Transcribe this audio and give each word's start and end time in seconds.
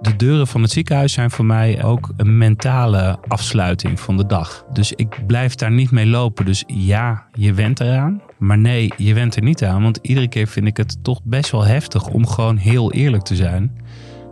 De 0.00 0.16
deuren 0.16 0.46
van 0.46 0.62
het 0.62 0.70
ziekenhuis 0.70 1.12
zijn 1.12 1.30
voor 1.30 1.44
mij 1.44 1.84
ook 1.84 2.10
een 2.16 2.38
mentale 2.38 3.18
afsluiting 3.28 4.00
van 4.00 4.16
de 4.16 4.26
dag. 4.26 4.64
Dus 4.72 4.92
ik 4.92 5.26
blijf 5.26 5.54
daar 5.54 5.70
niet 5.70 5.90
mee 5.90 6.06
lopen. 6.06 6.44
Dus 6.44 6.64
ja, 6.66 7.26
je 7.32 7.52
went 7.54 7.80
eraan. 7.80 8.22
Maar 8.38 8.58
nee, 8.58 8.92
je 8.96 9.14
went 9.14 9.36
er 9.36 9.42
niet 9.42 9.64
aan. 9.64 9.82
Want 9.82 9.98
iedere 10.02 10.28
keer 10.28 10.46
vind 10.46 10.66
ik 10.66 10.76
het 10.76 11.04
toch 11.04 11.20
best 11.24 11.50
wel 11.50 11.64
heftig 11.64 12.08
om 12.08 12.26
gewoon 12.26 12.56
heel 12.56 12.92
eerlijk 12.92 13.22
te 13.22 13.36
zijn. 13.36 13.80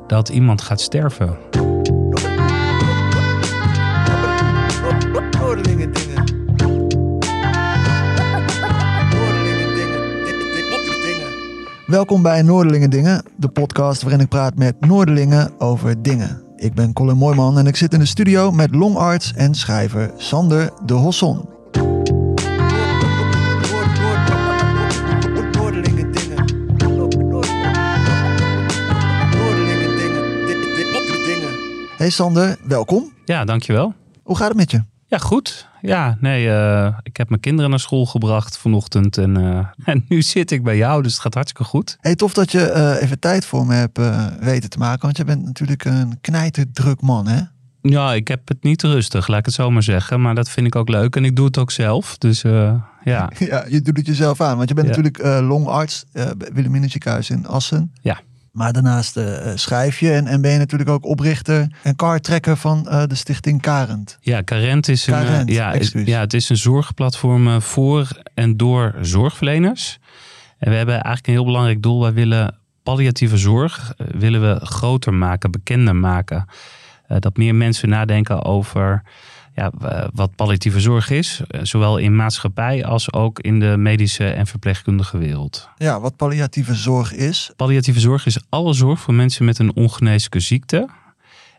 Dat 0.07 0.29
iemand 0.29 0.63
gaat 0.63 0.81
sterven. 0.81 1.37
Welkom 11.95 12.23
bij 12.23 12.43
Noorderlingen 12.43 12.91
Dingen, 12.91 13.25
de 13.37 13.49
podcast 13.49 14.03
waarin 14.03 14.21
ik 14.21 14.29
praat 14.29 14.55
met 14.55 14.81
Noorderlingen 14.81 15.61
over 15.61 16.03
dingen. 16.03 16.43
Ik 16.57 16.75
ben 16.75 16.93
Colin 16.93 17.17
Mooijman 17.17 17.59
en 17.59 17.67
ik 17.67 17.77
zit 17.77 17.93
in 17.93 17.99
de 17.99 18.07
studio 18.07 18.51
met 18.51 18.75
longarts 18.75 19.33
en 19.33 19.55
schrijver 19.55 20.13
Sander 20.17 20.71
de 20.87 20.95
Hosson. 20.95 21.49
Hey 31.97 32.11
Sander, 32.11 32.57
welkom. 32.65 33.13
Ja, 33.25 33.45
dankjewel. 33.45 33.95
Hoe 34.23 34.37
gaat 34.37 34.49
het 34.49 34.57
met 34.57 34.71
je? 34.71 34.94
Ja, 35.15 35.21
goed. 35.21 35.69
Ja, 35.81 36.17
nee, 36.21 36.51
eh, 36.51 36.97
ik 37.03 37.17
heb 37.17 37.29
mijn 37.29 37.41
kinderen 37.41 37.71
naar 37.71 37.81
school 37.81 38.07
gebracht 38.07 38.59
vanochtend. 38.59 39.19
En, 39.19 39.37
eh, 39.37 39.67
en 39.95 40.05
nu 40.09 40.23
zit 40.23 40.51
ik 40.51 40.63
bij 40.63 40.77
jou, 40.77 41.03
dus 41.03 41.13
het 41.13 41.21
gaat 41.21 41.35
hartstikke 41.35 41.65
goed. 41.71 41.97
Hey, 42.01 42.15
tof 42.15 42.33
dat 42.33 42.53
je 42.53 42.61
eh, 42.61 43.03
even 43.03 43.19
tijd 43.19 43.45
voor 43.45 43.67
me 43.67 43.75
hebt 43.75 43.99
weten 44.41 44.71
te 44.71 44.79
maken. 44.79 45.03
Want 45.03 45.17
je 45.17 45.25
bent 45.25 45.45
natuurlijk 45.45 45.85
een 45.85 46.19
knijterdruk 46.21 47.01
man, 47.01 47.27
hè? 47.27 47.41
Ja, 47.83 48.13
ik 48.13 48.29
heb 48.29 48.49
het 48.49 48.63
niet 48.63 48.83
rustig, 48.83 49.27
laat 49.29 49.39
ik 49.39 49.45
het 49.45 49.55
zo 49.55 49.71
maar 49.71 49.83
zeggen. 49.83 50.21
Maar 50.21 50.35
dat 50.35 50.49
vind 50.49 50.67
ik 50.67 50.77
ook 50.77 50.89
leuk 50.89 51.17
en 51.17 51.25
ik 51.25 51.37
doe 51.37 51.47
het 51.47 51.59
ook 51.59 51.71
zelf. 51.71 52.19
Dus 52.19 52.41
ja. 52.43 52.89
Ja, 53.39 53.65
je 53.69 53.81
doet 53.83 53.97
het 53.97 54.07
jezelf 54.07 54.41
aan. 54.41 54.57
Want 54.57 54.69
je 54.69 54.75
bent 54.75 54.87
Ja. 54.89 55.01
natuurlijk 55.01 55.43
longarts 55.49 56.05
bij 56.13 56.51
Wilhelmina 56.53 56.89
ziekenhuis 56.89 57.31
in 57.31 57.47
Assen. 57.47 57.93
Ja. 58.01 58.21
Maar 58.55 58.73
daarnaast 58.73 59.17
eh, 59.17 59.51
eh, 59.51 59.57
schrijf 59.57 60.01
je 60.01 60.13
en, 60.13 60.27
en 60.27 60.41
ben 60.41 60.51
je 60.51 60.59
natuurlijk 60.59 60.91
ook 60.91 61.05
oprichter 61.07 61.69
en 61.83 61.97
kartrekker 61.97 62.57
van 62.57 62.89
eh, 62.89 63.03
de 63.07 63.15
stichting 63.15 63.61
Karend. 63.61 64.19
Ja, 64.21 64.43
Carent 64.43 64.89
is 64.89 65.07
een, 65.07 65.47
ja, 65.47 65.73
is- 65.73 65.93
ja, 66.05 66.21
het 66.21 66.35
is 66.35 66.49
een 66.49 66.57
zorgplatform 66.57 67.63
voor 67.63 68.09
en 68.35 68.57
door 68.57 68.95
zorgverleners. 69.01 69.99
En 70.59 70.71
we 70.71 70.77
hebben 70.77 70.95
eigenlijk 70.95 71.27
een 71.27 71.33
heel 71.33 71.45
belangrijk 71.45 71.83
doel. 71.83 72.01
Wij 72.01 72.13
willen 72.13 72.55
palliatieve 72.83 73.37
zorg 73.37 73.95
willen 73.97 74.41
we 74.41 74.67
groter 74.67 75.15
maken, 75.15 75.51
bekender 75.51 75.97
maken. 75.97 76.45
Dat 77.19 77.37
meer 77.37 77.55
mensen 77.55 77.89
nadenken 77.89 78.45
over 78.45 79.03
ja, 79.55 79.73
wat 80.15 80.35
palliatieve 80.37 80.81
zorg 80.81 81.11
is. 81.11 81.41
eh, 81.49 81.61
Zowel 81.63 81.97
in 81.97 82.17
maatschappij 82.17 82.85
als 82.85 83.13
ook 83.13 83.41
in 83.41 83.61
de 83.61 83.77
medische 83.77 84.31
en 84.31 84.47
verpleegkundige 84.47 85.19
wereld. 85.19 85.69
Ja, 85.77 86.01
wat 86.01 86.17
palliatieve 86.17 86.75
zorg 86.75 87.13
is. 87.13 87.51
Palliatieve 87.57 88.01
zorg 88.01 88.27
is 88.27 88.39
alle 88.49 88.73
zorg 88.73 89.01
voor 89.01 89.15
mensen 89.15 89.45
met 89.45 89.59
een 89.59 89.75
ongeneeslijke 89.75 90.41
ziekte. 90.41 90.89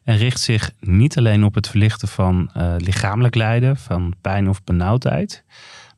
En 0.04 0.18
richt 0.18 0.40
zich 0.40 0.72
niet 0.80 1.18
alleen 1.18 1.44
op 1.44 1.56
het 1.56 1.68
verlichten 1.68 2.08
van 2.08 2.50
eh, 2.54 2.74
lichamelijk 2.78 3.36
lijden, 3.36 3.78
van 3.78 4.14
pijn 4.22 4.50
of 4.50 4.64
benauwdheid. 4.64 5.44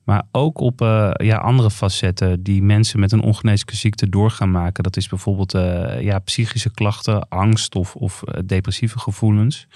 Maar 0.04 0.24
ook 0.32 0.60
op 0.60 0.82
eh, 0.82 1.10
ja, 1.18 1.38
andere 1.38 1.72
facetten 1.72 2.44
die 2.44 2.64
mensen 2.64 3.00
met 3.00 3.12
een 3.12 3.22
ongeneeslijke 3.22 3.76
ziekte 3.76 4.10
doorgaan 4.10 4.52
maken. 4.52 4.84
Dat 4.84 4.98
is 4.98 5.08
bijvoorbeeld 5.08 5.52
ja, 6.00 6.20
psychische 6.20 6.72
klachten, 6.72 7.30
angst 7.30 7.76
of, 7.76 7.96
of 7.96 8.24
depressieve 8.46 9.00
gevoelens. 9.00 9.68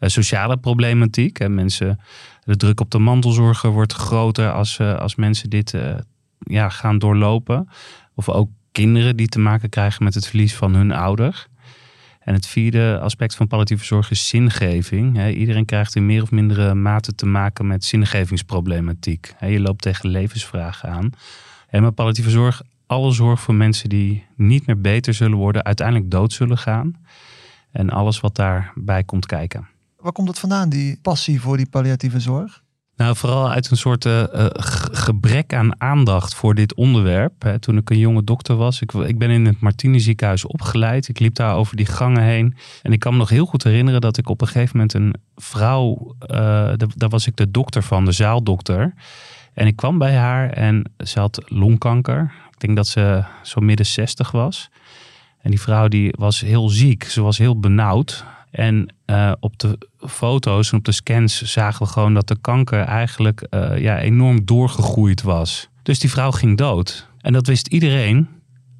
Eh, 0.00 0.08
sociale 0.08 0.56
problematiek. 0.56 1.38
Hè. 1.38 1.48
Mensen, 1.48 2.00
de 2.44 2.56
druk 2.56 2.80
op 2.80 2.90
de 2.90 2.98
mantelzorger 2.98 3.70
wordt 3.70 3.92
groter 3.92 4.52
als, 4.52 4.78
eh, 4.78 4.98
als 4.98 5.14
mensen 5.14 5.50
dit 5.50 5.74
eh, 5.74 5.94
ja, 6.38 6.68
gaan 6.68 6.98
doorlopen. 6.98 7.68
Of 8.14 8.28
ook 8.28 8.48
kinderen 8.72 9.16
die 9.16 9.28
te 9.28 9.38
maken 9.38 9.68
krijgen 9.68 10.04
met 10.04 10.14
het 10.14 10.26
verlies 10.26 10.54
van 10.54 10.74
hun 10.74 10.92
ouder. 10.92 11.46
En 12.20 12.34
het 12.34 12.46
vierde 12.46 12.98
aspect 13.02 13.34
van 13.34 13.46
palliatieve 13.46 13.84
zorg 13.84 14.10
is 14.10 14.28
zingeving. 14.28 15.28
Iedereen 15.28 15.64
krijgt 15.64 15.94
in 15.94 16.06
meer 16.06 16.22
of 16.22 16.30
mindere 16.30 16.74
mate 16.74 17.14
te 17.14 17.26
maken 17.26 17.66
met 17.66 17.84
zingevingsproblematiek. 17.84 19.34
Je 19.40 19.60
loopt 19.60 19.82
tegen 19.82 20.08
levensvragen 20.08 20.88
aan. 20.88 21.10
En 21.68 21.82
met 21.82 21.94
palliatieve 21.94 22.30
zorg, 22.30 22.62
alle 22.86 23.12
zorg 23.12 23.40
voor 23.40 23.54
mensen 23.54 23.88
die 23.88 24.26
niet 24.36 24.66
meer 24.66 24.80
beter 24.80 25.14
zullen 25.14 25.38
worden, 25.38 25.64
uiteindelijk 25.64 26.10
dood 26.10 26.32
zullen 26.32 26.58
gaan. 26.58 26.96
En 27.70 27.90
alles 27.90 28.20
wat 28.20 28.36
daarbij 28.36 29.04
komt 29.04 29.26
kijken. 29.26 29.68
Waar 30.00 30.12
komt 30.12 30.26
dat 30.26 30.38
vandaan, 30.38 30.68
die 30.68 30.98
passie 31.02 31.40
voor 31.40 31.56
die 31.56 31.68
palliatieve 31.68 32.20
zorg? 32.20 32.62
Nou, 33.00 33.16
vooral 33.16 33.50
uit 33.50 33.70
een 33.70 33.76
soort 33.76 34.04
eh, 34.04 34.22
eh, 34.22 34.46
gebrek 34.92 35.54
aan 35.54 35.80
aandacht 35.80 36.34
voor 36.34 36.54
dit 36.54 36.74
onderwerp. 36.74 37.42
Hè. 37.42 37.58
Toen 37.58 37.76
ik 37.76 37.90
een 37.90 37.98
jonge 37.98 38.24
dokter 38.24 38.56
was, 38.56 38.80
ik, 38.80 38.92
ik 38.92 39.18
ben 39.18 39.30
in 39.30 39.46
het 39.46 39.60
Martini 39.60 40.00
ziekenhuis 40.00 40.46
opgeleid. 40.46 41.08
Ik 41.08 41.18
liep 41.18 41.34
daar 41.34 41.54
over 41.54 41.76
die 41.76 41.86
gangen 41.86 42.22
heen. 42.22 42.56
En 42.82 42.92
ik 42.92 42.98
kan 42.98 43.12
me 43.12 43.18
nog 43.18 43.28
heel 43.28 43.46
goed 43.46 43.64
herinneren 43.64 44.00
dat 44.00 44.18
ik 44.18 44.28
op 44.28 44.40
een 44.40 44.46
gegeven 44.46 44.76
moment 44.76 44.94
een 44.94 45.14
vrouw, 45.36 46.14
eh, 46.18 46.72
daar 46.76 47.08
was 47.08 47.26
ik 47.26 47.36
de 47.36 47.50
dokter 47.50 47.82
van, 47.82 48.04
de 48.04 48.12
zaaldokter. 48.12 48.94
En 49.54 49.66
ik 49.66 49.76
kwam 49.76 49.98
bij 49.98 50.14
haar 50.14 50.50
en 50.50 50.92
ze 51.04 51.18
had 51.18 51.42
longkanker. 51.46 52.32
Ik 52.50 52.60
denk 52.60 52.76
dat 52.76 52.86
ze 52.86 53.24
zo 53.42 53.60
midden 53.60 53.86
60 53.86 54.30
was. 54.30 54.70
En 55.40 55.50
die 55.50 55.60
vrouw 55.60 55.88
die 55.88 56.14
was 56.18 56.40
heel 56.40 56.68
ziek. 56.68 57.04
Ze 57.04 57.22
was 57.22 57.38
heel 57.38 57.60
benauwd. 57.60 58.24
En 58.50 58.94
eh, 59.04 59.32
op 59.40 59.58
de 59.58 59.78
foto's 59.98 60.72
en 60.72 60.78
op 60.78 60.84
de 60.84 60.92
scans 60.92 61.42
zagen 61.42 61.86
we 61.86 61.92
gewoon 61.92 62.14
dat 62.14 62.28
de 62.28 62.36
kanker 62.40 62.80
eigenlijk 62.80 63.40
eh, 63.40 63.78
ja, 63.78 63.98
enorm 63.98 64.44
doorgegroeid 64.44 65.22
was. 65.22 65.68
Dus 65.82 65.98
die 65.98 66.10
vrouw 66.10 66.30
ging 66.30 66.56
dood. 66.56 67.08
En 67.20 67.32
dat 67.32 67.46
wist 67.46 67.66
iedereen, 67.66 68.28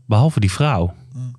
behalve 0.07 0.41
die 0.41 0.53
vrouw. 0.53 0.95
Mm. 1.15 1.35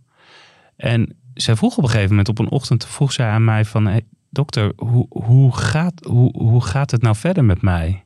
En 0.75 1.15
zij 1.33 1.55
vroeg 1.55 1.77
op 1.77 1.83
een 1.83 1.89
gegeven 1.89 2.09
moment, 2.09 2.29
op 2.29 2.39
een 2.39 2.49
ochtend 2.49 2.85
vroeg 2.85 3.11
zij 3.11 3.27
aan 3.27 3.43
mij 3.43 3.65
van... 3.65 3.85
Hey, 3.85 4.01
dokter, 4.31 4.73
hoe, 4.75 5.05
hoe, 5.09 5.55
gaat, 5.55 5.93
hoe, 6.07 6.37
hoe 6.37 6.63
gaat 6.63 6.91
het 6.91 7.01
nou 7.01 7.15
verder 7.15 7.45
met 7.45 7.61
mij? 7.61 8.03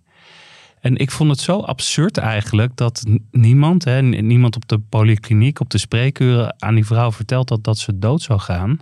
En 0.80 0.96
ik 0.96 1.12
vond 1.12 1.30
het 1.30 1.40
zo 1.40 1.60
absurd 1.60 2.18
eigenlijk 2.18 2.76
dat 2.76 3.04
niemand, 3.32 3.84
hè, 3.84 4.02
niemand 4.02 4.56
op 4.56 4.68
de 4.68 4.80
polykliniek, 4.80 5.60
op 5.60 5.70
de 5.70 5.78
spreekuren 5.78 6.56
aan 6.62 6.76
die 6.76 6.86
vrouw 6.86 7.12
verteld 7.12 7.50
had 7.50 7.64
dat 7.64 7.78
ze 7.78 8.00
dood 8.00 8.22
zou 8.22 8.40
gaan. 8.40 8.80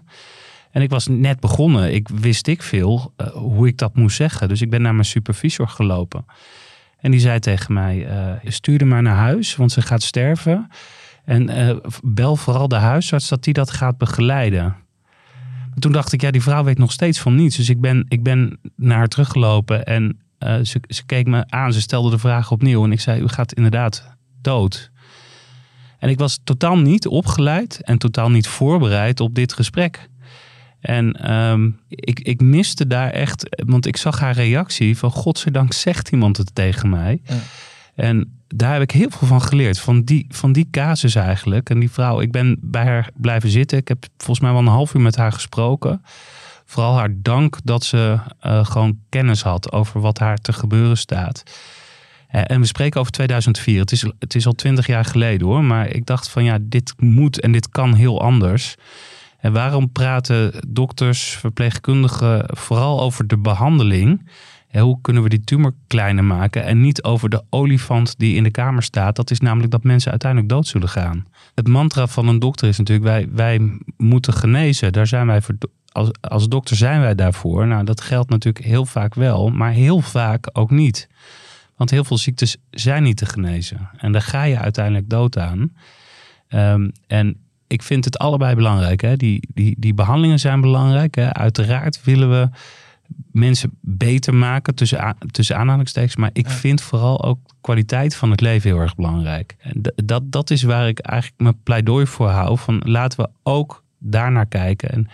En 0.74 0.82
ik 0.82 0.90
was 0.90 1.08
net 1.08 1.40
begonnen. 1.40 1.94
Ik 1.94 2.08
wist 2.10 2.48
ik 2.48 2.64
veel 2.64 3.14
eh, 3.16 3.28
hoe 3.28 3.68
ik 3.68 3.78
dat 3.78 3.96
moest 3.96 4.16
zeggen. 4.16 4.48
Dus 4.48 4.62
ik 4.62 4.70
ben 4.70 4.82
naar 4.82 4.94
mijn 4.94 5.06
supervisor 5.06 5.68
gelopen. 5.68 6.26
En 7.00 7.12
die 7.12 7.20
zei 7.20 7.40
tegen 7.40 7.74
mij, 7.74 8.08
eh 8.08 8.52
stuur 8.52 8.80
haar 8.80 8.88
maar 8.88 9.02
naar 9.02 9.16
huis, 9.16 9.56
want 9.56 9.72
ze 9.72 9.82
gaat 9.82 10.04
sterven. 10.04 10.68
En 11.26 11.50
eh, 11.50 11.76
bel 12.04 12.36
vooral 12.36 12.68
de 12.68 12.76
huisarts 12.76 13.28
dat 13.28 13.44
die 13.44 13.54
dat 13.54 13.72
gaat 13.72 13.98
begeleiden. 13.98 14.76
Toen 15.80 15.92
dacht 15.92 16.14
ik, 16.14 16.22
ja, 16.22 16.32
die 16.32 16.42
vrouw 16.42 16.64
weet 16.64 16.78
nog 16.78 16.92
steeds 16.92 17.20
van 17.20 17.36
niets. 17.36 17.58
Dus 17.58 17.70
ik 17.70 17.82
ben, 17.82 18.06
ik 18.08 18.24
ben 18.24 18.60
naar 18.76 18.98
haar 18.98 19.08
teruggelopen 19.08 19.86
en 19.86 20.20
ze, 20.40 20.82
ze 20.88 21.06
keek 21.06 21.28
me 21.28 21.44
aan. 21.50 21.74
Ze 21.74 21.82
stelde 21.82 22.10
de 22.10 22.18
vraag 22.18 22.52
opnieuw 22.52 22.84
en 22.84 22.92
ik 22.92 23.00
zei, 23.00 23.22
u 23.22 23.28
gaat 23.28 23.54
inderdaad 23.54 24.16
dood. 24.42 24.92
En 26.00 26.10
ik 26.10 26.20
was 26.20 26.40
totaal 26.44 26.78
niet 26.78 27.08
opgeleid 27.08 27.82
en 27.82 27.98
totaal 27.98 28.30
niet 28.30 28.48
voorbereid 28.48 29.20
op 29.20 29.36
dit 29.36 29.54
gesprek. 29.54 30.10
En 30.84 31.14
ehm, 31.14 31.70
ik, 31.88 32.20
ik 32.20 32.42
miste 32.42 32.88
daar 32.88 33.10
echt, 33.10 33.64
want 33.66 33.86
ik 33.86 33.98
zag 33.98 34.20
haar 34.20 34.34
reactie 34.34 34.98
van 34.98 35.12
godzijdank 35.12 35.74
zegt 35.74 36.10
iemand 36.10 36.38
het 36.38 36.56
tegen 36.56 36.90
mij. 36.90 37.22
Ja. 37.24 37.36
En 37.96 38.42
daar 38.48 38.74
heb 38.74 38.82
ik 38.82 38.92
heel 38.92 39.10
veel 39.10 39.28
van 39.28 39.42
geleerd, 39.42 39.80
van 39.80 40.02
die, 40.02 40.26
van 40.30 40.52
die 40.52 40.68
casus 40.72 41.16
eigenlijk. 41.16 41.70
En 41.70 41.80
die 41.80 41.92
vrouw, 41.92 42.22
ik 42.22 42.32
ben 42.32 42.58
bij 42.62 42.86
haar 42.86 43.10
blijven 43.16 43.50
zitten. 43.50 43.78
Ik 43.78 43.88
heb 43.88 44.06
volgens 44.18 44.40
mij 44.40 44.52
wel 44.52 44.60
een 44.60 44.68
half 44.68 44.94
uur 44.94 45.02
met 45.02 45.16
haar 45.16 45.32
gesproken. 45.32 46.02
Vooral 46.66 46.98
haar 46.98 47.14
dank 47.16 47.58
dat 47.64 47.84
ze 47.84 48.18
eh, 48.40 48.66
gewoon 48.66 49.00
kennis 49.10 49.42
had 49.42 49.72
over 49.72 50.02
wat 50.02 50.20
haar 50.20 50.38
te 50.38 50.54
gebeuren 50.54 50.98
staat. 50.98 51.44
Eh, 52.28 52.42
en 52.46 52.60
we 52.60 52.66
spreken 52.66 53.00
over 53.00 53.12
2004. 53.12 53.80
Het 53.80 53.92
is, 53.92 54.06
het 54.20 54.36
is 54.36 54.46
al 54.46 54.54
twintig 54.54 54.88
jaar 54.88 55.06
geleden 55.06 55.48
hoor. 55.48 55.64
Maar 55.64 55.88
ik 55.88 56.06
dacht 56.06 56.30
van 56.30 56.44
ja, 56.44 56.58
dit 56.62 56.94
moet 56.98 57.40
en 57.40 57.52
dit 57.52 57.70
kan 57.70 57.94
heel 57.94 58.22
anders. 58.22 58.76
En 59.44 59.54
waarom 59.54 59.92
praten 59.92 60.54
dokters, 60.68 61.38
verpleegkundigen 61.38 62.46
vooral 62.48 63.02
over 63.02 63.28
de 63.28 63.38
behandeling? 63.38 64.30
hoe 64.72 65.02
kunnen 65.02 65.24
we 65.24 65.30
die 65.30 65.44
tumor 65.44 65.74
kleiner 65.88 66.24
maken 66.24 66.64
en 66.64 66.82
niet 66.82 67.04
over 67.04 67.30
de 67.30 67.44
olifant 67.50 68.20
die 68.20 68.36
in 68.36 68.44
de 68.44 68.52
kamer 68.52 68.84
staat? 68.84 69.16
Dat 69.16 69.32
is 69.32 69.40
namelijk 69.40 69.72
dat 69.72 69.84
mensen 69.84 70.12
uiteindelijk 70.12 70.52
dood 70.52 70.68
zullen 70.68 70.90
gaan. 70.90 71.26
Het 71.56 71.68
mantra 71.68 72.08
van 72.08 72.28
een 72.28 72.40
dokter 72.40 72.68
is 72.68 72.78
natuurlijk: 72.78 73.08
wij, 73.08 73.28
wij 73.32 73.80
moeten 73.98 74.34
genezen. 74.34 74.94
Daar 74.94 75.08
zijn 75.08 75.28
wij 75.28 75.42
voor, 75.42 75.56
als, 75.92 76.10
als 76.22 76.48
dokter 76.48 76.76
zijn 76.76 77.02
wij 77.02 77.16
daarvoor. 77.16 77.68
Nou, 77.68 77.84
dat 77.84 78.02
geldt 78.02 78.30
natuurlijk 78.30 78.66
heel 78.66 78.86
vaak 78.86 79.14
wel, 79.14 79.50
maar 79.50 79.72
heel 79.72 80.00
vaak 80.00 80.50
ook 80.54 80.72
niet. 80.72 81.10
Want 81.76 81.90
heel 81.90 82.04
veel 82.04 82.18
ziektes 82.18 82.58
zijn 82.72 83.04
niet 83.04 83.18
te 83.18 83.26
genezen. 83.26 83.90
En 83.98 84.12
daar 84.12 84.22
ga 84.22 84.44
je 84.44 84.58
uiteindelijk 84.58 85.10
dood 85.10 85.38
aan. 85.38 85.74
Ehm, 86.48 86.90
en 87.08 87.43
ik 87.74 87.84
vind 87.84 88.06
het 88.06 88.18
allebei 88.18 88.56
belangrijk. 88.56 89.02
Hè? 89.02 89.16
Die, 89.16 89.50
die, 89.54 89.76
die 89.80 89.94
behandelingen 89.94 90.40
zijn 90.40 90.62
belangrijk. 90.62 91.16
Hè? 91.16 91.34
Uiteraard 91.34 92.04
willen 92.04 92.30
we 92.30 92.50
mensen 93.32 93.78
beter 93.82 94.34
maken, 94.34 94.76
tussen, 94.76 95.18
tussen 95.32 95.58
aanhalingstekens. 95.58 96.16
Maar 96.16 96.30
ik 96.34 96.50
vind 96.50 96.82
vooral 96.82 97.24
ook 97.24 97.40
kwaliteit 97.62 98.16
van 98.16 98.32
het 98.32 98.42
leven 98.42 98.70
heel 98.70 98.80
erg 98.80 98.96
belangrijk. 98.96 99.56
En 99.60 99.82
dat, 100.06 100.24
dat 100.26 100.50
is 100.50 100.64
waar 100.64 100.88
ik 100.88 101.00
eigenlijk 101.00 101.42
mijn 101.42 101.64
pleidooi 101.64 102.06
voor 102.06 102.30
hou. 102.30 102.58
Van 102.58 102.82
laten 102.86 103.20
we 103.20 103.30
ook 103.44 103.84
daarnaar 103.98 104.46
kijken. 104.46 104.90
En, 104.90 105.08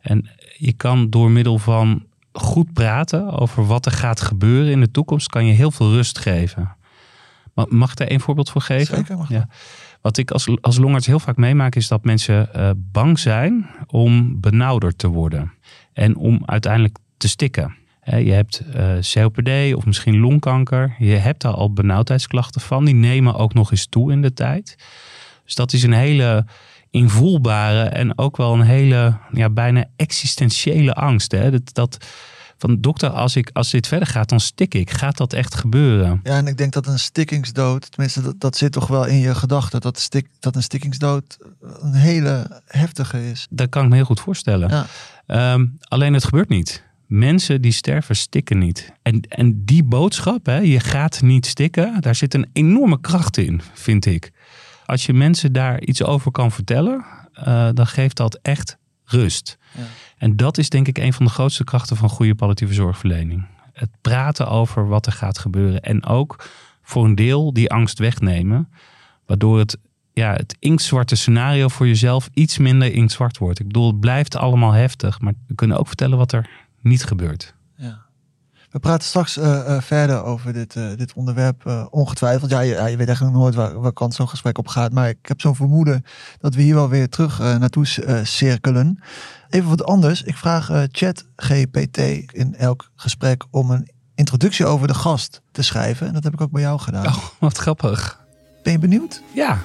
en 0.00 0.28
je 0.56 0.72
kan 0.72 1.10
door 1.10 1.30
middel 1.30 1.58
van 1.58 2.04
goed 2.32 2.72
praten 2.72 3.30
over 3.30 3.66
wat 3.66 3.86
er 3.86 3.92
gaat 3.92 4.20
gebeuren 4.20 4.72
in 4.72 4.80
de 4.80 4.90
toekomst, 4.90 5.28
kan 5.28 5.46
je 5.46 5.52
heel 5.52 5.70
veel 5.70 5.90
rust 5.90 6.18
geven. 6.18 6.76
Mag 7.68 7.90
ik 7.90 7.96
daar 7.96 8.08
één 8.08 8.20
voorbeeld 8.20 8.50
voor 8.50 8.62
geven? 8.62 8.96
Zeker, 8.96 9.16
mag 9.16 9.28
ja. 9.28 9.48
Wat 10.04 10.16
ik 10.16 10.30
als, 10.30 10.48
als 10.60 10.78
longarts 10.78 11.06
heel 11.06 11.18
vaak 11.18 11.36
meemaak 11.36 11.74
is 11.74 11.88
dat 11.88 12.04
mensen 12.04 12.48
uh, 12.56 12.70
bang 12.76 13.18
zijn 13.18 13.70
om 13.86 14.40
benauwder 14.40 14.96
te 14.96 15.08
worden. 15.08 15.52
En 15.92 16.16
om 16.16 16.42
uiteindelijk 16.46 16.98
te 17.16 17.28
stikken. 17.28 17.76
Je 18.02 18.32
hebt 18.32 18.62
eh, 18.72 18.92
COPD 19.12 19.74
of 19.74 19.86
misschien 19.86 20.18
longkanker. 20.18 20.94
Je 20.98 21.14
hebt 21.14 21.42
daar 21.42 21.52
al 21.52 21.72
benauwdheidsklachten 21.72 22.60
van. 22.60 22.84
Die 22.84 22.94
nemen 22.94 23.34
ook 23.34 23.54
nog 23.54 23.70
eens 23.70 23.86
toe 23.86 24.12
in 24.12 24.22
de 24.22 24.32
tijd. 24.32 24.76
Dus 25.44 25.54
dat 25.54 25.72
is 25.72 25.82
een 25.82 25.92
hele 25.92 26.46
invoelbare 26.90 27.82
en 27.82 28.18
ook 28.18 28.36
wel 28.36 28.54
een 28.54 28.66
hele 28.66 29.18
ja, 29.32 29.50
bijna 29.50 29.84
existentiële 29.96 30.94
angst. 30.94 31.32
Hè? 31.32 31.50
Dat, 31.50 31.74
dat 31.74 32.06
van 32.64 32.80
dokter, 32.80 33.10
als, 33.10 33.36
ik, 33.36 33.50
als 33.52 33.70
dit 33.70 33.86
verder 33.86 34.08
gaat, 34.08 34.28
dan 34.28 34.40
stik 34.40 34.74
ik. 34.74 34.90
Gaat 34.90 35.16
dat 35.16 35.32
echt 35.32 35.54
gebeuren? 35.54 36.20
Ja, 36.22 36.36
en 36.36 36.46
ik 36.46 36.56
denk 36.56 36.72
dat 36.72 36.86
een 36.86 36.98
stikkingsdood, 36.98 37.90
tenminste 37.90 38.22
dat, 38.22 38.40
dat 38.40 38.56
zit 38.56 38.72
toch 38.72 38.86
wel 38.86 39.04
in 39.04 39.18
je 39.18 39.34
gedachten, 39.34 39.80
dat, 39.80 39.98
stik, 39.98 40.26
dat 40.40 40.56
een 40.56 40.62
stikkingsdood 40.62 41.36
een 41.60 41.94
hele 41.94 42.62
heftige 42.66 43.30
is. 43.30 43.46
Dat 43.50 43.68
kan 43.68 43.82
ik 43.82 43.88
me 43.88 43.94
heel 43.94 44.04
goed 44.04 44.20
voorstellen. 44.20 44.68
Ja. 44.68 44.86
Ehm, 45.26 45.66
alleen 45.80 46.14
het 46.14 46.24
gebeurt 46.24 46.48
niet. 46.48 46.84
Mensen 47.06 47.62
die 47.62 47.72
sterven 47.72 48.16
stikken 48.16 48.58
niet. 48.58 48.92
En, 49.02 49.20
en 49.20 49.64
die 49.64 49.84
boodschap, 49.84 50.46
hè, 50.46 50.58
je 50.58 50.80
gaat 50.80 51.22
niet 51.22 51.46
stikken, 51.46 52.00
daar 52.00 52.14
zit 52.14 52.34
een 52.34 52.50
enorme 52.52 53.00
kracht 53.00 53.36
in, 53.36 53.60
vind 53.74 54.06
ik. 54.06 54.32
Als 54.86 55.06
je 55.06 55.12
mensen 55.12 55.52
daar 55.52 55.80
iets 55.80 56.02
over 56.02 56.30
kan 56.30 56.52
vertellen, 56.52 57.04
uh, 57.38 57.68
dan 57.72 57.86
geeft 57.86 58.16
dat 58.16 58.38
echt 58.42 58.76
rust. 59.04 59.58
Ja. 59.76 59.82
En 60.16 60.36
dat 60.36 60.58
is 60.58 60.68
denk 60.68 60.88
ik 60.88 60.98
een 60.98 61.12
van 61.12 61.24
de 61.24 61.32
grootste 61.32 61.64
krachten 61.64 61.96
van 61.96 62.08
goede 62.08 62.34
palliatieve 62.34 62.74
zorgverlening. 62.74 63.46
Het 63.72 63.90
praten 64.00 64.48
over 64.48 64.88
wat 64.88 65.06
er 65.06 65.12
gaat 65.12 65.38
gebeuren. 65.38 65.80
En 65.80 66.04
ook 66.04 66.48
voor 66.82 67.04
een 67.04 67.14
deel 67.14 67.52
die 67.52 67.70
angst 67.70 67.98
wegnemen. 67.98 68.68
Waardoor 69.26 69.58
het, 69.58 69.78
ja, 70.12 70.32
het 70.32 70.56
inktzwarte 70.58 71.16
scenario 71.16 71.68
voor 71.68 71.86
jezelf 71.86 72.28
iets 72.34 72.58
minder 72.58 72.92
inktzwart 72.92 73.38
wordt. 73.38 73.58
Ik 73.58 73.66
bedoel, 73.66 73.86
het 73.86 74.00
blijft 74.00 74.36
allemaal 74.36 74.72
heftig. 74.72 75.20
Maar 75.20 75.32
we 75.46 75.54
kunnen 75.54 75.78
ook 75.78 75.86
vertellen 75.86 76.18
wat 76.18 76.32
er 76.32 76.50
niet 76.80 77.04
gebeurt. 77.04 77.54
Ja. 78.74 78.80
We 78.80 78.80
praten 78.80 79.08
straks 79.08 79.38
uh, 79.38 79.80
verder 79.80 80.24
over 80.24 80.52
dit, 80.52 80.74
uh, 80.74 80.84
dit 80.96 81.12
onderwerp, 81.12 81.88
ongetwijfeld. 81.90 82.50
Ja, 82.50 82.60
je, 82.60 82.74
je, 82.74 82.96
weet 82.96 83.06
eigenlijk 83.06 83.36
nooit 83.36 83.54
waar, 83.54 83.80
waar 83.80 83.92
kant 83.92 84.14
zo'n 84.14 84.28
gesprek 84.28 84.58
op 84.58 84.68
gaat. 84.68 84.92
Maar 84.92 85.08
ik 85.08 85.18
heb 85.22 85.40
zo'n 85.40 85.54
vermoeden 85.56 86.04
dat 86.40 86.54
we 86.54 86.62
hier 86.62 86.74
wel 86.74 86.88
weer 86.88 87.08
terug 87.08 87.38
naartoe 87.38 87.86
cirkelen. 88.22 88.98
Even 89.50 89.68
wat 89.68 89.84
anders. 89.84 90.22
Ik 90.22 90.36
vraag 90.36 90.70
chat 90.90 91.24
GPT 91.36 91.98
in 92.32 92.54
elk 92.54 92.90
gesprek 92.96 93.44
om 93.50 93.70
een 93.70 93.88
introductie 94.14 94.66
over 94.66 94.86
de 94.86 94.94
gast 94.94 95.40
te 95.52 95.62
schrijven. 95.62 96.06
En 96.06 96.12
dat 96.12 96.24
heb 96.24 96.32
ik 96.32 96.40
ook 96.40 96.50
bij 96.50 96.62
jou 96.62 96.78
gedaan. 96.78 97.06
Oh, 97.06 97.24
wat 97.38 97.58
grappig. 97.58 98.20
Ben 98.62 98.72
je 98.72 98.78
benieuwd? 98.78 99.22
Ja. 99.34 99.58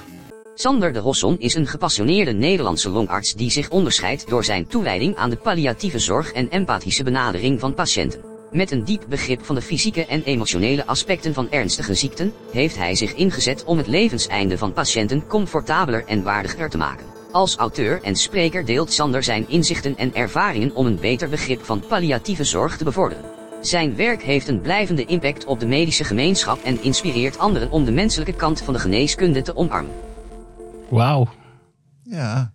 Sander 0.54 0.92
de 0.92 0.98
Rosson 0.98 1.38
is 1.38 1.54
een 1.54 1.66
gepassioneerde 1.66 2.32
Nederlandse 2.32 2.88
longarts 2.88 3.34
die 3.34 3.50
zich 3.50 3.70
onderscheidt 3.70 4.28
door 4.28 4.44
zijn 4.44 4.66
toewijding 4.66 5.16
aan 5.16 5.30
de 5.30 5.36
palliatieve 5.36 5.98
zorg 5.98 6.32
en 6.32 6.50
empathische 6.50 7.02
benadering 7.02 7.60
van 7.60 7.74
patiënten. 7.74 8.29
Met 8.52 8.70
een 8.70 8.84
diep 8.84 9.04
begrip 9.08 9.44
van 9.44 9.54
de 9.54 9.62
fysieke 9.62 10.06
en 10.06 10.22
emotionele 10.22 10.86
aspecten 10.86 11.34
van 11.34 11.50
ernstige 11.50 11.94
ziekten, 11.94 12.32
heeft 12.52 12.76
hij 12.76 12.94
zich 12.94 13.14
ingezet 13.14 13.64
om 13.64 13.78
het 13.78 13.86
levenseinde 13.86 14.58
van 14.58 14.72
patiënten 14.72 15.26
comfortabeler 15.26 16.04
en 16.06 16.22
waardiger 16.22 16.70
te 16.70 16.78
maken. 16.78 17.06
Als 17.32 17.56
auteur 17.56 18.02
en 18.02 18.16
spreker 18.16 18.64
deelt 18.64 18.92
Sander 18.92 19.22
zijn 19.22 19.48
inzichten 19.48 19.96
en 19.96 20.14
ervaringen 20.14 20.74
om 20.74 20.86
een 20.86 21.00
beter 21.00 21.28
begrip 21.28 21.64
van 21.64 21.82
palliatieve 21.88 22.44
zorg 22.44 22.76
te 22.76 22.84
bevorderen. 22.84 23.24
Zijn 23.60 23.96
werk 23.96 24.22
heeft 24.22 24.48
een 24.48 24.60
blijvende 24.60 25.04
impact 25.04 25.44
op 25.44 25.60
de 25.60 25.66
medische 25.66 26.04
gemeenschap 26.04 26.62
en 26.62 26.82
inspireert 26.82 27.38
anderen 27.38 27.70
om 27.70 27.84
de 27.84 27.92
menselijke 27.92 28.34
kant 28.34 28.62
van 28.62 28.74
de 28.74 28.80
geneeskunde 28.80 29.42
te 29.42 29.56
omarmen. 29.56 29.94
Wauw. 30.88 31.28
Ja. 32.02 32.52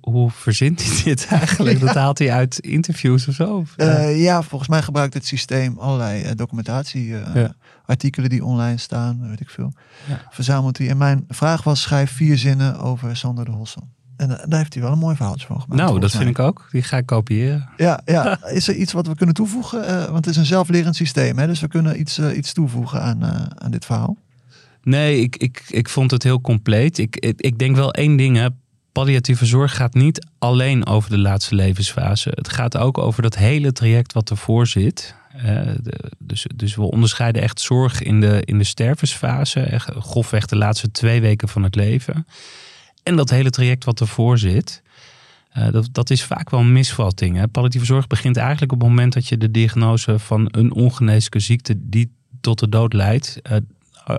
Hoe 0.00 0.30
verzint 0.30 0.82
hij 0.84 1.02
dit 1.04 1.26
eigenlijk? 1.40 1.80
Dat 1.80 1.94
haalt 1.94 2.18
hij 2.18 2.32
uit 2.32 2.58
interviews 2.58 3.28
of 3.28 3.34
zo? 3.34 3.64
Uh, 3.76 4.22
ja, 4.22 4.42
volgens 4.42 4.70
mij 4.70 4.82
gebruikt 4.82 5.14
het 5.14 5.26
systeem 5.26 5.78
allerlei 5.78 6.24
uh, 6.24 6.30
documentatieartikelen 6.34 8.24
uh, 8.24 8.28
die 8.28 8.44
online 8.44 8.78
staan, 8.78 9.28
weet 9.28 9.40
ik 9.40 9.50
veel. 9.50 9.72
Ja. 10.08 10.20
Verzamelt 10.30 10.78
hij. 10.78 10.88
En 10.88 10.96
mijn 10.96 11.24
vraag 11.28 11.62
was: 11.62 11.82
schrijf 11.82 12.10
vier 12.10 12.38
zinnen 12.38 12.78
over 12.78 13.16
Sander 13.16 13.44
de 13.44 13.50
Hossen. 13.50 13.92
En 14.16 14.28
daar 14.28 14.58
heeft 14.58 14.74
hij 14.74 14.82
wel 14.82 14.92
een 14.92 14.98
mooi 14.98 15.16
verhaaltje 15.16 15.46
van 15.46 15.60
gemaakt. 15.60 15.80
Nou, 15.80 16.00
dat 16.00 16.10
vind 16.10 16.28
ik 16.28 16.38
ook. 16.38 16.68
Die 16.70 16.82
ga 16.82 16.96
ik 16.96 17.06
kopiëren. 17.06 17.68
Ja, 17.76 18.00
ja. 18.04 18.38
is 18.50 18.68
er 18.68 18.74
iets 18.74 18.92
wat 18.92 19.06
we 19.06 19.14
kunnen 19.14 19.34
toevoegen? 19.34 19.86
want 20.12 20.24
het 20.24 20.26
is 20.26 20.36
een 20.36 20.44
zelflerend 20.44 20.96
systeem, 20.96 21.38
hè? 21.38 21.46
dus 21.46 21.60
we 21.60 21.68
kunnen 21.68 22.00
iets, 22.00 22.18
iets 22.18 22.52
toevoegen 22.52 23.02
aan, 23.02 23.24
aan 23.58 23.70
dit 23.70 23.84
verhaal. 23.84 24.16
Nee, 24.82 25.20
ik, 25.20 25.36
ik, 25.36 25.64
ik 25.68 25.88
vond 25.88 26.10
het 26.10 26.22
heel 26.22 26.40
compleet. 26.40 26.98
Ik, 26.98 27.16
ik, 27.16 27.40
ik 27.40 27.58
denk 27.58 27.76
wel 27.76 27.92
één 27.92 28.16
ding. 28.16 28.36
Hè. 28.36 28.48
Palliatieve 28.94 29.46
zorg 29.46 29.76
gaat 29.76 29.94
niet 29.94 30.26
alleen 30.38 30.86
over 30.86 31.10
de 31.10 31.18
laatste 31.18 31.54
levensfase. 31.54 32.30
Het 32.34 32.48
gaat 32.48 32.76
ook 32.76 32.98
over 32.98 33.22
dat 33.22 33.36
hele 33.36 33.72
traject 33.72 34.12
wat 34.12 34.30
ervoor 34.30 34.66
zit. 34.66 35.14
Uh, 35.44 35.60
dus, 36.18 36.46
dus 36.54 36.74
we 36.74 36.82
onderscheiden 36.82 37.42
echt 37.42 37.60
zorg 37.60 38.02
in 38.02 38.20
de, 38.20 38.42
in 38.44 38.58
de 38.58 38.64
stervensfase. 38.64 39.60
Echt, 39.60 39.90
grofweg 39.98 40.46
de 40.46 40.56
laatste 40.56 40.90
twee 40.90 41.20
weken 41.20 41.48
van 41.48 41.62
het 41.62 41.74
leven. 41.74 42.26
En 43.02 43.16
dat 43.16 43.30
hele 43.30 43.50
traject 43.50 43.84
wat 43.84 44.00
ervoor 44.00 44.38
zit. 44.38 44.82
Uh, 45.58 45.70
dat, 45.70 45.88
dat 45.92 46.10
is 46.10 46.24
vaak 46.24 46.50
wel 46.50 46.60
een 46.60 46.72
misvatting. 46.72 47.36
Hè. 47.36 47.48
Palliatieve 47.48 47.86
zorg 47.86 48.06
begint 48.06 48.36
eigenlijk 48.36 48.72
op 48.72 48.80
het 48.80 48.88
moment 48.88 49.12
dat 49.12 49.28
je 49.28 49.38
de 49.38 49.50
diagnose 49.50 50.18
van 50.18 50.48
een 50.50 50.72
ongeneeslijke 50.72 51.40
ziekte 51.40 51.74
die 51.78 52.12
tot 52.40 52.58
de 52.58 52.68
dood 52.68 52.92
leidt, 52.92 53.40
uh, 53.50 53.56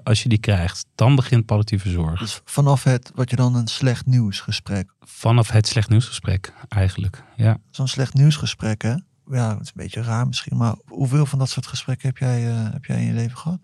als 0.04 0.24
je 0.24 0.30
die 0.30 0.38
krijgt, 0.38 0.86
dan 0.96 1.15
begint 1.15 1.46
palliatieve 1.46 1.89
zorg. 1.89 2.20
Dus 2.20 2.42
vanaf 2.46 2.84
het, 2.84 3.12
wat 3.15 3.30
je 3.30 3.36
dan 3.36 3.56
een 3.56 3.68
slecht 3.68 4.06
nieuwsgesprek? 4.06 4.94
Vanaf 5.00 5.50
het 5.50 5.68
slecht 5.68 5.89
nieuwsgesprek, 5.89 6.54
eigenlijk, 6.70 7.24
ja. 7.36 7.58
Zo'n 7.70 7.88
slecht 7.88 8.13
nieuwsgesprek, 8.13 8.82
hè? 8.82 8.96
Ja, 9.32 9.50
het 9.51 9.62
is 9.62 9.68
een 9.68 9.74
beetje 9.74 10.01
raar 10.01 10.27
misschien, 10.27 10.58
maar 10.58 10.75
hoeveel 10.86 11.25
van 11.25 11.39
dat 11.39 11.50
soort 11.50 11.68
gesprekken 11.68 12.08
heb 12.08 12.18
jij, 12.18 12.48
uh, 12.48 12.72
heb 12.72 12.86
jij 12.86 13.00
in 13.00 13.06
je 13.06 13.13
leven 13.13 13.38
gehad? 13.38 13.60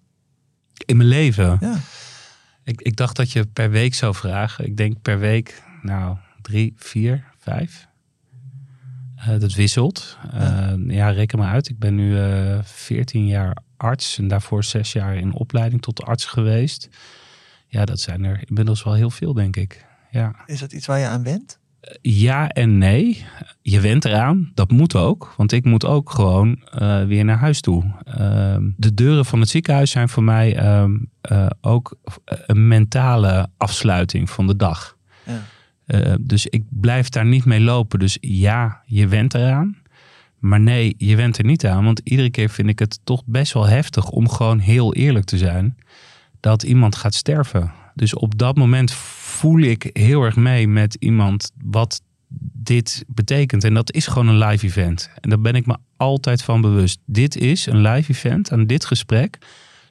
In 0.86 0.98
mijn 0.98 1.10
leven? 1.10 1.58
Ja. 1.60 1.76
Ik, 2.64 2.82
ik 2.82 2.96
dacht 2.96 3.16
dat 3.16 3.32
je 3.32 3.46
per 3.46 3.70
week 3.70 3.94
zou 3.94 4.16
vragen. 4.16 4.66
Ik 4.66 4.78
denk 4.78 5.02
per 5.02 5.20
week, 5.20 5.64
nou, 5.82 6.18
drie, 6.42 6.74
vier, 6.78 7.24
vijf. 7.38 7.88
Uh, 9.18 9.40
dat 9.40 9.54
wisselt. 9.54 10.18
Ja. 10.32 10.74
Uh, 10.74 10.96
ja. 10.96 11.10
reken 11.10 11.40
maar 11.40 11.52
uit. 11.52 11.70
Ik 11.70 11.80
ben 11.80 11.96
nu 11.96 12.18
uh, 12.18 12.60
14 12.64 13.26
jaar 13.26 13.58
arts 13.82 14.18
en 14.18 14.28
daarvoor 14.28 14.64
zes 14.64 14.92
jaar 14.92 15.16
in 15.16 15.34
opleiding 15.34 15.82
tot 15.82 16.04
arts 16.04 16.26
geweest. 16.26 16.90
Ja, 17.68 17.86
dat 17.86 18.00
zijn 18.00 18.24
er 18.24 18.44
inmiddels 18.48 18.84
wel 18.84 18.94
heel 18.94 19.10
veel, 19.10 19.34
denk 19.34 19.56
ik. 19.56 19.86
Ja. 20.12 20.36
Is 20.46 20.60
dat 20.60 20.72
iets 20.72 20.86
waar 20.86 21.00
je 21.00 21.06
aan 21.06 21.24
went? 21.24 21.60
Eh, 21.82 21.96
ja 22.02 22.50
en 22.50 22.78
nee. 22.78 23.26
Je 23.62 23.80
went 23.80 24.06
eraan. 24.06 24.52
Dat 24.54 24.72
moet 24.72 24.96
ook. 24.96 25.34
Want 25.38 25.52
ik 25.52 25.66
moet 25.66 25.86
ook 25.86 26.10
gewoon 26.10 26.64
uh, 26.82 27.04
weer 27.04 27.26
naar 27.26 27.38
huis 27.38 27.62
toe. 27.62 27.84
Uh, 27.84 28.56
de 28.78 28.94
deuren 28.94 29.26
van 29.26 29.40
het 29.40 29.50
ziekenhuis 29.50 29.92
zijn 29.92 30.10
voor 30.10 30.24
mij 30.24 30.64
uh, 30.64 31.48
ook 31.62 31.98
een 32.26 32.68
mentale 32.68 33.50
afsluiting 33.58 34.30
van 34.30 34.48
de 34.48 34.56
dag. 34.56 34.98
Ja. 35.86 36.18
dus 36.22 36.46
ik 36.48 36.64
blijf 36.70 37.10
daar 37.10 37.26
niet 37.26 37.46
mee 37.46 37.62
lopen. 37.62 38.00
Dus 38.00 38.18
ja, 38.22 38.82
je 38.86 39.08
went 39.08 39.34
eraan. 39.34 39.81
Maar 40.42 40.60
nee, 40.60 40.96
je 40.98 41.16
went 41.16 41.38
er 41.38 41.46
niet 41.46 41.66
aan. 41.66 41.84
Want 41.84 42.02
iedere 42.04 42.30
keer 42.30 42.50
vind 42.50 42.70
ik 42.70 42.80
het 42.80 43.00
toch 43.04 43.24
best 43.26 43.54
wel 43.54 43.68
heftig 43.68 44.10
om 44.10 44.30
gewoon 44.30 44.60
heel 44.60 44.94
eerlijk 44.94 45.26
te 45.26 45.38
zijn. 45.38 45.78
Dat 46.40 46.64
iemand 46.64 46.96
gaat 46.96 47.14
sterven. 47.14 47.72
Dus 47.96 48.14
op 48.14 48.38
dat 48.38 48.56
moment 48.56 48.92
voel 48.94 49.60
ik 49.60 49.90
heel 49.94 50.24
erg 50.24 50.36
mee 50.36 50.68
met 50.68 50.96
iemand 51.00 51.52
wat 51.64 52.02
dit 52.54 53.04
betekent. 53.08 53.64
En 53.64 53.74
dat 53.74 53.94
is 53.94 54.08
gewoon 54.08 54.28
een 54.28 54.38
live 54.38 54.66
event. 54.66 55.10
En 55.20 55.30
daar 55.30 55.42
ben 55.42 55.56
ik 55.56 55.66
me 55.66 55.78
altijd 55.98 56.44
van 56.44 56.62
bewust. 56.62 57.00
Dit 57.06 57.36
is 57.36 57.66
een 57.66 57.82
live 57.82 58.12
event. 58.12 58.52
Aan 58.52 58.66
dit 58.66 58.86
gesprek 58.86 59.38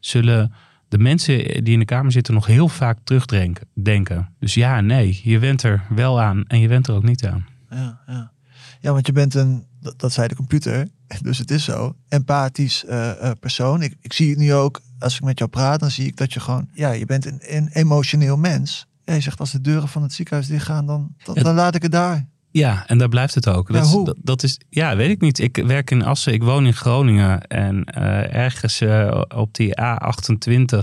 zullen 0.01 0.53
de 0.89 0.99
mensen 0.99 1.65
die 1.65 1.73
in 1.73 1.79
de 1.79 1.85
kamer 1.85 2.13
zitten 2.13 2.35
nog 2.35 2.47
heel 2.47 2.69
vaak 2.69 2.99
terugdenken. 3.05 4.29
Dus 4.39 4.55
ja, 4.55 4.81
nee, 4.81 5.21
je 5.23 5.39
went 5.39 5.63
er 5.63 5.85
wel 5.89 6.21
aan 6.21 6.45
en 6.47 6.61
je 6.61 6.69
went 6.69 6.87
er 6.87 6.95
ook 6.95 7.03
niet 7.03 7.27
aan. 7.27 7.47
Ja, 7.71 8.01
ja. 8.07 8.33
ja 8.81 8.93
want 8.93 9.07
je 9.07 9.13
bent 9.13 9.35
een, 9.35 9.67
dat, 9.81 9.99
dat 9.99 10.13
zei 10.13 10.29
de 10.29 10.35
computer, 10.35 10.89
dus 11.23 11.39
het 11.39 11.51
is 11.51 11.65
zo, 11.65 11.97
empathisch 12.09 12.85
uh, 12.89 13.31
persoon. 13.41 13.83
Ik, 13.83 13.97
ik 14.01 14.13
zie 14.13 14.31
het 14.31 14.39
nu 14.39 14.55
ook, 14.55 14.81
als 14.99 15.15
ik 15.15 15.23
met 15.23 15.39
jou 15.39 15.51
praat, 15.51 15.81
dan 15.81 15.91
zie 15.91 16.07
ik 16.07 16.17
dat 16.17 16.33
je 16.33 16.41
gewoon, 16.41 16.69
ja, 16.73 16.91
je 16.91 17.07
bent 17.07 17.27
een, 17.27 17.41
een 17.41 17.69
emotioneel 17.73 18.37
mens. 18.37 18.87
Ja, 19.05 19.15
je 19.15 19.21
zegt 19.21 19.41
als 19.41 19.53
de 19.53 19.61
deuren 19.61 19.89
van 19.89 20.03
het 20.03 20.13
ziekenhuis 20.13 20.47
dichtgaan, 20.49 20.87
dan, 20.87 21.15
dan, 21.25 21.35
dan 21.35 21.55
laat 21.55 21.75
ik 21.75 21.83
het 21.83 21.93
daar. 21.93 22.29
Ja, 22.53 22.87
en 22.87 22.99
daar 22.99 23.09
blijft 23.09 23.35
het 23.35 23.49
ook. 23.49 23.73
Dat, 23.73 23.87
hoe? 23.87 24.01
Is, 24.01 24.07
dat, 24.07 24.17
dat, 24.23 24.43
is, 24.43 24.61
ja, 24.69 24.97
weet 24.97 25.11
ik 25.11 25.21
niet. 25.21 25.39
Ik 25.39 25.57
werk 25.57 25.91
in 25.91 26.05
Assen, 26.05 26.33
ik 26.33 26.43
woon 26.43 26.67
in 26.67 26.75
Groningen. 26.75 27.47
En 27.47 27.87
uh, 27.99 28.35
ergens 28.35 28.81
uh, 28.81 29.23
op 29.29 29.55
die 29.55 29.81
A28 29.81 30.79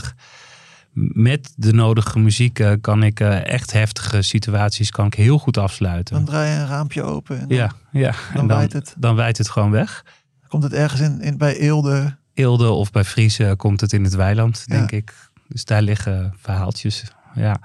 met 1.14 1.54
de 1.56 1.74
nodige 1.74 2.20
muziek 2.20 2.60
uh, 2.60 2.72
kan 2.82 3.04
ik 3.04 3.20
echt 3.20 3.72
heftige 3.72 4.22
situaties 4.22 4.92
kan 4.92 5.06
ik 5.06 5.14
heel 5.14 5.40
goed 5.40 5.58
afsluiten. 5.58 6.16
Dan 6.16 6.26
draai 6.26 6.52
je 6.52 6.60
een 6.60 6.68
raampje 6.68 7.04
open. 7.04 7.40
En 7.40 7.48
dan, 7.48 7.58
ja, 7.58 7.72
ja. 7.92 8.12
Dan, 8.12 8.42
en 8.42 8.48
dan 8.48 8.58
wijt 8.58 8.74
het. 8.74 8.96
Dan 8.98 9.16
wijt 9.16 9.38
het 9.38 9.50
gewoon 9.50 9.72
weg. 9.72 10.06
Komt 10.48 10.64
het 10.64 10.74
ergens 10.74 11.02
in, 11.02 11.22
in 11.22 11.38
bij 11.38 11.58
Eelde? 11.58 12.18
Eelde 12.34 12.70
of 12.70 12.92
bij 12.92 13.04
Friese 13.04 13.54
komt 13.58 13.82
het 13.82 13.94
in 13.94 14.04
het 14.04 14.16
weiland, 14.16 14.68
denk 14.68 14.92
ik. 14.92 15.14
Dus 15.48 15.66
daar 15.66 15.82
liggen 15.82 16.34
verhaaltjes. 16.38 17.04
Ja. 17.36 17.60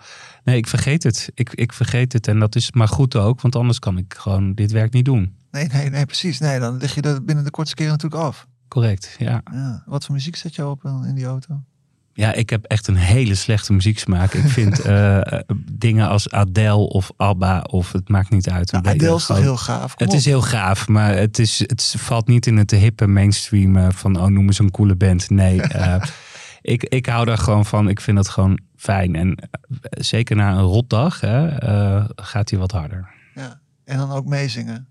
Nee, 0.44 0.56
ik 0.56 0.66
vergeet 0.66 1.02
het. 1.02 1.30
Ik, 1.34 1.50
ik 1.54 1.72
vergeet 1.72 2.12
het. 2.12 2.28
En 2.28 2.38
dat 2.38 2.54
is 2.54 2.72
maar 2.72 2.88
goed 2.88 3.16
ook, 3.16 3.40
want 3.40 3.56
anders 3.56 3.78
kan 3.78 3.98
ik 3.98 4.14
gewoon 4.18 4.54
dit 4.54 4.72
werk 4.72 4.92
niet 4.92 5.04
doen. 5.04 5.36
Nee, 5.50 5.66
nee, 5.66 5.90
nee, 5.90 6.06
precies. 6.06 6.38
Nee, 6.38 6.60
dan 6.60 6.76
lig 6.76 6.94
je 6.94 7.00
er 7.00 7.24
binnen 7.24 7.44
de 7.44 7.50
kortste 7.50 7.76
keren 7.76 7.92
natuurlijk 7.92 8.22
af. 8.22 8.46
Correct, 8.68 9.16
ja. 9.18 9.40
ja. 9.52 9.82
Wat 9.86 10.04
voor 10.04 10.14
muziek 10.14 10.36
zet 10.36 10.54
je 10.54 10.66
op 10.66 10.84
in 10.84 11.14
die 11.14 11.24
auto? 11.24 11.62
Ja, 12.14 12.32
ik 12.32 12.50
heb 12.50 12.64
echt 12.64 12.88
een 12.88 12.96
hele 12.96 13.34
slechte 13.34 13.72
muzieksmaak. 13.72 14.32
Ik 14.32 14.48
vind 14.48 14.86
uh, 14.86 15.20
dingen 15.72 16.08
als 16.08 16.30
Adele 16.30 16.88
of 16.88 17.10
ABBA 17.16 17.60
of 17.60 17.92
het 17.92 18.08
maakt 18.08 18.30
niet 18.30 18.50
uit. 18.50 18.72
Nou, 18.72 18.86
Adele 18.86 19.14
is 19.14 19.26
toch 19.26 19.38
heel 19.38 19.56
gaaf? 19.56 19.94
Kom 19.94 20.06
het 20.06 20.08
op. 20.08 20.14
is 20.14 20.24
heel 20.24 20.42
gaaf, 20.42 20.88
maar 20.88 21.14
het, 21.14 21.38
is, 21.38 21.58
het 21.58 21.94
valt 21.98 22.28
niet 22.28 22.46
in 22.46 22.56
het 22.56 22.70
hippe 22.70 23.06
mainstream 23.06 23.76
uh, 23.76 23.86
van 23.90 24.16
oh 24.16 24.26
noem 24.26 24.46
eens 24.46 24.58
een 24.58 24.70
coole 24.70 24.96
band. 24.96 25.30
Nee, 25.30 25.60
ik, 26.62 26.82
ik 26.82 27.06
hou 27.06 27.24
daar 27.24 27.38
gewoon 27.38 27.66
van. 27.66 27.88
Ik 27.88 28.00
vind 28.00 28.16
dat 28.16 28.28
gewoon 28.28 28.60
fijn. 28.76 29.14
En 29.14 29.28
uh, 29.28 29.78
zeker 29.90 30.36
na 30.36 30.52
een 30.52 30.60
rotdag 30.60 31.20
hè, 31.20 31.64
uh, 31.68 32.04
gaat 32.16 32.50
hij 32.50 32.58
wat 32.58 32.70
harder. 32.70 33.10
Ja, 33.34 33.60
en 33.84 33.98
dan 33.98 34.10
ook 34.10 34.26
meezingen? 34.26 34.86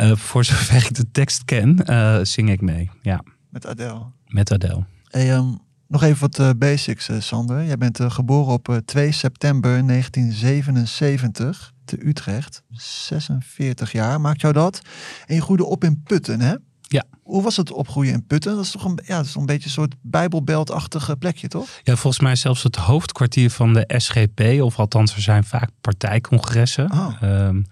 Uh, 0.00 0.16
voor 0.16 0.44
zover 0.44 0.76
ik 0.76 0.94
de 0.94 1.10
tekst 1.10 1.44
ken, 1.44 1.78
zing 2.26 2.50
ik 2.50 2.60
mee. 2.60 2.90
Ja. 3.02 3.22
Met 3.50 3.66
Adele? 3.66 4.06
Met 4.26 4.52
Adele. 4.52 4.84
Hey, 5.08 5.34
um, 5.34 5.64
nog 5.88 6.02
even 6.02 6.30
wat 6.30 6.58
basics, 6.58 7.10
Sander. 7.18 7.64
Jij 7.64 7.78
bent 7.78 8.00
geboren 8.02 8.52
op 8.52 8.80
2 8.84 9.12
september 9.12 9.86
1977 9.86 11.72
te 11.84 12.06
Utrecht. 12.06 12.62
46 12.70 13.92
jaar 13.92 14.20
maakt 14.20 14.40
jou 14.40 14.52
dat. 14.52 14.80
En 15.26 15.34
je 15.34 15.42
groeide 15.42 15.64
op 15.64 15.84
in 15.84 16.02
Putten, 16.02 16.40
hè? 16.40 16.54
Ja. 16.88 17.04
Hoe 17.22 17.42
was 17.42 17.56
het 17.56 17.72
opgroeien 17.72 18.12
in 18.12 18.26
Putten? 18.26 18.54
Dat 18.54 18.64
is 18.64 18.70
toch 18.70 18.84
een, 18.84 18.98
ja, 19.04 19.16
dat 19.16 19.26
is 19.26 19.34
een 19.34 19.46
beetje 19.46 19.64
een 19.64 19.70
soort 19.70 19.94
bijbelbeldachtige 20.00 21.16
plekje, 21.16 21.48
toch? 21.48 21.68
Ja, 21.82 21.96
volgens 21.96 22.22
mij 22.22 22.36
zelfs 22.36 22.62
het 22.62 22.76
hoofdkwartier 22.76 23.50
van 23.50 23.72
de 23.72 23.84
SGP. 23.96 24.62
Of 24.62 24.78
althans, 24.78 25.14
er 25.14 25.22
zijn 25.22 25.44
vaak 25.44 25.70
partijcongressen. 25.80 26.92
Oh. 26.92 27.22
Um, 27.22 27.66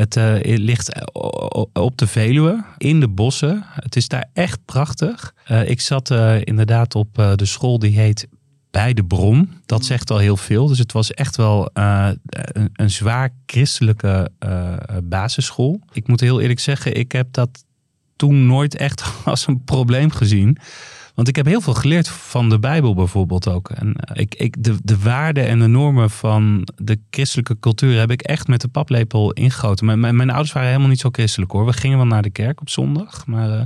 het 0.00 0.16
uh, 0.16 0.56
ligt 0.58 1.12
op 1.72 1.98
de 1.98 2.06
Veluwe, 2.06 2.64
in 2.78 3.00
de 3.00 3.08
bossen. 3.08 3.64
Het 3.66 3.96
is 3.96 4.08
daar 4.08 4.28
echt 4.32 4.64
prachtig. 4.64 5.34
Uh, 5.50 5.68
ik 5.68 5.80
zat 5.80 6.10
uh, 6.10 6.36
inderdaad 6.44 6.94
op 6.94 7.14
de 7.36 7.44
school 7.44 7.78
die 7.78 7.98
heet 7.98 8.28
Bij 8.70 8.94
de 8.94 9.04
Bron. 9.04 9.50
Dat 9.66 9.84
zegt 9.84 10.10
al 10.10 10.18
heel 10.18 10.36
veel. 10.36 10.66
Dus 10.66 10.78
het 10.78 10.92
was 10.92 11.10
echt 11.10 11.36
wel 11.36 11.70
een, 11.72 12.20
een, 12.72 12.90
zwaar 12.90 13.30
christelijke 13.46 14.30
basisschool. 15.02 15.80
Ik 15.92 16.08
moet 16.08 16.20
heel 16.20 16.40
eerlijk 16.40 16.60
zeggen, 16.60 16.94
ik 16.94 17.12
heb 17.12 17.26
dat 17.30 17.64
toen 18.16 18.46
nooit 18.46 18.76
echt 18.76 19.04
als 19.24 19.46
een 19.46 19.64
probleem 19.64 20.10
gezien. 20.10 20.58
Want 21.20 21.32
ik 21.32 21.38
heb 21.38 21.46
heel 21.46 21.60
veel 21.60 21.74
geleerd 21.74 22.08
van 22.08 22.48
de 22.48 22.58
Bijbel 22.58 22.94
bijvoorbeeld 22.94 23.48
ook. 23.48 23.70
En 23.70 23.94
ik, 24.12 24.34
ik, 24.34 24.64
de, 24.64 24.76
de 24.82 24.98
waarden 24.98 25.46
en 25.46 25.58
de 25.58 25.66
normen 25.66 26.10
van 26.10 26.68
de 26.76 27.00
christelijke 27.10 27.58
cultuur 27.58 27.98
heb 27.98 28.10
ik 28.10 28.22
echt 28.22 28.48
met 28.48 28.60
de 28.60 28.68
paplepel 28.68 29.32
ingegoten. 29.32 29.86
Mijn, 29.86 30.00
mijn, 30.00 30.16
mijn 30.16 30.30
ouders 30.30 30.52
waren 30.52 30.68
helemaal 30.68 30.88
niet 30.88 31.00
zo 31.00 31.08
christelijk 31.12 31.50
hoor. 31.52 31.66
We 31.66 31.72
gingen 31.72 31.96
wel 31.96 32.06
naar 32.06 32.22
de 32.22 32.30
kerk 32.30 32.60
op 32.60 32.68
zondag. 32.68 33.26
Maar 33.26 33.50
uh, 33.50 33.62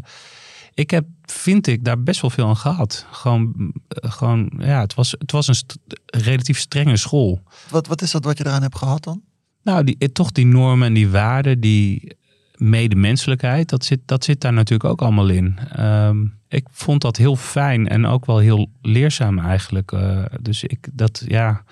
ik 0.75 0.91
heb, 0.91 1.07
vind 1.23 1.67
ik, 1.67 1.85
daar 1.85 2.03
best 2.03 2.21
wel 2.21 2.31
veel 2.31 2.47
aan 2.47 2.57
gehad. 2.57 3.07
Gewoon, 3.11 3.55
uh, 3.57 4.11
gewoon 4.13 4.53
ja, 4.59 4.81
het 4.81 4.95
was, 4.95 5.15
het 5.19 5.33
was 5.33 5.49
een 5.49 5.55
st 5.55 5.79
relatief 6.07 6.59
strenge 6.59 6.97
school. 6.97 7.43
Wat, 7.71 7.87
wat 7.87 8.03
is 8.03 8.11
dat 8.11 8.25
wat 8.25 8.39
je 8.39 8.47
eraan 8.47 8.63
hebt 8.63 8.79
gehad 8.79 9.05
dan? 9.05 9.23
Nou, 9.63 9.85
die, 9.85 10.13
toch 10.13 10.33
die 10.33 10.47
normen 10.47 10.87
en 10.87 10.95
die 10.95 11.09
waarden, 11.09 11.61
die 11.61 12.17
medemenselijkheid, 12.57 13.69
dat 13.69 13.85
zit, 13.85 14.01
dat 14.05 14.25
zit 14.25 14.41
daar 14.41 14.53
natuurlijk 14.53 14.91
ook 14.91 15.03
allemaal 15.03 15.29
in. 15.29 15.59
Um, 15.81 16.43
ik 16.55 16.67
vond 16.71 17.01
dat 17.01 17.17
heel 17.17 17.37
fijn 17.37 17.89
en 17.89 18.07
ook 18.07 18.27
wel 18.27 18.39
heel 18.39 18.69
leerzaam 18.83 19.39
eigenlijk. 19.39 19.93
Uh, 19.93 20.25
dus 20.41 20.65
ik 20.65 20.89
dat 20.93 21.23
ja. 21.27 21.63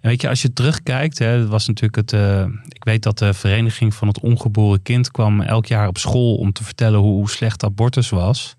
En 0.00 0.08
weet 0.08 0.20
je, 0.20 0.28
als 0.28 0.42
je 0.42 0.52
terugkijkt, 0.52 1.18
hè, 1.18 1.26
het 1.26 1.48
was 1.48 1.66
natuurlijk 1.66 1.96
het. 1.96 2.12
Uh, 2.12 2.44
ik 2.68 2.84
weet 2.84 3.02
dat 3.02 3.18
de 3.18 3.34
vereniging 3.34 3.94
van 3.94 4.08
het 4.08 4.20
ongeboren 4.20 4.82
kind 4.82 5.10
kwam 5.10 5.40
elk 5.40 5.66
jaar 5.66 5.88
op 5.88 5.98
school 5.98 6.36
om 6.36 6.52
te 6.52 6.64
vertellen 6.64 7.00
hoe, 7.00 7.14
hoe 7.14 7.30
slecht 7.30 7.64
abortus 7.64 8.08
was. 8.08 8.56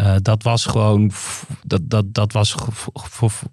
Uh, 0.00 0.14
dat 0.22 0.42
was 0.42 0.66
gewoon, 0.66 1.10
dat, 1.64 1.80
dat, 1.84 2.14
dat, 2.14 2.32
was, 2.32 2.54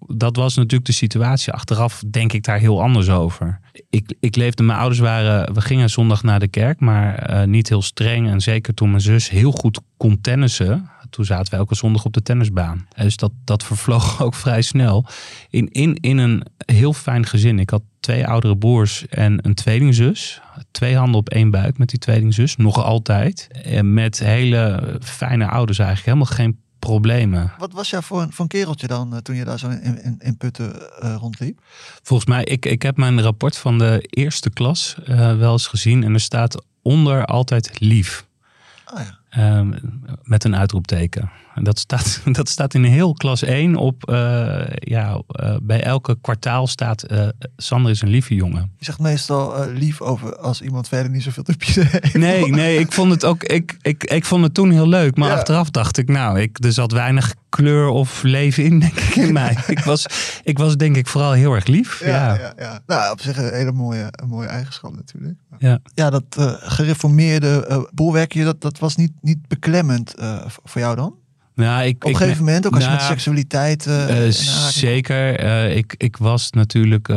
dat 0.07 0.35
was 0.35 0.55
natuurlijk 0.55 0.85
de 0.85 0.91
situatie. 0.91 1.53
Achteraf 1.53 2.03
denk 2.11 2.33
ik 2.33 2.43
daar 2.43 2.59
heel 2.59 2.81
anders 2.81 3.09
over. 3.09 3.59
Ik, 3.89 4.15
ik 4.19 4.35
leefde, 4.35 4.63
mijn 4.63 4.79
ouders 4.79 4.99
waren, 4.99 5.53
we 5.53 5.61
gingen 5.61 5.89
zondag 5.89 6.23
naar 6.23 6.39
de 6.39 6.47
kerk, 6.47 6.79
maar 6.79 7.47
niet 7.47 7.69
heel 7.69 7.81
streng. 7.81 8.29
En 8.29 8.41
zeker 8.41 8.73
toen 8.73 8.89
mijn 8.89 9.01
zus 9.01 9.29
heel 9.29 9.51
goed 9.51 9.79
kon 9.97 10.21
tennissen, 10.21 10.89
toen 11.09 11.25
zaten 11.25 11.51
we 11.51 11.57
elke 11.57 11.75
zondag 11.75 12.05
op 12.05 12.13
de 12.13 12.21
tennisbaan. 12.21 12.87
Dus 12.95 13.17
dat, 13.17 13.31
dat 13.43 13.63
vervloog 13.63 14.21
ook 14.23 14.33
vrij 14.33 14.61
snel. 14.61 15.05
In, 15.49 15.71
in, 15.71 15.95
in 15.95 16.17
een 16.17 16.43
heel 16.57 16.93
fijn 16.93 17.25
gezin. 17.25 17.59
Ik 17.59 17.69
had 17.69 17.81
twee 17.99 18.27
oudere 18.27 18.57
broers 18.57 19.07
en 19.07 19.45
een 19.45 19.53
tweelingzus. 19.53 20.41
Twee 20.71 20.95
handen 20.95 21.19
op 21.19 21.29
één 21.29 21.51
buik 21.51 21.77
met 21.77 21.89
die 21.89 21.99
tweelingzus, 21.99 22.55
nog 22.55 22.83
altijd. 22.83 23.47
En 23.63 23.93
met 23.93 24.19
hele 24.19 24.97
fijne 25.01 25.47
ouders 25.47 25.79
eigenlijk, 25.79 26.07
helemaal 26.07 26.35
geen 26.35 26.59
problemen. 26.79 27.53
Wat 27.57 27.73
was 27.73 27.89
jij 27.89 28.01
voor 28.01 28.21
een, 28.21 28.31
voor 28.31 28.43
een 28.43 28.47
kereltje 28.47 28.87
dan 28.87 29.13
uh, 29.13 29.19
toen 29.19 29.35
je 29.35 29.45
daar 29.45 29.59
zo 29.59 29.69
in, 29.69 30.03
in, 30.03 30.15
in 30.19 30.37
Putten 30.37 30.75
uh, 31.03 31.15
rondliep? 31.19 31.61
Volgens 32.03 32.29
mij, 32.29 32.43
ik, 32.43 32.65
ik 32.65 32.81
heb 32.81 32.97
mijn 32.97 33.21
rapport 33.21 33.57
van 33.57 33.77
de 33.77 33.97
eerste 34.09 34.49
klas 34.49 34.95
uh, 35.07 35.37
wel 35.37 35.51
eens 35.51 35.67
gezien 35.67 36.03
en 36.03 36.13
er 36.13 36.19
staat 36.19 36.63
onder 36.81 37.25
altijd 37.25 37.79
lief. 37.79 38.25
Oh 38.93 38.99
ja. 38.99 39.16
Um, 39.37 39.73
met 40.23 40.43
een 40.43 40.55
uitroepteken. 40.55 41.29
Dat 41.63 41.79
staat, 41.79 42.21
dat 42.37 42.49
staat 42.49 42.73
in 42.73 42.83
heel 42.83 43.13
klas 43.13 43.43
1 43.43 43.75
op, 43.75 44.09
uh, 44.09 44.61
ja, 44.69 45.21
uh, 45.41 45.55
bij 45.61 45.83
elke 45.83 46.17
kwartaal 46.21 46.67
staat 46.67 47.11
uh, 47.11 47.27
Sander 47.57 47.91
is 47.91 48.01
een 48.01 48.09
lieve 48.09 48.35
jongen. 48.35 48.71
Je 48.77 48.85
zegt 48.85 48.99
meestal 48.99 49.69
lief 49.69 50.01
over 50.01 50.37
als 50.37 50.61
iemand 50.61 50.87
verder 50.87 51.11
niet 51.11 51.23
zoveel 51.23 51.43
te 51.43 51.53
bieden 51.57 51.87
heeft. 51.91 52.13
Nee, 52.13 52.49
nee, 52.49 52.79
ik 52.79 52.91
vond 52.91 53.11
het 53.11 53.25
ook, 53.25 53.43
ik, 53.43 53.77
ik, 53.81 54.03
ik 54.03 54.25
vond 54.25 54.43
het 54.43 54.53
toen 54.53 54.71
heel 54.71 54.87
leuk. 54.87 55.17
Maar 55.17 55.29
ja. 55.29 55.35
achteraf 55.35 55.69
dacht 55.69 55.97
ik, 55.97 56.09
nou, 56.09 56.39
ik, 56.39 56.63
er 56.63 56.73
zat 56.73 56.91
weinig 56.91 57.35
kleur 57.49 57.87
of 57.87 58.23
leven 58.23 58.63
in, 58.63 58.79
denk 58.79 58.99
ik, 58.99 59.15
in 59.15 59.33
mij. 59.43 59.57
ik, 59.67 59.79
was, 59.79 60.05
ik 60.43 60.57
was 60.57 60.77
denk 60.77 60.95
ik 60.95 61.07
vooral 61.07 61.31
heel 61.31 61.53
erg 61.53 61.65
lief. 61.65 61.99
Ja, 61.99 62.07
ja. 62.07 62.33
ja, 62.39 62.53
ja. 62.57 62.79
Nou, 62.85 63.11
op 63.11 63.21
zich 63.21 63.37
een 63.37 63.53
hele 63.53 63.71
mooie, 63.71 64.07
een 64.11 64.27
mooie 64.27 64.47
eigenschap 64.47 64.95
natuurlijk. 64.95 65.39
Ja, 65.57 65.79
ja 65.93 66.09
dat 66.09 66.25
gereformeerde 66.59 67.87
bolwerkje, 67.93 68.43
dat, 68.43 68.61
dat 68.61 68.79
was 68.79 68.95
niet, 68.95 69.11
niet 69.21 69.47
beklemmend 69.47 70.13
voor 70.63 70.81
jou 70.81 70.95
dan? 70.95 71.15
Nou, 71.57 71.85
ik, 71.85 72.03
Op 72.03 72.09
een 72.09 72.15
gegeven 72.17 72.45
moment, 72.45 72.67
ook 72.67 72.73
als 72.73 72.83
nou, 72.83 72.95
je 72.95 72.99
met 72.99 73.07
seksualiteit... 73.07 73.85
Uh, 73.85 74.25
uh, 74.25 74.31
zeker. 74.69 75.43
Uh, 75.43 75.75
ik, 75.75 75.95
ik 75.97 76.17
was 76.17 76.51
natuurlijk... 76.51 77.07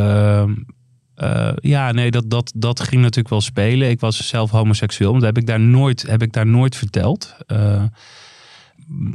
ja, 1.60 1.92
nee, 1.92 2.10
dat, 2.10 2.30
dat, 2.30 2.52
dat 2.56 2.80
ging 2.80 3.00
natuurlijk 3.00 3.28
wel 3.28 3.40
spelen. 3.40 3.90
Ik 3.90 4.00
was 4.00 4.28
zelf 4.28 4.50
homoseksueel. 4.50 5.10
Maar 5.10 5.20
dat 5.20 5.28
heb 5.28 5.38
ik 5.38 5.46
daar 5.46 5.60
nooit, 5.60 6.02
heb 6.02 6.22
ik 6.22 6.32
daar 6.32 6.46
nooit 6.46 6.76
verteld. 6.76 7.36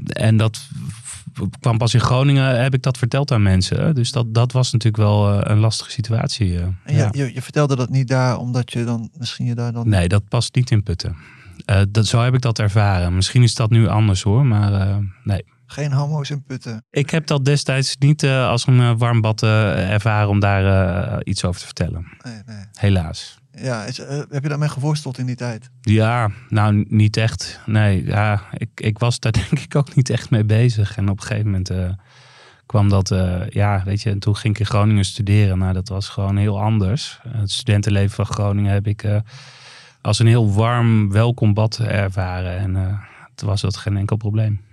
en 0.08 0.38
dat 0.38 0.68
kwam 1.60 1.78
pas 1.78 1.94
in 1.94 2.00
Groningen, 2.00 2.62
heb 2.62 2.74
ik 2.74 2.82
dat 2.82 2.98
verteld 2.98 3.32
aan 3.32 3.44
mensen. 3.44 3.96
Dus 3.96 4.12
dat, 4.12 4.34
dat 4.34 4.52
was 4.52 4.72
natuurlijk 4.72 5.04
wel 5.04 5.48
een 5.48 5.60
lastige 5.60 5.92
situatie. 5.92 6.60
ja. 6.86 7.10
je, 7.12 7.34
je 7.34 7.42
vertelde 7.42 7.76
dat 7.76 7.90
niet 7.90 8.08
daar, 8.08 8.38
omdat 8.38 8.72
je 8.72 8.84
dan 8.84 9.10
misschien 9.18 9.46
je 9.46 9.56
daar 9.56 9.72
dan... 9.72 9.90
Nee, 9.90 10.08
dat 10.08 10.28
past 10.28 10.56
niet 10.56 10.72
in 10.72 10.84
Putten. 10.84 11.16
Uh, 11.66 11.82
dat, 11.90 12.06
zo 12.06 12.22
heb 12.22 12.34
ik 12.34 12.42
dat 12.42 12.60
ervaren. 12.60 13.16
Misschien 13.16 13.44
is 13.44 13.56
dat 13.56 13.70
nu 13.70 13.88
anders 13.88 14.22
hoor, 14.22 14.46
maar 14.46 14.72
uh, 14.72 14.98
nee. 15.24 15.46
Geen 15.66 15.92
homo's 15.92 16.30
in 16.30 16.44
putten. 16.44 16.86
Ik 16.90 17.10
heb 17.10 17.28
dat 17.28 17.46
destijds 17.46 17.98
niet 17.98 18.24
uh, 18.24 18.48
als 18.48 18.68
een 18.68 18.98
warm 18.98 19.22
bad 19.22 19.44
ervaren 19.44 20.30
om 20.30 20.40
daar 20.40 21.24
iets 21.24 21.46
over 21.46 21.60
te 21.60 21.66
vertellen. 21.66 22.08
Nee, 22.24 22.42
nee. 22.46 22.66
Helaas. 22.74 23.40
Ja, 23.52 23.84
is, 23.84 23.98
heb 24.30 24.44
je 24.44 24.50
daarmee 24.50 24.70
geworsteld 24.70 25.18
in 25.18 25.26
die 25.26 25.36
tijd? 25.36 25.70
Ja, 25.82 26.32
nou 26.50 26.86
niet 26.88 27.18
echt. 27.18 27.60
Nee, 27.66 28.06
ja, 28.06 28.42
ik, 28.58 28.70
ik 28.76 29.00
was 29.00 29.20
daar 29.20 29.32
denk 29.50 29.60
ik 29.60 29.76
ook 29.76 29.96
niet 29.96 30.10
echt 30.10 30.30
mee 30.30 30.44
bezig. 30.44 30.98
En 30.98 31.10
op 31.10 31.20
een 31.20 31.26
gegeven 31.26 31.52
moment 31.52 31.72
kwam 32.66 32.90
dat, 32.90 33.12
uh, 33.12 33.50
ja, 33.50 33.82
weet 33.86 34.02
je, 34.02 34.10
en 34.10 34.20
toen 34.20 34.36
ging 34.36 34.54
ik 34.54 34.60
in 34.60 34.66
Groningen 34.66 35.06
studeren. 35.06 35.58
Nou, 35.58 35.74
dat 35.74 35.88
was 35.88 36.10
gewoon 36.10 36.38
heel 36.38 36.62
anders. 36.62 37.20
Het 37.28 37.52
studentenleven 37.52 38.16
van 38.16 38.26
Groningen 38.26 38.74
heb 38.74 38.88
ik 38.88 39.04
als 40.06 40.20
een 40.20 40.28
heel 40.28 40.54
warm, 40.54 41.12
welkom 41.12 41.54
bad 41.54 41.78
ervaren. 41.78 42.58
En 42.58 43.00
toen 43.36 43.50
was 43.50 43.62
dat 43.62 43.78
geen 43.78 43.98
enkel 43.98 44.16
probleem. 44.16 44.64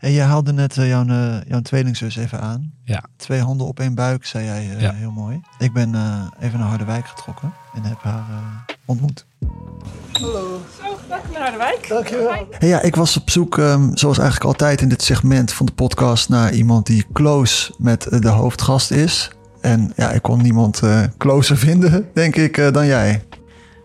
En 0.00 0.10
je 0.10 0.20
haalde 0.20 0.52
net 0.52 0.76
uh, 0.76 0.88
jouw, 0.88 1.04
uh, 1.04 1.36
jouw 1.48 1.60
tweelingzus 1.60 2.16
even 2.16 2.40
aan. 2.40 2.72
Ja. 2.84 3.04
Twee 3.16 3.40
handen 3.40 3.66
op 3.66 3.80
één 3.80 3.94
buik, 3.94 4.24
zei 4.24 4.44
jij 4.44 4.66
uh, 4.66 4.80
ja. 4.80 4.92
heel 4.92 5.10
mooi. 5.10 5.40
Ik 5.58 5.72
ben 5.72 5.94
even 6.40 6.58
naar 6.58 6.68
Harderwijk 6.68 7.06
getrokken 7.06 7.52
en 7.74 7.82
heb 7.82 7.98
haar 8.02 8.24
ontmoet. 8.84 9.26
Hallo. 10.12 10.60
Zo, 10.82 10.98
welkom 11.08 11.32
naar 11.32 11.40
Harderwijk. 11.40 11.86
Dankjewel. 11.88 12.46
Hey, 12.50 12.68
ja, 12.68 12.82
ik 12.82 12.96
was 12.96 13.16
op 13.16 13.30
zoek, 13.30 13.56
um, 13.56 13.96
zoals 13.96 14.18
eigenlijk 14.18 14.46
altijd 14.46 14.80
in 14.80 14.88
dit 14.88 15.02
segment 15.02 15.52
van 15.52 15.66
de 15.66 15.72
podcast, 15.72 16.28
naar 16.28 16.52
iemand 16.52 16.86
die 16.86 17.06
close 17.12 17.74
met 17.78 18.22
de 18.22 18.28
hoofdgast 18.28 18.90
is. 18.90 19.30
En 19.60 19.92
ja, 19.96 20.10
ik 20.10 20.22
kon 20.22 20.42
niemand 20.42 20.82
closer 21.18 21.56
vinden, 21.66 22.08
denk 22.14 22.36
ik, 22.36 22.72
dan 22.72 22.86
jij. 22.86 23.22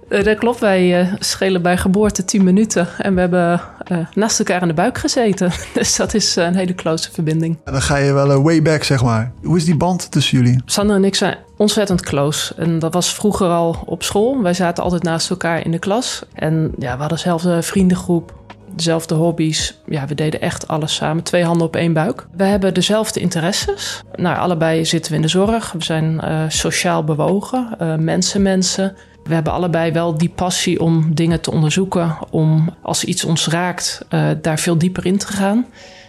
Uh, 0.10 0.24
dat 0.24 0.38
klopt, 0.38 0.60
wij 0.60 1.02
uh, 1.02 1.14
schelen 1.20 1.62
bij 1.62 1.78
geboorte 1.78 2.26
10 2.26 2.44
minuten. 2.44 2.88
En 2.98 3.14
we 3.14 3.20
hebben 3.20 3.62
uh, 3.92 3.98
naast 4.14 4.40
elkaar 4.40 4.62
in 4.62 4.68
de 4.68 4.74
buik 4.74 4.98
gezeten. 4.98 5.52
Dus 5.74 5.96
dat 5.96 6.14
is 6.14 6.36
een 6.36 6.56
hele 6.56 6.76
close 6.76 7.12
verbinding. 7.12 7.58
En 7.64 7.72
dan 7.72 7.82
ga 7.82 7.98
je 7.98 8.14
wel 8.14 8.42
way 8.42 8.62
back, 8.62 8.84
zeg 8.84 9.04
maar. 9.04 9.32
Hoe 9.44 9.58
is 9.58 9.66
die 9.66 9.78
band 9.78 10.12
tussen 10.12 10.38
jullie? 10.38 10.62
Sander 10.66 10.96
en 10.96 11.04
ik 11.04 11.16
zijn 11.16 11.38
ontzettend 11.58 12.02
close. 12.02 12.54
En 12.56 12.80
dat 12.80 12.94
was 12.94 13.14
vroeger 13.14 13.48
al 13.48 13.84
op 13.86 14.04
school. 14.04 14.42
Wij 14.42 14.54
zaten 14.54 14.84
altijd 14.84 15.04
naast 15.04 15.30
elkaar 15.30 15.66
in 15.66 15.72
de 15.72 15.80
klas. 15.80 16.24
En 16.34 16.72
ja, 16.78 16.94
we 16.94 17.00
hadden 17.00 17.18
dezelfde 17.18 17.62
vriendengroep. 17.62 18.34
Dezelfde 18.76 19.16
hobby's. 19.16 19.82
Ja, 19.86 20.06
we 20.06 20.16
deden 20.16 20.42
echt 20.42 20.68
alles 20.68 20.96
samen. 20.96 21.24
Twee 21.24 21.44
handen 21.44 21.68
op 21.68 21.76
één 21.76 21.94
buik. 21.94 22.28
We 22.38 22.44
hebben 22.44 22.74
dezelfde 22.74 23.20
interesses. 23.20 24.02
Nou, 24.16 24.38
allebei 24.38 24.86
zitten 24.86 25.12
we 25.12 25.18
in 25.18 25.24
de 25.24 25.28
zorg. 25.28 25.72
We 25.72 25.84
zijn 25.84 26.22
sociaal 26.52 27.04
bewogen. 27.04 27.76
mensen, 28.00 28.42
mensen. 28.42 28.96
We 29.28 29.34
hebben 29.34 29.54
allebei 29.54 29.92
wel 29.92 30.18
die 30.18 30.30
passie 30.30 30.80
om 30.80 31.16
dingen 31.16 31.42
te 31.42 31.52
onderzoeken, 31.52 32.18
om 32.30 32.70
als 32.82 33.04
iets 33.04 33.24
ons 33.24 33.48
raakt, 33.48 34.06
uh, 34.10 34.30
daar 34.42 34.60
veel 34.60 34.78
dieper 34.78 35.06
in 35.06 35.18
te 35.18 35.28
gaan. 35.28 35.66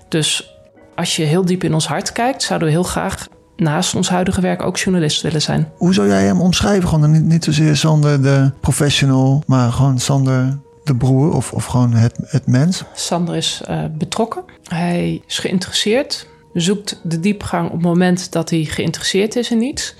Dus 0.08 0.54
als 0.94 1.16
je 1.16 1.22
heel 1.22 1.44
diep 1.44 1.64
in 1.64 1.74
ons 1.74 1.86
hart 1.86 2.12
kijkt, 2.12 2.42
zouden 2.42 2.68
we 2.68 2.74
heel 2.74 2.82
graag 2.82 3.28
naast 3.56 3.94
ons 3.94 4.08
huidige 4.08 4.40
werk 4.40 4.62
ook 4.62 4.76
journalist 4.76 5.22
willen 5.22 5.42
zijn. 5.42 5.68
Hoe 5.76 5.94
zou 5.94 6.08
jij 6.08 6.24
hem 6.24 6.40
omschrijven? 6.40 6.88
Gewoon 6.88 7.10
niet, 7.10 7.24
niet 7.24 7.44
zozeer 7.44 7.76
Sander 7.76 8.22
de 8.22 8.50
professional, 8.60 9.42
maar 9.46 9.72
gewoon 9.72 9.98
Sander 9.98 10.58
de 10.84 10.96
broer 10.96 11.34
of, 11.34 11.52
of 11.52 11.64
gewoon 11.64 11.92
het, 11.92 12.18
het 12.22 12.46
mens? 12.46 12.84
Sander 12.94 13.36
is 13.36 13.62
uh, 13.70 13.84
betrokken. 13.98 14.44
Hij 14.68 15.22
is 15.26 15.38
geïnteresseerd, 15.38 16.26
zoekt 16.52 17.00
de 17.02 17.20
diepgang 17.20 17.66
op 17.66 17.72
het 17.72 17.82
moment 17.82 18.32
dat 18.32 18.50
hij 18.50 18.64
geïnteresseerd 18.64 19.36
is 19.36 19.50
in 19.50 19.62
iets 19.62 19.94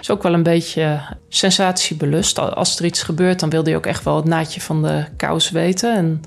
is 0.00 0.10
ook 0.10 0.22
wel 0.22 0.34
een 0.34 0.42
beetje 0.42 1.00
sensatiebelust. 1.28 2.38
Als 2.38 2.78
er 2.78 2.84
iets 2.84 3.02
gebeurt, 3.02 3.40
dan 3.40 3.50
wil 3.50 3.64
hij 3.64 3.76
ook 3.76 3.86
echt 3.86 4.04
wel 4.04 4.16
het 4.16 4.24
naadje 4.24 4.60
van 4.60 4.82
de 4.82 5.04
kous 5.16 5.50
weten. 5.50 5.96
En 5.96 6.20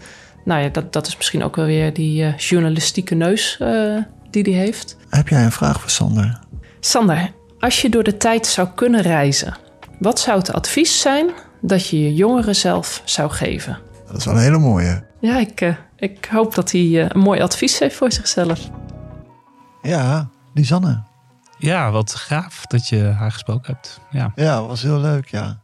nou 0.45 0.61
ja, 0.63 0.69
dat, 0.69 0.93
dat 0.93 1.07
is 1.07 1.17
misschien 1.17 1.43
ook 1.43 1.55
wel 1.55 1.65
weer 1.65 1.93
die 1.93 2.23
uh, 2.23 2.37
journalistieke 2.37 3.15
neus 3.15 3.57
uh, 3.61 3.97
die 4.29 4.43
hij 4.43 4.53
heeft. 4.53 4.97
Heb 5.09 5.27
jij 5.27 5.43
een 5.43 5.51
vraag 5.51 5.81
voor 5.81 5.89
Sander? 5.89 6.39
Sander, 6.79 7.31
als 7.59 7.81
je 7.81 7.89
door 7.89 8.03
de 8.03 8.17
tijd 8.17 8.47
zou 8.47 8.67
kunnen 8.75 9.01
reizen, 9.01 9.57
wat 9.99 10.19
zou 10.19 10.37
het 10.37 10.53
advies 10.53 11.01
zijn 11.01 11.29
dat 11.61 11.87
je 11.87 12.01
je 12.01 12.13
jongeren 12.13 12.55
zelf 12.55 13.01
zou 13.05 13.31
geven? 13.31 13.77
Dat 14.07 14.17
is 14.17 14.25
wel 14.25 14.33
een 14.33 14.41
hele 14.41 14.57
mooie. 14.57 15.03
Ja, 15.19 15.37
ik, 15.37 15.61
uh, 15.61 15.75
ik 15.95 16.25
hoop 16.31 16.55
dat 16.55 16.71
hij 16.71 17.09
een 17.09 17.19
mooi 17.19 17.41
advies 17.41 17.79
heeft 17.79 17.95
voor 17.95 18.11
zichzelf. 18.11 18.69
Ja, 19.81 20.29
Lisanne. 20.53 21.03
Ja, 21.63 21.91
wat 21.91 22.15
gaaf 22.15 22.65
dat 22.65 22.87
je 22.87 23.03
haar 23.03 23.31
gesproken 23.31 23.73
hebt. 23.73 23.99
Ja, 24.11 24.31
ja 24.35 24.65
was 24.65 24.81
heel 24.81 24.99
leuk, 24.99 25.27
ja. 25.27 25.61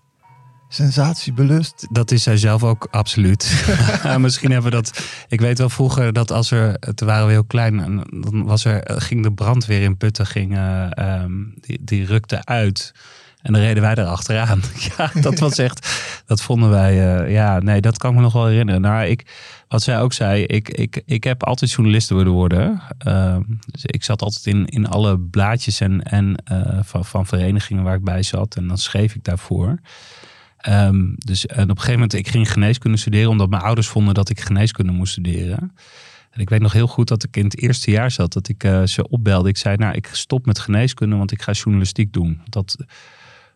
Sensatiebelust. 0.69 1.87
Dat 1.91 2.11
is 2.11 2.23
zij 2.23 2.37
zelf 2.37 2.63
ook 2.63 2.87
absoluut. 2.91 3.65
Misschien 4.17 4.51
hebben 4.51 4.71
we 4.71 4.77
dat. 4.77 5.03
Ik 5.27 5.41
weet 5.41 5.57
wel 5.57 5.69
vroeger 5.69 6.13
dat 6.13 6.31
als 6.31 6.51
er. 6.51 6.79
Toen 6.95 7.07
waren 7.07 7.25
we 7.25 7.31
heel 7.31 7.43
klein. 7.43 7.79
En 7.79 8.03
dan 8.21 8.45
was 8.45 8.65
er, 8.65 8.83
ging 9.01 9.23
de 9.23 9.31
brandweer 9.31 9.81
in 9.81 9.97
Putten. 9.97 10.25
Ging, 10.25 10.57
uh, 10.57 10.89
um, 10.97 11.53
die, 11.61 11.79
die 11.81 12.05
rukte 12.05 12.45
uit. 12.45 12.93
En 13.41 13.53
dan 13.53 13.61
reden 13.61 13.81
wij 13.81 13.95
er 13.95 14.05
achteraan. 14.05 14.61
ja, 14.97 15.11
dat 15.21 15.39
was 15.39 15.57
echt. 15.57 15.89
Dat 16.25 16.41
vonden 16.41 16.69
wij. 16.69 17.21
Uh, 17.21 17.31
ja, 17.31 17.59
nee, 17.59 17.81
dat 17.81 17.97
kan 17.97 18.09
ik 18.09 18.15
me 18.15 18.21
nog 18.21 18.33
wel 18.33 18.45
herinneren. 18.45 18.81
Nou, 18.81 19.05
ik. 19.05 19.25
Wat 19.69 19.83
zij 19.83 19.99
ook 19.99 20.13
zei, 20.13 20.43
ik, 20.43 20.69
ik, 20.69 21.01
ik 21.05 21.23
heb 21.23 21.43
altijd 21.43 21.71
journalist 21.71 22.09
willen 22.09 22.31
worden. 22.31 22.81
Uh, 23.07 23.37
dus 23.71 23.85
ik 23.85 24.03
zat 24.03 24.21
altijd 24.21 24.45
in, 24.45 24.65
in 24.65 24.87
alle 24.87 25.19
blaadjes 25.19 25.79
en, 25.79 26.03
en 26.03 26.43
uh, 26.51 26.79
van, 26.81 27.05
van 27.05 27.25
verenigingen 27.25 27.83
waar 27.83 27.95
ik 27.95 28.03
bij 28.03 28.23
zat. 28.23 28.55
En 28.55 28.67
dan 28.67 28.77
schreef 28.77 29.15
ik 29.15 29.23
daarvoor. 29.23 29.79
Um, 30.69 31.15
dus 31.17 31.45
en 31.45 31.63
op 31.63 31.69
een 31.69 31.75
gegeven 31.75 31.93
moment, 31.93 32.13
ik 32.13 32.27
ging 32.27 32.51
geneeskunde 32.51 32.97
studeren 32.97 33.29
omdat 33.29 33.49
mijn 33.49 33.61
ouders 33.61 33.87
vonden 33.87 34.13
dat 34.13 34.29
ik 34.29 34.39
geneeskunde 34.39 34.91
moest 34.91 35.11
studeren. 35.11 35.75
En 36.31 36.41
ik 36.41 36.49
weet 36.49 36.61
nog 36.61 36.73
heel 36.73 36.87
goed 36.87 37.07
dat 37.07 37.23
ik 37.23 37.37
in 37.37 37.43
het 37.43 37.61
eerste 37.61 37.91
jaar 37.91 38.11
zat, 38.11 38.33
dat 38.33 38.47
ik 38.47 38.63
uh, 38.63 38.83
ze 38.85 39.09
opbelde. 39.09 39.49
Ik 39.49 39.57
zei, 39.57 39.75
nou, 39.75 39.95
ik 39.95 40.09
stop 40.11 40.45
met 40.45 40.59
geneeskunde, 40.59 41.15
want 41.15 41.31
ik 41.31 41.41
ga 41.41 41.51
journalistiek 41.51 42.13
doen. 42.13 42.41
Dat 42.49 42.77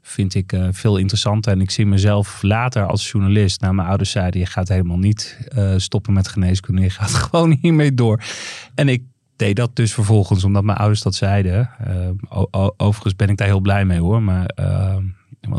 vind 0.03 0.35
ik 0.35 0.53
uh, 0.53 0.67
veel 0.71 0.97
interessanter. 0.97 1.51
En 1.51 1.61
ik 1.61 1.71
zie 1.71 1.85
mezelf 1.85 2.41
later 2.41 2.87
als 2.87 3.11
journalist. 3.11 3.61
Nou, 3.61 3.73
mijn 3.73 3.87
ouders 3.87 4.11
zeiden, 4.11 4.39
je 4.39 4.45
gaat 4.45 4.67
helemaal 4.67 4.97
niet 4.97 5.37
uh, 5.57 5.73
stoppen 5.77 6.13
met 6.13 6.27
geneeskunde. 6.27 6.81
Je 6.81 6.89
gaat 6.89 7.13
gewoon 7.23 7.57
hiermee 7.61 7.93
door. 7.93 8.23
En 8.75 8.89
ik 8.89 9.03
deed 9.35 9.55
dat 9.55 9.75
dus 9.75 9.93
vervolgens, 9.93 10.43
omdat 10.43 10.63
mijn 10.63 10.77
ouders 10.77 11.01
dat 11.01 11.15
zeiden. 11.15 11.69
Uh, 11.87 12.67
overigens 12.77 13.15
ben 13.15 13.29
ik 13.29 13.37
daar 13.37 13.47
heel 13.47 13.59
blij 13.59 13.85
mee 13.85 13.99
hoor. 13.99 14.21
Maar 14.21 14.45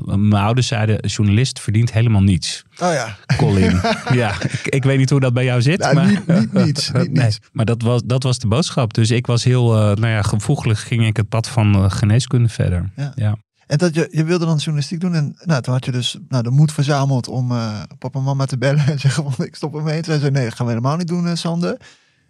mijn 0.04 0.42
ouders 0.42 0.66
zeiden, 0.66 1.06
journalist 1.06 1.60
verdient 1.60 1.92
helemaal 1.92 2.22
niets. 2.22 2.64
Oh 2.78 2.92
ja. 2.92 3.16
Colin. 3.36 3.80
ja, 4.12 4.42
ik, 4.42 4.66
ik, 4.68 4.84
weet 4.84 4.98
niet 4.98 5.10
hoe 5.10 5.20
dat 5.20 5.32
bij 5.32 5.44
jou 5.44 5.62
zit. 5.62 5.78
Nou, 5.78 5.94
maar, 5.94 6.06
niet, 6.06 6.26
niet. 6.26 6.90
Niet 6.94 7.12
nee, 7.12 7.24
niets. 7.24 7.38
maar 7.52 7.64
dat 7.64 7.82
was, 7.82 8.02
dat 8.04 8.22
was 8.22 8.38
de 8.38 8.46
boodschap. 8.46 8.94
Dus 8.94 9.10
ik 9.10 9.26
was 9.26 9.44
heel, 9.44 9.72
nou 9.72 10.06
ja, 10.06 10.22
gevoeglijk 10.22 10.78
ging 10.78 11.06
ik 11.06 11.16
het 11.16 11.28
pad 11.28 11.48
van 11.48 11.90
geneeskunde 11.90 12.48
verder. 12.48 12.90
Ja. 12.96 13.12
ja. 13.14 13.36
En 13.66 13.78
dat 13.78 13.94
je, 13.94 14.08
je 14.10 14.24
wilde 14.24 14.44
dan 14.44 14.56
journalistiek 14.56 15.00
doen. 15.00 15.14
En 15.14 15.36
nou, 15.44 15.62
toen 15.62 15.72
had 15.72 15.84
je 15.84 15.92
dus 15.92 16.18
nou, 16.28 16.42
de 16.42 16.50
moed 16.50 16.72
verzameld 16.72 17.28
om 17.28 17.52
uh, 17.52 17.82
papa 17.98 18.18
en 18.18 18.24
mama 18.24 18.44
te 18.44 18.58
bellen 18.58 18.86
en 18.86 18.98
zeggen 19.08 19.32
van 19.32 19.44
ik 19.44 19.54
stop 19.54 19.74
ermee. 19.74 19.96
En 19.96 20.02
toen 20.02 20.18
zei 20.18 20.30
nee, 20.30 20.44
dat 20.44 20.54
gaan 20.54 20.66
we 20.66 20.72
helemaal 20.72 20.96
niet 20.96 21.08
doen, 21.08 21.26
uh, 21.26 21.34
Sander. 21.34 21.76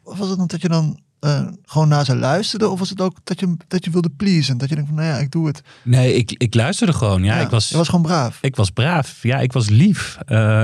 Of 0.03 0.19
was 0.19 0.29
het 0.29 0.39
dan 0.39 0.47
dat 0.47 0.63
je 0.63 0.69
dan 0.69 1.01
uh, 1.21 1.47
gewoon 1.63 1.89
naar 1.89 2.05
ze 2.05 2.17
luisterde? 2.17 2.69
Of 2.69 2.79
was 2.79 2.91
het 2.91 3.01
ook 3.01 3.17
dat 3.25 3.41
je, 3.41 3.57
dat 3.69 3.85
je 3.85 3.91
wilde 3.91 4.11
pleasen? 4.11 4.59
Dat 4.59 4.69
je 4.69 4.75
denkt 4.75 4.91
van 4.91 4.99
nou 4.99 5.15
ja, 5.15 5.19
ik 5.19 5.31
doe 5.31 5.47
het. 5.47 5.63
Nee, 5.83 6.15
ik, 6.15 6.33
ik 6.33 6.55
luisterde 6.55 6.93
gewoon. 6.93 7.23
Ja, 7.23 7.37
ja 7.37 7.43
ik 7.43 7.51
was, 7.51 7.69
je 7.69 7.77
was 7.77 7.89
gewoon 7.89 8.05
braaf. 8.05 8.39
Ik 8.41 8.57
was 8.57 8.71
braaf. 8.71 9.23
Ja, 9.23 9.39
ik 9.39 9.53
was 9.53 9.69
lief. 9.69 10.17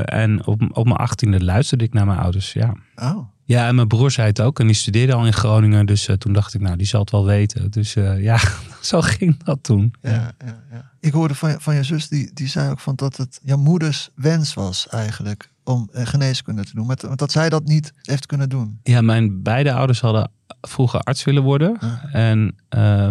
en 0.04 0.46
op, 0.46 0.62
op 0.72 0.84
mijn 0.84 0.96
achttiende 0.96 1.44
luisterde 1.44 1.84
ik 1.84 1.92
naar 1.92 2.06
mijn 2.06 2.18
ouders. 2.18 2.52
Ja. 2.52 2.74
Oh. 2.94 3.18
Ja, 3.50 3.66
en 3.66 3.74
mijn 3.74 3.88
broer 3.88 4.10
zei 4.10 4.26
het 4.26 4.40
ook. 4.40 4.60
En 4.60 4.66
die 4.66 4.74
studeerde 4.74 5.14
al 5.14 5.26
in 5.26 5.32
Groningen. 5.32 5.86
Dus 5.86 6.08
uh, 6.08 6.16
toen 6.16 6.32
dacht 6.32 6.54
ik, 6.54 6.60
nou, 6.60 6.76
die 6.76 6.86
zal 6.86 7.00
het 7.00 7.10
wel 7.10 7.24
weten. 7.24 7.70
Dus 7.70 7.94
uh, 7.94 8.22
ja, 8.22 8.38
zo 8.80 9.00
ging 9.00 9.42
dat 9.42 9.58
toen. 9.62 9.94
Ja, 10.00 10.32
ja, 10.44 10.62
ja. 10.70 10.90
Ik 11.00 11.12
hoorde 11.12 11.34
van, 11.34 11.60
van 11.60 11.74
je 11.74 11.82
zus, 11.82 12.08
die, 12.08 12.30
die 12.34 12.48
zei 12.48 12.70
ook 12.70 12.80
van 12.80 12.94
dat 12.94 13.16
het 13.16 13.40
jouw 13.42 13.56
moeders 13.56 14.10
wens 14.14 14.54
was 14.54 14.88
eigenlijk 14.88 15.50
om 15.64 15.88
geneeskunde 15.92 16.64
te 16.64 16.74
doen. 16.74 16.86
Want 16.86 17.18
dat 17.18 17.32
zij 17.32 17.48
dat 17.48 17.64
niet 17.64 17.92
heeft 18.02 18.26
kunnen 18.26 18.48
doen. 18.48 18.78
Ja, 18.82 19.00
mijn 19.00 19.42
beide 19.42 19.72
ouders 19.72 20.00
hadden 20.00 20.30
vroeger 20.60 21.00
arts 21.00 21.24
willen 21.24 21.42
worden. 21.42 21.78
Ah. 21.78 22.14
En 22.14 22.56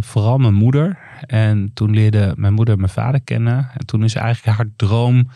vooral 0.04 0.38
mijn 0.38 0.54
moeder. 0.54 0.98
En 1.22 1.72
toen 1.74 1.92
leerde 1.92 2.34
mijn 2.36 2.54
moeder 2.54 2.78
mijn 2.78 2.90
vader 2.90 3.22
kennen. 3.22 3.70
En 3.74 3.86
toen 3.86 4.04
is 4.04 4.16
eigenlijk 4.16 4.58
haar 4.58 4.70
droom 4.76 5.30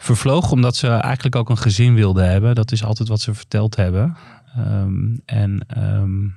vervloog 0.00 0.50
omdat 0.50 0.76
ze 0.76 0.88
eigenlijk 0.88 1.36
ook 1.36 1.50
een 1.50 1.58
gezin 1.58 1.94
wilde 1.94 2.22
hebben. 2.22 2.54
Dat 2.54 2.72
is 2.72 2.84
altijd 2.84 3.08
wat 3.08 3.20
ze 3.20 3.34
verteld 3.34 3.76
hebben. 3.76 4.16
Um, 4.58 5.20
en 5.24 5.66
um, 5.76 6.34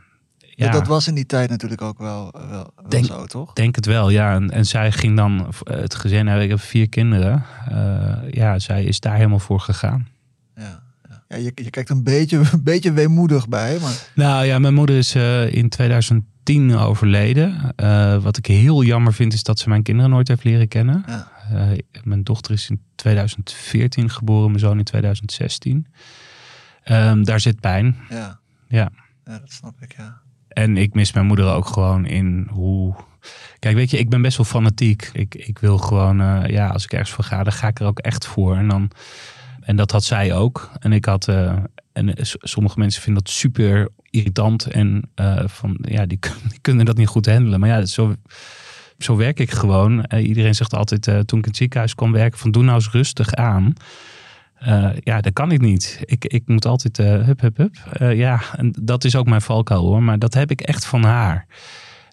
ja. 0.56 0.72
Dat 0.72 0.88
was 0.88 1.08
in 1.08 1.16
die 1.16 1.26
tijd 1.26 1.50
natuurlijk 1.50 1.82
ook 1.82 1.98
wel, 1.98 2.34
wel, 2.50 2.72
wel 2.76 2.90
denk, 2.90 3.06
zo, 3.06 3.26
toch? 3.26 3.54
Denk 3.54 3.76
het 3.76 3.86
wel, 3.86 4.10
ja. 4.10 4.34
En, 4.34 4.52
en 4.52 4.66
zij 4.66 4.92
ging 4.92 5.18
dan 5.18 5.54
het 5.64 5.96
gezin 5.96 6.28
hebben. 6.28 6.44
Ik 6.44 6.50
heb 6.50 6.60
vier 6.60 6.90
kinderen. 6.90 7.46
Uh, 7.72 8.32
ja, 8.32 8.60
zij 8.60 8.84
is 8.84 9.00
daar 9.00 9.16
helemaal 9.16 9.40
voor 9.40 9.60
gegaan. 9.60 10.08
Ja. 10.56 10.82
Ja, 11.28 11.40
je, 11.40 11.52
je 11.56 11.70
kijkt 11.70 11.90
een 11.90 12.04
beetje, 12.04 12.38
een 12.52 12.64
beetje 12.64 12.92
weemoedig 12.92 13.48
bij. 13.48 13.78
Maar... 13.82 14.08
Nou 14.16 14.46
ja, 14.46 14.60
mijn 14.60 14.74
moeder 14.74 14.98
is 14.98 15.16
uh, 15.16 15.54
in 15.54 15.70
2010 15.70 16.76
overleden. 16.76 17.74
Uh, 17.76 18.24
wat 18.24 18.38
ik 18.38 18.46
heel 18.46 18.84
jammer 18.84 19.14
vind, 19.14 19.34
is 19.34 19.44
dat 19.44 19.60
ze 19.60 19.70
mijn 19.70 19.84
kinderen 19.84 20.12
nooit 20.12 20.28
heeft 20.28 20.44
leren 20.44 20.68
kennen. 20.68 21.04
Ja. 21.08 21.32
Uh, 21.52 21.72
mijn 22.04 22.24
dochter 22.24 22.52
is 22.52 22.70
in 22.70 22.82
2014 22.96 24.10
geboren, 24.10 24.48
mijn 24.48 24.60
zoon 24.60 24.78
in 24.78 24.84
2016. 24.84 25.88
Um, 26.86 27.24
daar 27.24 27.40
zit 27.40 27.60
pijn. 27.60 27.98
Ja. 28.10 28.40
ja. 28.68 28.92
Ja, 29.26 29.40
dat 29.40 29.52
snap 29.52 29.82
ik, 29.82 29.96
ja. 29.98 30.22
En 30.48 30.78
ik 30.78 30.94
mis 30.94 31.14
mijn 31.14 31.26
moeder 31.26 31.54
ook 31.54 31.68
gewoon 31.68 32.06
in 32.06 32.48
hoe. 32.52 32.96
Kijk, 33.60 33.76
weet 33.76 33.90
je, 33.90 33.98
ik 33.98 34.10
ben 34.10 34.22
best 34.22 34.38
wel 34.38 34.46
fanatiek. 34.46 35.10
Ik, 35.14 35.36
ik 35.36 35.60
wil 35.60 35.78
gewoon, 35.78 36.22
uh, 36.22 36.48
ja, 36.48 36.68
als 36.68 36.84
ik 36.84 36.92
ergens 36.92 37.12
voor 37.12 37.24
ga, 37.24 37.44
dan 37.44 37.54
ga 37.54 37.68
ik 37.68 37.80
er 37.80 37.86
ook 37.86 38.00
echt 38.00 38.26
voor. 38.26 38.56
En, 38.56 38.68
dan, 38.68 38.92
en 39.62 39.76
dat 39.76 39.92
had 39.92 40.04
zij 40.04 40.34
ook. 40.34 40.72
En 40.80 40.94
ik 40.94 41.06
had, 41.06 41.28
uh, 41.28 41.56
en 41.94 42.14
sommige 42.24 42.80
mensen 42.80 43.02
vinden 43.02 43.24
dat 43.24 43.34
super 43.34 43.90
irritant. 44.10 44.66
En 44.66 45.10
uh, 45.16 45.48
van, 45.48 45.78
ja, 45.82 46.06
die, 46.06 46.20
die, 46.50 46.60
kunnen 46.62 46.86
dat 46.86 46.98
niet 46.98 47.08
goed 47.08 47.26
handelen. 47.26 47.60
Maar 47.60 47.70
ja, 47.70 47.86
zo, 47.86 48.16
zo 48.98 49.16
werk 49.16 49.40
ik 49.40 49.52
gewoon. 49.52 50.06
iedereen 50.18 50.56
zegt 50.56 50.74
altijd, 50.76 51.04
toen 51.04 51.40
ik 51.40 51.46
in 51.46 51.50
het 51.50 51.58
ziekenhuis 51.58 51.96
kwam 51.96 52.12
werken, 52.12 52.40
van 52.40 52.52
doe 52.52 52.64
nou 52.64 52.76
eens 52.76 52.92
rustig 52.92 53.34
aan. 53.34 53.74
Uh, 54.68 54.90
ja, 55.00 55.22
dat 55.22 55.34
kan 55.34 55.52
ik 55.52 55.62
niet. 55.62 56.00
Ik, 56.06 56.26
ik 56.26 56.48
moet 56.48 56.66
altijd 56.66 56.98
hup, 56.98 57.42
hup, 57.42 57.58
hup. 57.58 57.76
Ja, 58.16 58.42
en 58.56 58.74
dat 58.82 59.04
is 59.04 59.16
ook 59.16 59.26
mijn 59.26 59.42
valkuil 59.42 59.86
hoor. 59.86 60.04
Maar 60.04 60.20
dat 60.20 60.34
heb 60.34 60.52
ik 60.52 60.62
echt 60.62 60.86
van 60.86 61.04
haar. 61.04 61.46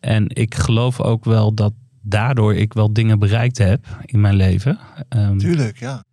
En 0.00 0.24
ik 0.28 0.54
geloof 0.54 1.00
ook 1.00 1.24
wel 1.24 1.54
dat 1.54 1.72
daardoor 2.02 2.54
ik 2.54 2.72
wel 2.72 2.92
dingen 2.92 3.18
bereikt 3.18 3.58
heb 3.58 3.86
in 4.04 4.20
mijn 4.20 4.34
leven. 4.34 4.78
Um, 5.08 5.38
Tuurlijk, 5.38 5.78
ja. 5.78 6.04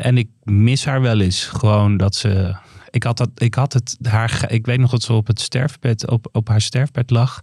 en 0.00 0.18
ik 0.18 0.28
mis 0.42 0.84
haar 0.84 1.00
wel 1.00 1.20
eens. 1.20 1.44
Gewoon 1.44 1.96
dat 1.96 2.14
ze... 2.14 2.54
Ik 2.90 3.02
had, 3.02 3.16
dat, 3.16 3.30
ik 3.34 3.54
had 3.54 3.72
het 3.72 3.98
haar... 4.02 4.44
Ik 4.48 4.66
weet 4.66 4.78
nog 4.78 4.90
dat 4.90 5.02
ze 5.02 5.12
op 5.12 5.26
het 5.26 5.40
sterfbed, 5.40 6.10
op, 6.10 6.28
op 6.32 6.48
haar 6.48 6.60
sterfbed 6.60 7.10
lag. 7.10 7.42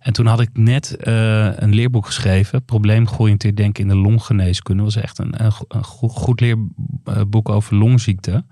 En 0.00 0.12
toen 0.12 0.26
had 0.26 0.40
ik 0.40 0.48
net 0.52 0.96
uh, 1.00 1.48
een 1.56 1.74
leerboek 1.74 2.06
geschreven, 2.06 2.64
Probleemgeoriënteerd 2.64 3.56
denken 3.56 3.82
in 3.82 3.88
de 3.88 3.96
longgeneeskunde. 3.96 4.82
Dat 4.82 4.94
was 4.94 5.02
echt 5.02 5.18
een, 5.18 5.44
een, 5.68 5.84
goed 6.10 6.40
leerboek 6.40 7.48
over 7.48 7.76
longziekte. 7.76 8.44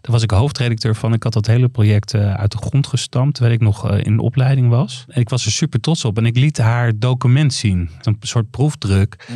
Daar 0.00 0.12
was 0.12 0.22
ik 0.22 0.30
hoofdredacteur 0.30 0.96
van. 0.96 1.12
Ik 1.12 1.22
had 1.22 1.32
dat 1.32 1.46
hele 1.46 1.68
project 1.68 2.14
uh, 2.14 2.34
uit 2.34 2.52
de 2.52 2.58
grond 2.58 2.86
gestampt, 2.86 3.34
terwijl 3.34 3.54
ik 3.54 3.62
nog 3.62 3.90
uh, 3.90 4.04
in 4.04 4.18
opleiding 4.18 4.68
was. 4.68 5.04
En 5.08 5.20
ik 5.20 5.28
was 5.28 5.44
er 5.44 5.52
super 5.52 5.80
trots 5.80 6.04
op. 6.04 6.18
En 6.18 6.26
ik 6.26 6.36
liet 6.36 6.58
haar 6.58 6.98
document 6.98 7.54
zien, 7.54 7.90
een 8.02 8.16
soort 8.20 8.50
proefdruk. 8.50 9.24
Ja. 9.28 9.34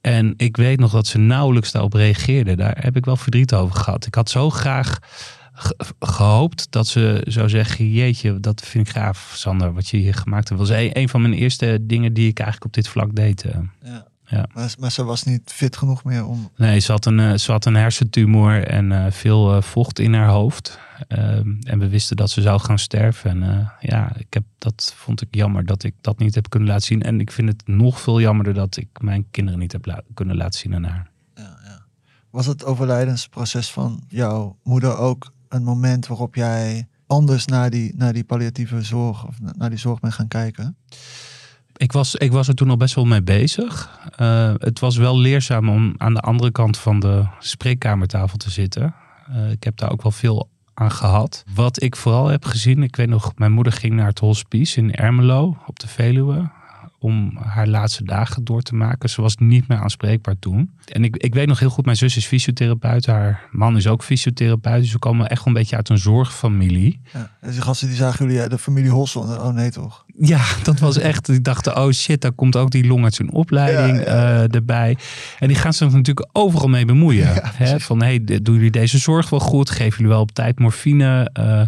En 0.00 0.34
ik 0.36 0.56
weet 0.56 0.80
nog 0.80 0.92
dat 0.92 1.06
ze 1.06 1.18
nauwelijks 1.18 1.72
daarop 1.72 1.92
reageerde. 1.92 2.56
Daar 2.56 2.76
heb 2.80 2.96
ik 2.96 3.04
wel 3.04 3.16
verdriet 3.16 3.54
over 3.54 3.76
gehad. 3.76 4.06
Ik 4.06 4.14
had 4.14 4.30
zo 4.30 4.50
graag 4.50 4.98
gehoopt 6.00 6.66
dat 6.70 6.86
ze 6.86 7.22
zou 7.28 7.48
zeggen: 7.48 7.90
Jeetje, 7.90 8.40
dat 8.40 8.60
vind 8.60 8.88
ik 8.88 8.94
gaaf, 8.94 9.32
Sander, 9.36 9.72
wat 9.72 9.88
je 9.88 9.96
hier 9.96 10.14
gemaakt 10.14 10.48
hebt. 10.48 10.60
Dat 10.60 10.68
was 10.68 10.78
een, 10.92 11.08
van 11.08 11.20
mijn 11.20 11.34
eerste 11.34 11.78
dingen 11.80 12.12
die 12.12 12.28
ik 12.28 12.38
eigenlijk 12.38 12.66
op 12.66 12.82
dit 12.82 12.88
vlak 12.88 13.14
deed. 13.14 13.44
Eh. 13.44 13.58
Ja. 13.82 14.06
Ja. 14.26 14.46
Maar, 14.54 14.74
maar, 14.78 14.92
ze 14.92 15.04
was 15.04 15.22
niet 15.22 15.52
fit 15.52 15.76
genoeg 15.76 16.04
meer 16.04 16.26
om. 16.26 16.50
Nee, 16.56 16.78
ze 16.78 16.92
had 16.92 17.06
een, 17.06 17.20
eh, 17.20 17.34
ze 17.34 17.52
had 17.52 17.64
een 17.64 17.74
hersentumor 17.74 18.66
en 18.66 18.90
uh, 18.90 19.06
veel 19.10 19.56
uh, 19.56 19.62
vocht 19.62 19.98
in 19.98 20.14
haar 20.14 20.28
hoofd. 20.28 20.78
Uh, 21.08 21.18
en 21.60 21.78
we 21.78 21.88
wisten 21.88 22.16
dat 22.16 22.30
ze 22.30 22.42
zou 22.42 22.60
gaan 22.60 22.78
sterven. 22.78 23.42
En 23.42 23.72
ja, 23.80 24.16
ik 24.16 24.34
heb, 24.34 24.44
dat 24.58 24.94
vond 24.96 25.22
ik 25.22 25.28
jammer 25.30 25.66
dat 25.66 25.82
ik 25.82 25.94
dat 26.00 26.18
niet 26.18 26.34
heb 26.34 26.48
kunnen 26.48 26.68
laten 26.68 26.86
zien. 26.86 27.02
En 27.02 27.20
ik 27.20 27.30
vind 27.30 27.48
het 27.48 27.66
nog 27.66 28.00
veel 28.00 28.20
jammerder 28.20 28.54
dat 28.54 28.76
ik 28.76 28.88
mijn 29.00 29.26
kinderen 29.30 29.60
niet 29.60 29.72
heb 29.72 29.86
la 29.86 30.02
kunnen 30.14 30.36
laten 30.36 30.60
zien 30.60 30.74
aan 30.74 30.84
haar. 30.84 31.10
Ja, 31.34 31.58
ja. 31.64 31.84
Was 32.30 32.46
het 32.46 32.64
overlijdensproces 32.64 33.70
van 33.70 34.04
jouw 34.08 34.58
moeder 34.62 34.96
ook 34.96 35.32
een 35.54 35.64
moment 35.64 36.06
waarop 36.06 36.34
jij 36.34 36.88
anders 37.06 37.46
naar 37.46 37.70
die, 37.70 37.94
naar 37.96 38.12
die 38.12 38.24
palliatieve 38.24 38.82
zorg 38.82 39.26
of 39.26 39.36
naar 39.56 39.70
die 39.70 39.78
zorg 39.78 40.00
bent 40.00 40.14
gaan 40.14 40.28
kijken? 40.28 40.76
Ik 41.76 41.92
was, 41.92 42.14
ik 42.14 42.32
was 42.32 42.48
er 42.48 42.54
toen 42.54 42.70
al 42.70 42.76
best 42.76 42.94
wel 42.94 43.04
mee 43.04 43.22
bezig. 43.22 44.00
Uh, 44.20 44.54
het 44.58 44.78
was 44.78 44.96
wel 44.96 45.18
leerzaam 45.18 45.68
om 45.68 45.94
aan 45.96 46.14
de 46.14 46.20
andere 46.20 46.50
kant 46.50 46.78
van 46.78 47.00
de 47.00 47.26
spreekkamertafel 47.38 48.36
te 48.36 48.50
zitten. 48.50 48.94
Uh, 49.30 49.50
ik 49.50 49.64
heb 49.64 49.76
daar 49.76 49.90
ook 49.90 50.02
wel 50.02 50.12
veel 50.12 50.48
aan 50.74 50.90
gehad. 50.90 51.44
Wat 51.54 51.82
ik 51.82 51.96
vooral 51.96 52.26
heb 52.26 52.44
gezien, 52.44 52.82
ik 52.82 52.96
weet 52.96 53.08
nog, 53.08 53.32
mijn 53.36 53.52
moeder 53.52 53.72
ging 53.72 53.94
naar 53.94 54.06
het 54.06 54.18
hospice 54.18 54.80
in 54.80 54.94
Ermelo 54.94 55.56
op 55.66 55.78
de 55.78 55.88
Veluwe 55.88 56.50
om 57.04 57.38
haar 57.42 57.66
laatste 57.66 58.04
dagen 58.04 58.44
door 58.44 58.62
te 58.62 58.74
maken. 58.74 59.10
Ze 59.10 59.22
was 59.22 59.36
niet 59.36 59.68
meer 59.68 59.78
aanspreekbaar 59.78 60.38
toen. 60.38 60.70
En 60.86 61.04
ik, 61.04 61.16
ik 61.16 61.34
weet 61.34 61.46
nog 61.46 61.58
heel 61.58 61.68
goed, 61.68 61.84
mijn 61.84 61.96
zus 61.96 62.16
is 62.16 62.26
fysiotherapeut. 62.26 63.06
Haar 63.06 63.48
man 63.50 63.76
is 63.76 63.86
ook 63.86 64.02
fysiotherapeut. 64.02 64.80
Dus 64.80 64.92
we 64.92 64.98
komen 64.98 65.28
echt 65.28 65.46
een 65.46 65.52
beetje 65.52 65.76
uit 65.76 65.88
een 65.88 65.98
zorgfamilie. 65.98 67.00
Ja, 67.12 67.30
en 67.40 67.50
die 67.50 67.60
gasten 67.60 67.88
die 67.88 67.96
zagen 67.96 68.26
jullie, 68.30 68.48
de 68.48 68.58
familie 68.58 68.90
Hossel. 68.90 69.22
Oh 69.22 69.48
nee 69.54 69.70
toch? 69.70 70.04
Ja, 70.18 70.44
dat 70.62 70.78
was 70.78 70.98
echt. 70.98 71.26
Die 71.26 71.40
dachten, 71.40 71.76
oh 71.76 71.90
shit, 71.90 72.20
daar 72.20 72.32
komt 72.32 72.56
ook 72.56 72.70
die 72.70 72.86
long 72.86 73.04
uit 73.04 73.14
zijn 73.14 73.32
opleiding 73.32 73.98
eh, 73.98 74.54
erbij. 74.54 74.96
En 75.38 75.48
die 75.48 75.56
gaan 75.56 75.72
zich 75.72 75.92
natuurlijk 75.92 76.28
overal 76.32 76.68
mee 76.68 76.84
bemoeien. 76.84 77.28
hè? 77.54 77.80
Van, 77.80 78.02
hey, 78.02 78.24
doen 78.24 78.54
jullie 78.54 78.70
deze 78.70 78.98
zorg 78.98 79.30
wel 79.30 79.40
goed? 79.40 79.70
Geven 79.70 79.96
jullie 79.96 80.12
wel 80.12 80.20
op 80.20 80.32
tijd 80.32 80.58
morfine? 80.58 81.30
Uh, 81.38 81.62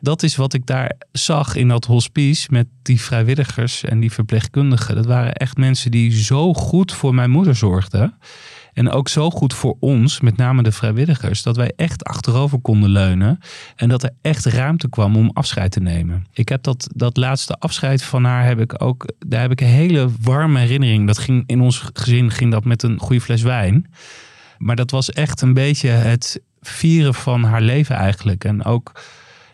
dat 0.00 0.22
is 0.22 0.36
wat 0.36 0.54
ik 0.54 0.66
daar 0.66 0.92
zag 1.12 1.54
in 1.54 1.68
dat 1.68 1.84
hospice 1.84 2.46
met 2.50 2.66
die 2.82 3.00
vrijwilligers 3.00 3.84
en 3.84 4.00
die 4.00 4.12
verpleegkundigen. 4.12 4.94
Dat 4.94 5.06
waren 5.06 5.34
echt 5.34 5.56
mensen 5.56 5.90
die 5.90 6.22
zo 6.22 6.54
goed 6.54 6.92
voor 6.92 7.14
mijn 7.14 7.30
moeder 7.30 7.56
zorgden. 7.56 8.14
En 8.72 8.90
ook 8.90 9.08
zo 9.08 9.30
goed 9.30 9.54
voor 9.54 9.76
ons, 9.80 10.20
met 10.20 10.36
name 10.36 10.62
de 10.62 10.72
vrijwilligers, 10.72 11.42
dat 11.42 11.56
wij 11.56 11.72
echt 11.76 12.04
achterover 12.04 12.60
konden 12.60 12.90
leunen. 12.90 13.38
En 13.76 13.88
dat 13.88 14.02
er 14.02 14.10
echt 14.22 14.44
ruimte 14.44 14.88
kwam 14.88 15.16
om 15.16 15.30
afscheid 15.32 15.70
te 15.70 15.80
nemen. 15.80 16.26
Ik 16.32 16.48
heb 16.48 16.62
dat, 16.62 16.88
dat 16.94 17.16
laatste 17.16 17.54
afscheid 17.54 18.02
van 18.02 18.24
haar, 18.24 18.46
heb 18.46 18.60
ik 18.60 18.82
ook, 18.82 19.12
daar 19.26 19.40
heb 19.40 19.50
ik 19.50 19.60
een 19.60 19.66
hele 19.66 20.08
warme 20.20 20.58
herinnering. 20.58 21.06
Dat 21.06 21.18
ging 21.18 21.42
in 21.46 21.60
ons 21.60 21.84
gezin 21.92 22.30
ging 22.30 22.50
dat 22.50 22.64
met 22.64 22.82
een 22.82 22.98
goede 22.98 23.20
fles 23.20 23.42
wijn. 23.42 23.90
Maar 24.58 24.76
dat 24.76 24.90
was 24.90 25.10
echt 25.10 25.40
een 25.40 25.54
beetje 25.54 25.88
het 25.88 26.40
vieren 26.60 27.14
van 27.14 27.44
haar 27.44 27.62
leven 27.62 27.96
eigenlijk. 27.96 28.44
En 28.44 28.64
ook 28.64 28.92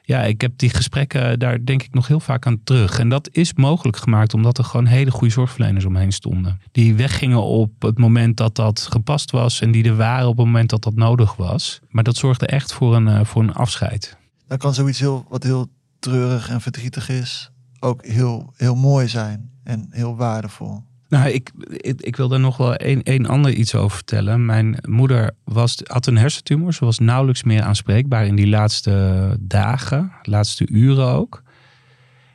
ja, 0.06 0.22
ik 0.22 0.40
heb 0.40 0.52
die 0.56 0.70
gesprekken 0.70 1.38
daar 1.38 1.64
denk 1.64 1.82
ik 1.82 1.94
nog 1.94 2.06
heel 2.06 2.20
vaak 2.20 2.46
aan 2.46 2.62
terug. 2.64 2.98
En 2.98 3.08
dat 3.08 3.28
is 3.32 3.54
mogelijk 3.54 3.96
gemaakt 3.96 4.34
omdat 4.34 4.58
er 4.58 4.64
gewoon 4.64 4.86
hele 4.86 5.10
goede 5.10 5.32
zorgverleners 5.32 5.84
omheen 5.84 6.12
stonden. 6.12 6.60
Die 6.72 6.94
weggingen 6.94 7.42
op 7.42 7.82
het 7.82 7.98
moment 7.98 8.36
dat 8.36 8.54
dat 8.54 8.80
gepast 8.80 9.30
was 9.30 9.60
en 9.60 9.70
die 9.70 9.84
er 9.84 9.96
waren 9.96 10.28
op 10.28 10.36
het 10.36 10.46
moment 10.46 10.70
dat 10.70 10.82
dat 10.82 10.94
nodig 10.94 11.36
was. 11.36 11.80
Maar 11.88 12.04
dat 12.04 12.16
zorgde 12.16 12.46
echt 12.46 12.72
voor 12.72 12.96
een, 12.96 13.06
uh, 13.06 13.24
voor 13.24 13.42
een 13.42 13.54
afscheid. 13.54 14.16
Dan 14.46 14.58
kan 14.58 14.74
zoiets 14.74 14.98
heel, 14.98 15.26
wat 15.28 15.42
heel 15.42 15.68
treurig 15.98 16.48
en 16.48 16.60
verdrietig 16.60 17.08
is, 17.08 17.50
ook 17.80 18.04
heel, 18.04 18.52
heel 18.56 18.74
mooi 18.74 19.08
zijn 19.08 19.50
en 19.64 19.86
heel 19.90 20.16
waardevol. 20.16 20.82
Nou, 21.08 21.30
ik, 21.30 21.50
ik, 21.96 22.16
wil 22.16 22.28
daar 22.28 22.40
nog 22.40 22.56
wel 22.56 22.74
een, 22.76 23.00
een 23.04 23.26
ander 23.26 23.52
iets 23.52 23.74
over 23.74 23.96
vertellen. 23.96 24.44
Mijn 24.44 24.78
moeder 24.88 25.30
was, 25.44 25.80
had 25.84 26.06
een 26.06 26.16
hersentumor. 26.16 26.74
Ze 26.74 26.84
was 26.84 26.98
nauwelijks 26.98 27.42
meer 27.42 27.62
aanspreekbaar 27.62 28.26
in 28.26 28.36
die 28.36 28.46
laatste 28.46 29.36
dagen, 29.40 30.12
laatste 30.22 30.68
uren 30.68 31.08
ook. 31.08 31.42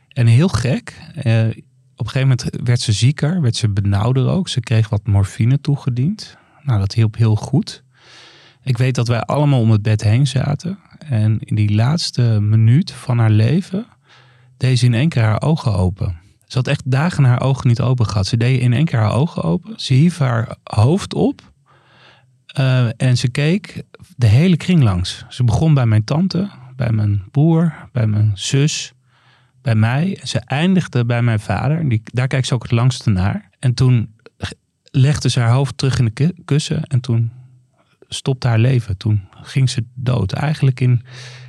En 0.08 0.28
heel 0.28 0.48
gek, 0.48 1.02
eh, 1.14 1.48
op 1.96 2.08
een 2.08 2.12
gegeven 2.12 2.28
moment 2.28 2.46
werd 2.64 2.80
ze 2.80 2.92
zieker, 2.92 3.42
werd 3.42 3.56
ze 3.56 3.70
benauwder 3.70 4.28
ook. 4.28 4.50
Ze 4.50 4.60
kreeg 4.60 4.90
wat 4.90 5.08
morfine 5.08 5.62
toegediend. 5.62 6.38
Nou, 6.64 6.80
dat 6.80 6.94
hielp 6.94 7.16
heel 7.16 7.36
goed. 7.36 7.84
Ik 8.64 8.78
weet 8.78 8.96
dat 8.96 9.08
wij 9.08 9.22
allemaal 9.22 9.60
om 9.60 9.72
het 9.72 9.82
bed 9.82 10.04
heen 10.04 10.28
zaten. 10.28 10.80
En 11.00 11.40
in 11.40 11.56
die 11.56 11.74
laatste 11.74 12.22
minuut 12.42 12.92
van 12.92 13.18
haar 13.18 13.30
leven 13.30 13.86
deed 14.58 14.80
ze 14.80 14.86
in 14.86 14.94
één 14.94 15.10
keer 15.10 15.24
haar 15.24 15.42
ogen 15.42 15.74
open. 15.74 16.21
Ze 16.52 16.58
had 16.58 16.68
echt 16.68 16.92
dagen 16.92 17.24
haar 17.24 17.42
ogen 17.42 17.68
niet 17.68 17.82
open 17.82 18.06
gehad. 18.06 18.28
Ze 18.28 18.38
deed 18.38 18.62
in 18.62 18.74
één 18.74 18.86
keer 18.86 19.00
haar 19.00 19.14
ogen 19.14 19.44
open. 19.44 19.74
Ze 19.80 19.94
hief 19.94 20.18
haar 20.18 20.56
hoofd 20.64 21.14
op. 21.14 21.42
Uh, 22.60 22.88
en 22.98 23.18
ze 23.18 23.30
keek 23.30 23.84
de 24.16 24.28
hele 24.28 24.58
kring 24.58 24.84
langs. 24.84 25.26
Ze 25.30 25.44
begon 25.44 25.74
bij 25.74 25.86
mijn 25.86 26.04
tante, 26.04 26.50
bij 26.76 26.92
mijn 26.92 27.24
broer, 27.32 27.90
bij 27.92 28.08
mijn 28.08 28.32
zus, 28.34 28.94
bij 29.62 29.76
mij. 29.76 30.20
Ze 30.24 30.40
eindigde 30.40 31.06
bij 31.06 31.22
mijn 31.22 31.40
vader. 31.40 31.90
Die, 31.90 32.02
daar 32.04 32.28
kijkt 32.28 32.48
ze 32.48 32.54
ook 32.54 32.64
het 32.64 32.72
langste 32.72 33.10
naar. 33.10 33.50
En 33.60 33.74
toen 33.74 34.16
legde 34.84 35.30
ze 35.30 35.40
haar 35.40 35.52
hoofd 35.52 35.78
terug 35.78 36.00
in 36.00 36.12
de 36.14 36.34
kussen. 36.46 36.84
En 36.84 37.00
toen 37.00 37.32
stopte 38.08 38.48
haar 38.48 38.60
leven. 38.60 38.98
Toen 38.98 39.28
ging 39.32 39.70
ze 39.70 39.86
dood. 39.94 40.32
Eigenlijk 40.32 40.80
in, 40.80 41.04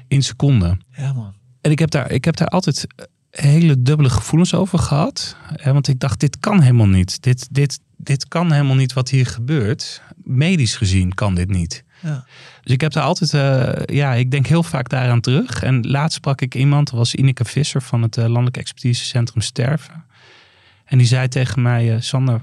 in 0.08 0.22
seconden. 0.22 0.80
Ja, 0.96 1.12
man. 1.12 1.34
En 1.60 1.70
ik 1.70 1.78
heb 1.78 1.90
daar, 1.90 2.10
ik 2.10 2.24
heb 2.24 2.36
daar 2.36 2.48
altijd 2.48 2.86
hele 3.32 3.82
dubbele 3.82 4.10
gevoelens 4.10 4.54
over 4.54 4.78
gehad. 4.78 5.36
Want 5.64 5.88
ik 5.88 6.00
dacht, 6.00 6.20
dit 6.20 6.38
kan 6.38 6.60
helemaal 6.60 6.88
niet. 6.88 7.22
Dit, 7.22 7.48
dit, 7.50 7.80
dit 7.96 8.28
kan 8.28 8.52
helemaal 8.52 8.76
niet 8.76 8.92
wat 8.92 9.08
hier 9.08 9.26
gebeurt. 9.26 10.02
Medisch 10.16 10.76
gezien 10.76 11.14
kan 11.14 11.34
dit 11.34 11.48
niet. 11.48 11.84
Ja. 12.00 12.24
Dus 12.62 12.72
ik 12.72 12.80
heb 12.80 12.92
daar 12.92 13.04
altijd, 13.04 13.32
uh, 13.32 13.96
ja, 13.96 14.12
ik 14.14 14.30
denk 14.30 14.46
heel 14.46 14.62
vaak 14.62 14.88
daaraan 14.88 15.20
terug. 15.20 15.62
En 15.62 15.90
laatst 15.90 16.16
sprak 16.16 16.40
ik 16.40 16.54
iemand, 16.54 16.90
dat 16.90 16.98
was 16.98 17.14
Ineke 17.14 17.44
Visser 17.44 17.82
van 17.82 18.02
het 18.02 18.16
uh, 18.16 18.24
Landelijk 18.24 18.56
Expertisecentrum 18.56 19.42
Sterven. 19.42 20.04
En 20.84 20.98
die 20.98 21.06
zei 21.06 21.28
tegen 21.28 21.62
mij, 21.62 21.94
uh, 21.94 22.00
Sander, 22.00 22.42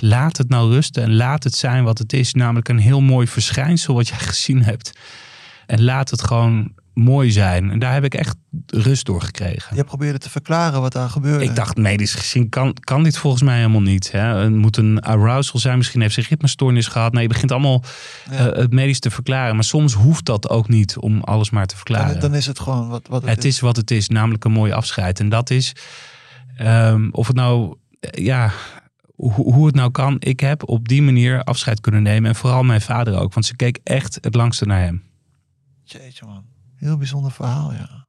laat 0.00 0.36
het 0.36 0.48
nou 0.48 0.72
rusten 0.72 1.02
en 1.02 1.14
laat 1.14 1.44
het 1.44 1.54
zijn 1.54 1.84
wat 1.84 1.98
het 1.98 2.12
is. 2.12 2.34
Namelijk 2.34 2.68
een 2.68 2.78
heel 2.78 3.00
mooi 3.00 3.26
verschijnsel 3.26 3.94
wat 3.94 4.08
jij 4.08 4.18
gezien 4.32 4.62
hebt. 4.62 4.92
En 5.66 5.82
laat 5.82 6.10
het 6.10 6.22
gewoon 6.22 6.72
mooi 6.94 7.30
zijn. 7.30 7.70
En 7.70 7.78
daar 7.78 7.92
heb 7.92 8.04
ik 8.04 8.14
echt 8.14 8.36
rust 8.66 9.06
doorgekregen. 9.06 9.76
Je 9.76 9.84
probeerde 9.84 10.18
te 10.18 10.30
verklaren 10.30 10.80
wat 10.80 10.92
daar 10.92 11.10
gebeurde. 11.10 11.44
Ik 11.44 11.54
dacht, 11.56 11.76
medisch 11.76 12.14
gezien 12.14 12.48
kan, 12.48 12.74
kan 12.80 13.02
dit 13.02 13.18
volgens 13.18 13.42
mij 13.42 13.56
helemaal 13.56 13.80
niet. 13.82 14.10
Hè? 14.12 14.20
Het 14.20 14.52
moet 14.54 14.76
een 14.76 15.00
arousal 15.02 15.60
zijn. 15.60 15.76
Misschien 15.78 16.00
heeft 16.00 16.14
ze 16.14 16.24
ritmestoornis 16.28 16.86
gehad. 16.86 17.12
Nee, 17.12 17.22
je 17.22 17.28
begint 17.28 17.52
allemaal 17.52 17.82
Ja. 18.30 18.50
eh, 18.50 18.58
het 18.58 18.72
medisch 18.72 18.98
te 18.98 19.10
verklaren. 19.10 19.54
Maar 19.54 19.64
soms 19.64 19.92
hoeft 19.92 20.24
dat 20.24 20.48
ook 20.48 20.68
niet 20.68 20.96
om 20.98 21.20
alles 21.20 21.50
maar 21.50 21.66
te 21.66 21.76
verklaren. 21.76 22.12
dan, 22.12 22.20
dan 22.20 22.34
is 22.34 22.46
het 22.46 22.58
gewoon 22.60 22.88
wat, 22.88 23.06
wat 23.08 23.20
het, 23.22 23.30
Het 23.30 23.44
is 23.44 23.60
wat 23.60 23.76
het 23.76 23.90
is, 23.90 24.08
namelijk 24.08 24.44
een 24.44 24.52
mooi 24.52 24.72
afscheid. 24.72 25.20
En 25.20 25.28
dat 25.28 25.50
is, 25.50 25.72
ehm, 26.56 27.08
of 27.10 27.26
het 27.26 27.36
nou, 27.36 27.74
eh, 28.00 28.24
ja, 28.24 28.50
hoe 29.16 29.66
het 29.66 29.74
nou 29.74 29.90
kan. 29.90 30.16
Ik 30.18 30.40
heb 30.40 30.68
op 30.68 30.88
die 30.88 31.02
manier 31.02 31.42
afscheid 31.44 31.80
kunnen 31.80 32.02
nemen. 32.02 32.28
En 32.30 32.36
vooral 32.36 32.62
mijn 32.62 32.80
vader 32.80 33.18
ook, 33.18 33.34
want 33.34 33.46
ze 33.46 33.56
keek 33.56 33.78
echt 33.84 34.18
het 34.20 34.34
langste 34.34 34.64
naar 34.66 34.80
hem. 34.80 35.02
Jeetje 35.84 36.26
man, 36.26 36.44
heel 36.74 36.96
bijzonder 36.96 37.30
verhaal, 37.32 37.72
ja. 37.72 38.06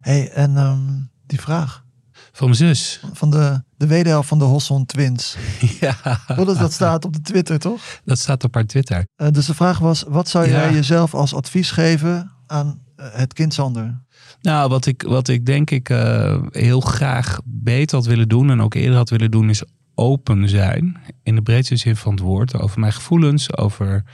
hey, 0.00 0.30
en 0.30 0.56
ehm, 0.56 0.78
die 1.26 1.40
vraag 1.40 1.84
Van 2.32 2.46
mijn 2.46 2.56
zus. 2.58 3.00
van 3.12 3.30
de, 3.30 3.62
de 3.76 3.86
wederhelft 3.86 4.28
van 4.28 4.38
de 4.38 4.44
Hosson 4.44 4.86
Twins. 4.86 5.36
Ja, 5.80 6.20
is 6.36 6.58
dat 6.58 6.72
staat 6.72 7.04
op 7.04 7.12
de 7.12 7.20
Twitter, 7.20 7.58
toch? 7.58 8.00
dat 8.04 8.18
staat 8.18 8.44
op 8.44 8.54
haar 8.54 8.66
Twitter. 8.66 9.06
Eh, 9.16 9.28
dus 9.30 9.46
de 9.46 9.54
vraag 9.54 9.78
was, 9.78 10.04
wat 10.08 10.28
zou 10.28 10.46
Ja. 10.46 10.50
jij 10.50 10.72
jezelf 10.72 11.14
als 11.14 11.34
advies 11.34 11.70
geven 11.70 12.30
aan 12.46 12.80
eh, 12.96 13.06
het 13.12 13.32
kind 13.32 13.54
Sander? 13.54 14.02
Nou, 14.40 14.68
wat 14.68 14.86
ik, 14.86 15.02
wat 15.02 15.28
ik 15.28 15.46
denk 15.46 15.70
ik 15.70 15.88
eh, 15.90 16.38
heel 16.50 16.80
graag 16.80 17.38
beter 17.44 17.96
had 17.96 18.06
willen 18.06 18.28
doen 18.28 18.50
en 18.50 18.60
ook 18.60 18.74
eerder 18.74 18.96
had 18.96 19.10
willen 19.10 19.30
doen, 19.30 19.48
is 19.50 19.62
open 19.94 20.48
zijn. 20.48 20.96
In 21.22 21.34
de 21.34 21.42
breedste 21.42 21.76
zin 21.76 21.96
van 21.96 22.12
het 22.12 22.20
woord. 22.20 22.54
Over 22.58 22.80
mijn 22.80 22.92
gevoelens, 22.92 23.56
over 23.56 24.04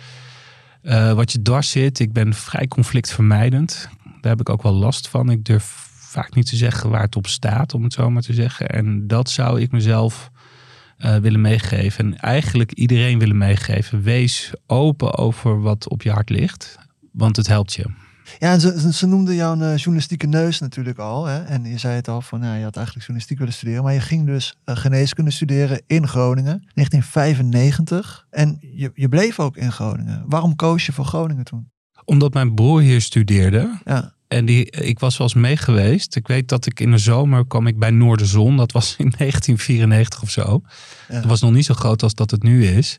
eh, 0.85 1.13
wat 1.13 1.33
je 1.33 1.43
dwars 1.43 1.71
zit. 1.71 1.99
Ik 1.99 2.13
ben 2.13 2.35
vrij 2.35 2.69
conflictvermijdend. 2.69 3.89
Daar 4.21 4.31
heb 4.31 4.41
ik 4.41 4.49
ook 4.49 4.63
wel 4.63 4.73
last 4.73 5.09
van. 5.09 5.31
Ik 5.31 5.45
durf 5.45 5.65
vaak 6.01 6.35
niet 6.35 6.47
te 6.47 6.57
zeggen 6.57 6.91
waar 6.91 7.03
het 7.03 7.17
op 7.17 7.27
staat, 7.27 7.75
om 7.75 7.83
het 7.83 7.93
zo 7.93 8.11
maar 8.11 8.23
te 8.23 8.35
zeggen. 8.35 8.69
En 8.69 9.07
dat 9.07 9.31
zou 9.31 9.61
ik 9.61 9.73
mezelf 9.73 10.31
eh, 10.97 11.17
willen 11.17 11.41
meegeven. 11.41 12.05
En 12.05 12.19
eigenlijk 12.19 12.73
iedereen 12.73 13.19
willen 13.19 13.39
meegeven. 13.39 14.03
Wees 14.03 14.53
open 14.67 15.17
over 15.17 15.61
wat 15.61 15.89
op 15.89 16.03
je 16.03 16.11
hart 16.11 16.31
ligt. 16.31 16.79
Want 17.13 17.37
het 17.37 17.47
helpt 17.47 17.75
je. 17.75 18.04
Ja, 18.39 18.53
en 18.53 18.93
ze, 18.93 19.07
noemden 19.07 19.35
jouw 19.35 19.61
eh, 19.61 19.77
journalistieke 19.77 20.27
neus 20.27 20.61
natuurlijk 20.61 20.99
al. 20.99 21.25
Hè? 21.25 21.43
En 21.43 21.65
je 21.65 21.79
zei 21.79 21.95
het 21.95 22.09
al 22.09 22.21
van, 22.21 22.41
nou, 22.41 22.57
je 22.57 22.65
had 22.65 22.77
eigenlijk 22.77 23.07
journalistiek 23.07 23.39
willen 23.39 23.55
studeren. 23.55 23.83
Maar 23.83 23.93
je 23.93 24.01
ging 24.01 24.27
dus 24.27 24.55
eh, 24.65 24.77
geneeskunde 24.77 25.31
studeren 25.31 25.83
in 25.87 26.09
Groningen, 26.09 26.63
1995. 26.75 28.27
En 28.31 28.59
je, 28.61 28.91
je 28.95 29.09
bleef 29.09 29.41
ook 29.41 29.57
in 29.57 29.73
Groningen. 29.73 30.25
Waarom 30.27 30.57
koos 30.57 30.87
je 30.87 30.93
voor 30.93 31.05
Groningen 31.05 31.45
toen? 31.45 31.71
Omdat 32.05 32.35
mijn 32.35 32.55
broer 32.55 32.81
hier 32.81 33.01
studeerde. 33.01 33.81
Ja, 33.85 34.15
En 34.29 34.45
die, 34.45 34.71
ik 34.71 34.99
was 34.99 35.19
wel 35.19 35.27
eens 35.27 35.37
mee 35.37 35.57
geweest. 35.57 36.17
Ik 36.17 36.27
weet 36.27 36.49
dat 36.49 36.67
ik 36.67 36.81
in 36.81 36.91
de 36.91 36.99
zomer 36.99 37.47
kwam 37.47 37.67
ik 37.67 37.79
bij 37.79 37.91
Noorderzon. 37.91 38.57
Dat 38.57 38.73
was 38.73 38.97
in 38.99 39.13
1994 39.19 40.23
of 40.23 40.31
zo. 40.31 40.63
Ja. 41.09 41.15
Dat 41.15 41.25
was 41.25 41.41
nog 41.41 41.53
niet 41.53 41.65
zo 41.65 41.75
groot 41.75 42.03
als 42.03 42.15
dat 42.15 42.31
het 42.31 42.43
nu 42.43 42.67
is. 42.67 42.99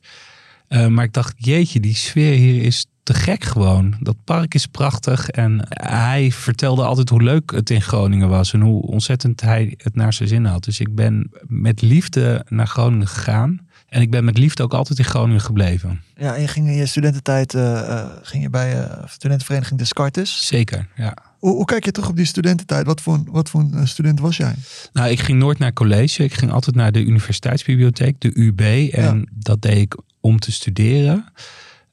Eh, 0.68 0.88
maar 0.88 1.04
ik 1.04 1.14
dacht, 1.14 1.34
jeetje, 1.38 1.80
die 1.80 1.96
sfeer 1.96 2.34
hier 2.34 2.64
is 2.64 2.86
te 3.06 3.14
gek 3.14 3.44
gewoon. 3.44 3.96
Dat 4.00 4.16
park 4.24 4.54
is 4.54 4.66
prachtig. 4.66 5.30
En 5.30 5.60
hij 5.70 6.32
vertelde 6.32 6.84
altijd 6.84 7.10
hoe 7.10 7.24
leuk 7.24 7.52
het 7.52 7.70
in 7.70 7.82
Groningen 7.82 8.30
was. 8.30 8.54
En 8.54 8.62
hoe 8.62 8.82
ontzettend 8.82 9.42
hij 9.42 9.74
het 9.78 9.96
naar 9.96 10.14
zijn 10.14 10.30
zin 10.30 10.46
had. 10.46 10.64
Dus 10.64 10.80
ik 10.80 10.96
ben 10.96 11.32
met 11.48 11.82
liefde 11.82 12.46
naar 12.50 12.68
Groningen 12.68 13.08
gegaan. 13.08 13.60
En 13.90 14.02
ik 14.02 14.12
ben 14.12 14.24
met 14.24 14.38
liefde 14.38 14.64
ook 14.64 14.74
altijd 14.74 15.00
in 15.00 15.06
Groningen 15.06 15.42
gebleven. 15.42 16.02
ja 16.16 16.36
en 16.36 16.42
je 16.42 16.48
ging 16.48 16.68
in 16.68 16.76
je 16.76 16.86
studententijd 16.86 17.54
eh, 17.54 17.80
eh, 17.80 18.06
ging 18.22 18.44
je 18.44 18.50
bij 18.50 18.84
eh 18.84 19.04
studentenvereniging 19.08 19.80
Descartes. 19.80 20.48
Zeker, 20.48 20.88
ja. 20.96 21.18
Hoe, 21.40 21.56
hoe 21.56 21.66
kijk 21.66 21.86
je 21.86 21.92
terug 21.92 22.10
op 22.10 22.16
die 22.16 22.26
studententijd? 22.26 22.86
Wat 22.86 23.02
voor, 23.02 23.24
wat 23.26 23.50
voor 23.50 23.62
een 23.72 23.88
student 23.88 24.20
was 24.20 24.38
jij? 24.38 24.56
Nou, 24.94 25.10
ik 25.10 25.20
ging 25.20 25.40
nooit 25.40 25.60
naar 25.60 25.74
college. 25.74 26.24
Ik 26.24 26.34
ging 26.34 26.52
altijd 26.52 26.76
naar 26.76 26.92
de 26.92 27.04
universiteitsbibliotheek, 27.04 28.22
de 28.22 28.32
UB. 28.34 28.92
En 28.94 29.30
dat 29.34 29.62
deed 29.62 29.78
ik 29.78 29.98
om 30.20 30.40
te 30.40 30.52
studeren. 30.52 31.26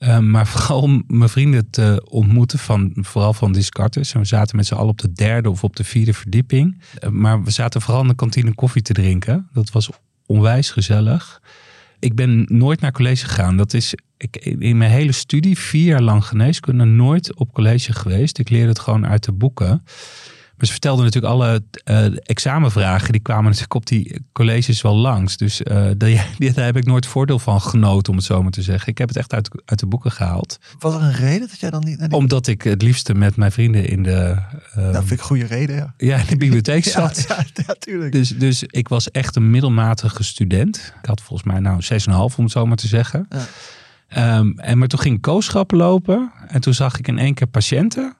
Eh, 0.03 0.19
maar 0.19 0.47
vooral 0.47 0.81
om 0.81 1.05
mijn 1.07 1.29
vrienden 1.29 1.71
te 1.71 2.07
ontmoeten, 2.11 2.59
van, 2.59 2.93
vooral 2.95 3.33
van 3.33 3.53
Descartes. 3.53 4.15
En 4.15 4.21
we 4.21 4.27
zaten 4.27 4.57
met 4.57 4.67
z'n 4.67 4.75
allen 4.75 4.89
op 4.89 5.01
de 5.01 5.13
derde 5.13 5.51
of 5.51 5.65
op 5.65 5.77
de 5.77 5.85
vierde 5.85 6.15
verdieping. 6.15 6.81
Eh, 6.99 7.11
maar 7.11 7.43
we 7.43 7.51
zaten 7.51 7.81
vooral 7.81 8.03
in 8.03 8.09
de 8.09 8.15
kantine 8.15 8.55
koffie 8.55 8.83
te 8.83 8.93
drinken. 8.93 9.49
Dat 9.53 9.71
was 9.71 9.91
onwijs 10.27 10.71
gezellig. 10.71 11.43
Ik 11.99 12.15
ben 12.15 12.45
nooit 12.49 12.81
naar 12.81 12.93
college 12.93 13.25
gegaan. 13.25 13.57
Dat 13.57 13.75
is 13.75 13.95
ik, 14.17 14.37
in 14.37 14.77
mijn 14.77 14.91
hele 14.91 15.13
studie, 15.13 15.59
vier 15.59 15.85
jaar 15.85 16.03
lang 16.03 16.25
geneeskunde, 16.25 16.85
nooit 16.85 17.35
op 17.35 17.53
college 17.53 17.93
geweest. 17.93 18.39
Ik 18.39 18.51
leerde 18.51 18.69
het 18.69 18.79
gewoon 18.79 19.07
uit 19.07 19.25
de 19.25 19.33
boeken. 19.33 19.85
Maar 20.63 20.71
ze 20.71 20.81
vertelden 20.81 21.05
natuurlijk 21.05 21.33
alle 21.33 21.63
eh, 21.85 22.05
examenvragen. 22.23 23.13
Die 23.13 23.21
kwamen 23.21 23.45
natuurlijk 23.45 23.75
op 23.75 23.87
die 23.87 24.23
colleges 24.33 24.83
wel 24.83 24.97
langs. 24.97 25.37
Dus 25.37 25.63
eh, 25.63 25.91
daar, 25.97 26.27
daar 26.55 26.65
heb 26.65 26.77
ik 26.77 26.85
nooit 26.85 27.07
voordeel 27.07 27.39
van 27.39 27.61
genoten, 27.61 28.13
om 28.13 28.19
het 28.19 28.27
zo 28.27 28.43
maar 28.43 28.51
te 28.51 28.63
zeggen. 28.63 28.89
Ik 28.89 28.99
heb 28.99 29.09
het 29.09 29.17
echt 29.17 29.33
uit, 29.33 29.51
uit 29.65 29.79
de 29.79 29.87
boeken 29.87 30.11
gehaald. 30.11 30.59
Was 30.79 30.95
er 30.95 31.03
een 31.03 31.13
reden 31.13 31.49
dat 31.49 31.61
jij 31.61 31.71
dan 31.71 31.85
niet 31.85 31.99
naar 31.99 32.09
die... 32.09 32.19
Omdat 32.19 32.47
ik 32.47 32.63
het 32.63 32.83
liefste 32.83 33.15
met 33.15 33.37
mijn 33.37 33.53
vrienden 33.53 33.89
in 33.89 34.03
de, 34.03 34.37
eh, 34.75 34.93
Dat 34.93 35.05
vind 35.05 35.11
ik 35.11 35.21
goede 35.21 35.47
reden, 35.47 35.77
ja. 35.77 35.95
ja, 35.97 36.17
in 36.17 36.27
de 36.29 36.37
bibliotheek 36.37 36.85
Ja, 36.91 36.91
zat. 36.91 37.25
ja, 37.29 37.45
ja, 37.67 37.75
tuurlijk. 37.79 38.13
Dus, 38.13 38.29
dus 38.29 38.63
ik 38.63 38.89
was 38.89 39.11
echt 39.11 39.37
een 39.37 39.51
middelmatige 39.51 40.23
student. 40.23 40.95
Ik 41.03 41.09
had 41.09 41.21
volgens 41.21 41.49
mij 41.49 41.61
nou 41.61 41.83
6,5 41.83 42.37
om 42.37 42.45
het 42.45 42.53
zo 42.53 42.67
maar 42.67 42.77
te 42.77 42.89
zeggen. 42.89 43.27
Ja. 43.29 43.47
Ehm, 44.09 44.53
en 44.57 44.79
maar 44.79 44.89
toen 44.89 45.01
ging 45.01 45.17
ik 45.17 45.23
kooschappen 45.23 45.77
lopen. 45.77 46.33
En 46.49 46.61
toen 46.61 46.75
zag 46.75 46.99
ik 46.99 47.09
in 47.09 47.19
één 47.19 47.35
keer 47.35 47.47
patiënten. 47.47 48.17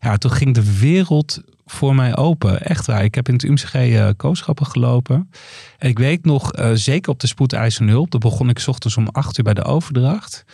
Ja, 0.00 0.16
toen 0.16 0.30
ging 0.30 0.54
de 0.54 0.78
wereld 0.78 1.42
voor 1.66 1.94
mij 1.94 2.16
open. 2.16 2.60
Echt 2.60 2.86
waar. 2.86 3.04
Ik 3.04 3.14
heb 3.14 3.28
in 3.28 3.34
het 3.34 3.42
UMCG 3.42 3.74
eh 3.74 4.08
kooschappen 4.16 4.66
gelopen. 4.66 5.30
En 5.78 5.88
ik 5.88 5.98
weet 5.98 6.24
nog, 6.24 6.52
eh, 6.52 6.70
zeker 6.74 7.12
op 7.12 7.20
de 7.20 7.26
spoedeisende 7.26 7.92
hulp. 7.92 8.10
Daar 8.10 8.20
begon 8.20 8.48
ik 8.48 8.62
ochtends 8.66 8.96
om 8.96 9.08
8 9.08 9.38
uur 9.38 9.44
bij 9.44 9.54
de 9.54 9.64
overdracht. 9.64 10.44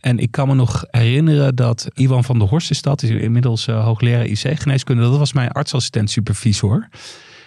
En 0.00 0.18
ik 0.18 0.30
kan 0.30 0.48
me 0.48 0.54
nog 0.54 0.84
herinneren 0.90 1.54
dat 1.54 1.88
Iwan 1.94 2.24
van 2.24 2.38
der 2.38 2.48
Horstenstad, 2.48 3.00
die 3.00 3.14
is 3.14 3.22
inmiddels 3.22 3.66
eh, 3.66 3.84
hoogleraar 3.84 4.26
IC-geneeskunde, 4.26 5.02
dat 5.02 5.18
was 5.18 5.32
mijn 5.32 5.50
artsassistent 5.50 6.10
supervisor. 6.10 6.88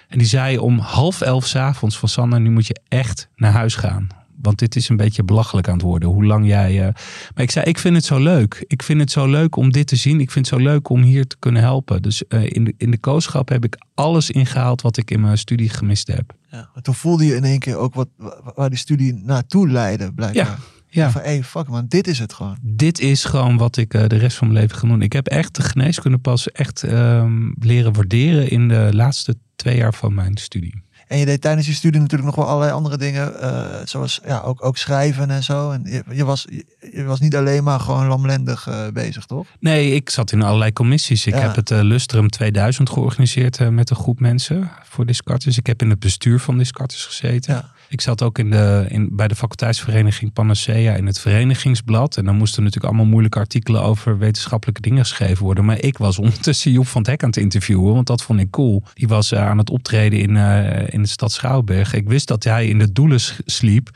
En 0.07 0.17
die 0.17 0.27
zei 0.27 0.57
om 0.57 0.79
half 0.79 1.21
elf 1.21 1.45
s'avonds 1.45 1.97
van 1.97 2.09
Sander, 2.09 2.39
nu 2.41 2.49
moet 2.49 2.67
je 2.67 2.79
echt 2.87 3.29
naar 3.35 3.51
huis 3.51 3.75
gaan. 3.75 4.07
Want 4.41 4.59
dit 4.59 4.75
is 4.75 4.89
een 4.89 4.97
beetje 4.97 5.23
belachelijk 5.23 5.67
aan 5.67 5.73
het 5.73 5.81
worden. 5.83 6.09
Hoe 6.09 6.25
lang 6.25 6.47
jij. 6.47 6.77
eh, 6.87 6.93
Maar 7.35 7.43
ik 7.43 7.51
zei, 7.51 7.65
ik 7.65 7.77
vind 7.79 7.95
het 7.95 8.05
zo 8.05 8.19
leuk. 8.19 8.63
Ik 8.67 8.83
vind 8.83 8.99
het 8.99 9.11
zo 9.11 9.27
leuk 9.27 9.55
om 9.55 9.71
dit 9.71 9.87
te 9.87 9.95
zien. 9.95 10.19
Ik 10.19 10.31
vind 10.31 10.49
het 10.49 10.59
zo 10.59 10.63
leuk 10.65 10.89
om 10.89 11.01
hier 11.01 11.27
te 11.27 11.35
kunnen 11.39 11.61
helpen. 11.61 12.01
Dus 12.01 12.27
eh, 12.27 12.43
in, 12.49 12.63
de, 12.63 12.73
in 12.77 12.91
de 12.91 12.97
kooschap 12.97 13.49
heb 13.49 13.63
ik 13.65 13.77
alles 13.93 14.31
ingehaald 14.31 14.81
wat 14.81 14.97
ik 14.97 15.11
in 15.11 15.21
mijn 15.21 15.37
studie 15.37 15.69
gemist 15.69 16.07
heb. 16.07 16.33
Ja, 16.51 16.69
maar 16.73 16.83
toen 16.83 16.95
voelde 16.95 17.25
je 17.25 17.35
in 17.35 17.43
één 17.43 17.59
keer 17.59 17.77
ook 17.77 17.93
wat, 17.93 18.07
wa- 18.17 18.51
waar 18.55 18.69
die 18.69 18.77
studie 18.79 19.13
naartoe 19.13 19.69
leidde, 19.69 20.13
blijkbaar. 20.13 20.59
Ja. 20.91 21.11
Van, 21.11 21.21
hey, 21.21 21.43
fuck 21.43 21.67
man, 21.67 21.85
dit 21.87 22.07
is 22.07 22.19
het 22.19 22.33
gewoon. 22.33 22.57
Dit 22.61 22.99
is 22.99 23.23
gewoon 23.23 23.57
wat 23.57 23.77
ik 23.77 23.93
eh, 23.93 24.07
de 24.07 24.15
rest 24.17 24.37
van 24.37 24.47
mijn 24.47 24.59
leven 24.59 24.77
ga 24.77 24.87
doen. 24.87 25.01
Ik 25.01 25.13
heb 25.13 25.27
echt 25.27 25.55
de 25.55 25.61
geneeskunde 25.61 26.17
pas 26.17 26.51
echt 26.51 26.83
ehm, 26.83 27.51
leren 27.59 27.93
waarderen 27.93 28.49
in 28.49 28.67
de 28.67 28.89
laatste 28.91 29.35
twee 29.55 29.77
jaar 29.77 29.93
van 29.93 30.13
mijn 30.13 30.37
studie. 30.37 30.83
En 31.09 31.17
je 31.17 31.25
deed 31.25 31.41
tijdens 31.41 31.67
je 31.67 31.73
studie 31.73 32.01
natuurlijk 32.01 32.27
nog 32.27 32.35
wel 32.37 32.47
allerlei 32.47 32.71
andere 32.73 32.97
dingen. 32.97 33.41
eh, 33.41 33.65
zoals 33.85 34.19
ja, 34.25 34.39
ook, 34.39 34.65
ook 34.65 34.77
schrijven 34.77 35.29
en 35.29 35.43
zo. 35.43 35.71
En 35.71 35.81
je, 35.85 36.03
je, 36.11 36.25
was, 36.25 36.45
je, 36.49 36.65
je 36.93 37.03
was 37.03 37.19
niet 37.19 37.35
alleen 37.35 37.63
maar 37.63 37.79
gewoon 37.79 38.07
lamlendig 38.07 38.67
eh, 38.67 38.87
bezig, 38.93 39.25
toch? 39.25 39.47
Nee, 39.59 39.91
ik 39.95 40.09
zat 40.09 40.31
in 40.31 40.41
allerlei 40.41 40.73
commissies. 40.73 41.25
Ik 41.25 41.33
Ja. 41.33 41.39
heb 41.39 41.55
het 41.55 41.71
eh, 41.71 41.79
Lustrum 41.81 42.29
2000 42.29 42.89
georganiseerd 42.89 43.69
met 43.71 43.89
een 43.89 43.95
groep 43.95 44.19
mensen 44.19 44.71
voor 44.83 45.05
Descartes. 45.05 45.57
Ik 45.57 45.65
heb 45.67 45.81
in 45.81 45.89
het 45.89 45.99
bestuur 45.99 46.39
van 46.39 46.57
Descartes 46.57 47.05
gezeten. 47.05 47.53
Ja. 47.53 47.71
Ik 47.89 48.01
zat 48.01 48.23
ook 48.23 48.39
in 48.39 48.49
de, 48.49 48.85
in, 48.89 49.09
bij 49.11 49.27
de 49.27 49.35
faculteitsvereniging 49.35 50.33
Panacea 50.33 50.93
in 50.95 51.05
het 51.05 51.19
verenigingsblad. 51.19 52.17
En 52.17 52.25
dan 52.25 52.35
moesten 52.35 52.63
natuurlijk 52.63 52.93
allemaal 52.93 53.11
moeilijke 53.11 53.39
artikelen 53.39 53.81
over 53.81 54.17
wetenschappelijke 54.17 54.81
dingen 54.81 55.05
geschreven 55.05 55.43
worden. 55.43 55.65
Maar 55.65 55.79
ik 55.79 55.97
was 55.97 56.19
ondertussen 56.25 56.71
Joep 56.71 56.87
van 56.87 57.01
het 57.01 57.09
Hek 57.09 57.23
aan 57.23 57.29
het 57.29 57.37
interviewen, 57.37 57.93
want 57.93 58.07
dat 58.07 58.23
vond 58.23 58.39
ik 58.39 58.49
cool. 58.49 58.83
Die 58.93 59.07
was 59.07 59.31
eh, 59.31 59.47
aan 59.47 59.57
het 59.57 59.69
optreden 59.69 60.19
in, 60.19 60.37
eh, 60.37 60.93
in 60.93 61.01
de 61.01 61.07
stad 61.07 61.31
Schouwburg. 61.31 61.93
Ik 61.93 62.07
wist 62.07 62.27
dat 62.27 62.43
hij 62.43 62.67
in 62.67 62.79
de 62.79 62.91
doelen 62.91 63.19
sliep. 63.45 63.89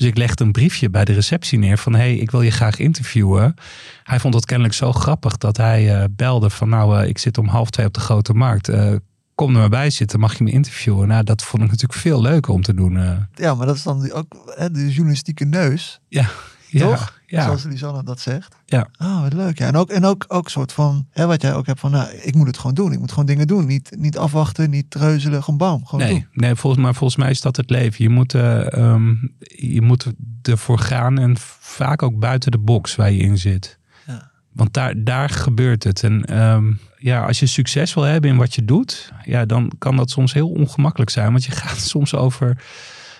Dus 0.00 0.08
ik 0.08 0.16
legde 0.16 0.44
een 0.44 0.52
briefje 0.52 0.90
bij 0.90 1.04
de 1.04 1.12
receptie 1.12 1.58
neer 1.58 1.78
van... 1.78 1.92
hé, 1.92 1.98
hey, 1.98 2.16
ik 2.16 2.30
wil 2.30 2.42
je 2.42 2.50
graag 2.50 2.78
interviewen. 2.78 3.54
Hij 4.02 4.20
vond 4.20 4.34
het 4.34 4.44
kennelijk 4.44 4.74
zo 4.74 4.92
grappig 4.92 5.36
dat 5.36 5.56
hij 5.56 5.94
eh, 5.94 6.04
belde 6.10 6.50
van... 6.50 6.68
nou, 6.68 7.06
ik 7.06 7.18
zit 7.18 7.38
om 7.38 7.46
half 7.46 7.70
twee 7.70 7.86
op 7.86 7.94
de 7.94 8.00
Grote 8.00 8.34
Markt. 8.34 8.68
Eh, 8.68 8.92
kom 9.40 9.54
er 9.54 9.60
maar 9.60 9.68
bij 9.68 9.90
zitten, 9.90 10.20
mag 10.20 10.38
je 10.38 10.44
me 10.44 10.50
interviewen? 10.50 11.08
Nou, 11.08 11.24
dat 11.24 11.42
vond 11.42 11.62
ik 11.62 11.70
natuurlijk 11.70 12.00
veel 12.00 12.20
leuker 12.22 12.52
om 12.52 12.62
te 12.62 12.74
doen. 12.74 12.96
eh. 12.96 13.16
Ja, 13.34 13.54
maar 13.54 13.66
dat 13.66 13.76
is 13.76 13.82
dan 13.82 14.00
die- 14.02 14.12
ook 14.12 14.52
hè, 14.56 14.70
de 14.70 14.88
journalistieke 14.92 15.44
neus. 15.44 16.00
ja, 16.08 16.28
Toch? 16.72 17.18
Ja, 17.26 17.44
Zoals 17.44 17.64
Lisanne 17.64 18.04
dat 18.04 18.20
zegt. 18.20 18.54
Ja. 18.66 18.86
Ah, 18.96 19.20
wat 19.22 19.32
leuk. 19.32 19.58
Ja. 19.58 19.66
En 19.66 19.76
ook, 19.76 19.90
en 19.90 20.04
ook, 20.04 20.24
ook 20.28 20.48
soort 20.48 20.72
van, 20.72 21.06
hè, 21.10 21.26
wat 21.26 21.42
jij 21.42 21.54
ook 21.54 21.66
hebt 21.66 21.80
van, 21.80 21.90
nou, 21.90 22.10
ik 22.22 22.34
moet 22.34 22.46
het 22.46 22.56
gewoon 22.58 22.74
doen. 22.74 22.92
Ik 22.92 22.98
moet 22.98 23.10
gewoon 23.10 23.26
dingen 23.26 23.46
doen. 23.46 23.66
Niet, 23.66 23.90
niet 23.98 24.18
afwachten, 24.18 24.70
niet 24.70 24.90
treuzelen, 24.90 25.42
gewoon 25.42 25.58
bam. 25.58 25.86
Gewoon 25.86 26.04
nee, 26.06 26.14
doen. 26.14 26.26
nee 26.32 26.54
volgens, 26.54 26.82
maar 26.82 26.94
volgens 26.94 27.18
mij 27.18 27.30
is 27.30 27.40
dat 27.40 27.56
het 27.56 27.70
leven. 27.70 28.04
Je 28.04 28.10
moet, 28.10 28.34
eh, 28.34 28.72
ehm, 28.72 29.14
je 29.48 29.82
moet 29.82 30.06
ervoor 30.42 30.78
gaan 30.78 31.18
en 31.18 31.36
vaak 31.60 32.02
ook 32.02 32.18
buiten 32.18 32.50
de 32.50 32.58
box 32.58 32.96
waar 32.96 33.10
je 33.12 33.18
in 33.22 33.38
zit. 33.38 33.78
Ja. 34.06 34.30
Want 34.52 34.72
daar, 34.74 35.04
daar 35.04 35.28
gebeurt 35.28 35.84
het. 35.84 36.02
En 36.04 36.24
ehm, 36.24 36.72
ja, 37.00 37.26
als 37.26 37.38
je 37.38 37.46
succes 37.46 37.94
wil 37.94 38.02
hebben 38.02 38.30
in 38.30 38.36
wat 38.36 38.54
je 38.54 38.64
doet, 38.64 39.12
ja, 39.24 39.44
dan 39.44 39.72
kan 39.78 39.96
dat 39.96 40.10
soms 40.10 40.32
heel 40.32 40.48
ongemakkelijk 40.48 41.10
zijn. 41.10 41.30
Want 41.30 41.44
je 41.44 41.50
gaat 41.62 41.78
soms 41.78 42.14
over 42.14 42.62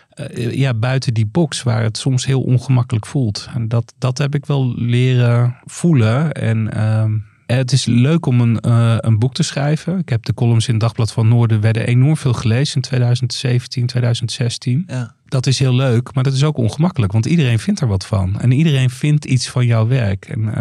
eh, 0.09 0.55
ja, 0.55 0.75
buiten 0.75 1.15
die 1.15 1.27
box 1.27 1.63
waar 1.63 1.83
het 1.83 1.99
soms 1.99 2.27
heel 2.27 2.43
ongemakkelijk 2.43 3.07
voelt. 3.07 3.49
En 3.55 3.69
dat, 3.69 3.95
dat 3.99 4.19
heb 4.19 4.35
ik 4.35 4.47
wel 4.47 4.75
leren 4.77 5.57
voelen. 5.65 6.33
En 6.33 6.73
ehm, 6.73 7.19
het 7.47 7.73
is 7.73 7.85
leuk 7.85 8.27
om 8.27 8.41
een, 8.41 8.59
uh, 8.67 8.97
een 8.99 9.19
boek 9.19 9.35
te 9.35 9.43
schrijven. 9.43 9.99
Ik 9.99 10.09
heb 10.09 10.25
de 10.25 10.35
columns 10.35 10.67
in 10.67 10.73
het 10.73 10.83
Dagblad 10.83 11.13
van 11.13 11.29
Noorden 11.29 11.61
werden 11.61 11.87
enorm 11.87 12.17
veel 12.17 12.33
gelezen 12.33 12.75
in 12.75 12.83
2017, 12.83 13.87
2016. 13.87 14.85
Ja. 14.87 15.15
Dat 15.31 15.47
is 15.47 15.59
heel 15.59 15.75
leuk, 15.75 16.15
maar 16.15 16.25
dat 16.25 16.33
is 16.33 16.45
ook 16.45 16.57
ongemakkelijk, 16.57 17.13
want 17.13 17.27
iedereen 17.27 17.59
vindt 17.59 17.81
er 17.81 17.87
wat 17.87 18.07
van. 18.07 18.41
En 18.41 18.53
iedereen 18.53 18.91
vindt 18.91 19.25
iets 19.25 19.49
van 19.49 19.67
jouw 19.67 19.87
werk. 19.87 20.25
En, 20.25 20.41
uh, 20.41 20.55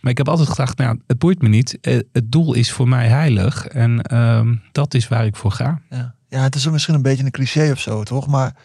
maar 0.00 0.10
ik 0.10 0.18
heb 0.18 0.28
altijd 0.28 0.48
gedacht, 0.48 0.78
nou, 0.78 1.00
het 1.06 1.18
boeit 1.18 1.42
me 1.42 1.48
niet. 1.48 1.78
Het 2.12 2.24
doel 2.24 2.54
is 2.54 2.72
voor 2.72 2.88
mij 2.88 3.08
heilig 3.08 3.66
en 3.66 4.00
uh, 4.12 4.50
dat 4.72 4.94
is 4.94 5.08
waar 5.08 5.26
ik 5.26 5.36
voor 5.36 5.52
ga. 5.52 5.80
Ja. 5.90 6.14
ja, 6.28 6.42
het 6.42 6.54
is 6.54 6.68
misschien 6.68 6.94
een 6.94 7.02
beetje 7.02 7.24
een 7.24 7.30
cliché 7.30 7.70
of 7.70 7.80
zo, 7.80 8.02
toch? 8.02 8.26
Maar 8.26 8.56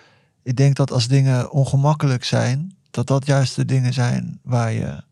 ik 0.44 0.56
denk 0.56 0.76
dat 0.76 0.92
als 0.92 1.08
dingen 1.08 1.52
ongemakkelijk 1.52 2.24
zijn, 2.24 2.76
dat 2.92 3.08
dat 3.08 3.26
juist 3.26 3.56
de 3.56 3.66
dingen 3.66 3.94
zijn 3.94 4.40
waar 4.44 4.72
je 4.72 5.04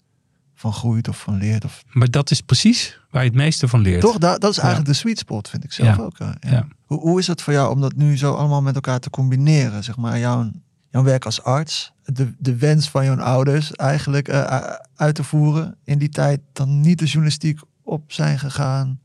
van 0.56 0.74
groeit 0.74 1.08
of 1.08 1.20
van 1.20 1.38
leert. 1.38 1.66
Of... 1.66 1.84
Maar 1.92 2.10
dat 2.10 2.32
is 2.32 2.42
precies 2.42 3.00
waar 3.12 3.24
je 3.24 3.30
het 3.30 3.38
meeste 3.38 3.68
van 3.68 3.82
leert. 3.82 4.02
Toch, 4.02 4.18
dat, 4.18 4.42
dat 4.42 4.52
is 4.52 4.58
eigenlijk 4.58 4.90
de 4.90 4.96
sweet 4.96 5.20
spot, 5.20 5.50
vind 5.50 5.64
ik 5.64 5.72
zelf 5.72 6.00
ook. 6.00 6.18
Ja. 6.40 6.68
Hoe, 6.90 7.00
hoe 7.00 7.20
is 7.20 7.28
het 7.28 7.42
voor 7.42 7.54
jou 7.54 7.72
om 7.72 7.82
dat 7.82 7.96
nu 7.96 8.18
zo 8.18 8.34
allemaal 8.34 8.62
met 8.62 8.76
elkaar 8.76 9.00
te 9.00 9.10
combineren? 9.10 9.84
Zeg 9.84 9.98
maar, 9.98 10.20
jouw, 10.20 10.52
jouw 10.90 11.04
werk 11.04 11.26
als 11.26 11.44
arts, 11.44 11.94
de, 12.04 12.34
de 12.38 12.56
wens 12.56 12.90
van 12.90 13.06
jouw 13.06 13.20
ouders 13.20 13.72
eigenlijk 13.72 14.30
uh, 14.30 14.62
uit 14.96 15.16
te 15.16 15.24
voeren. 15.24 15.76
In 15.84 15.98
die 15.98 16.10
tijd 16.10 16.40
dan 16.54 16.82
niet 16.82 17.00
de 17.00 17.06
journalistiek 17.06 17.60
op 17.84 18.12
zijn 18.12 18.40
gegaan. 18.40 19.00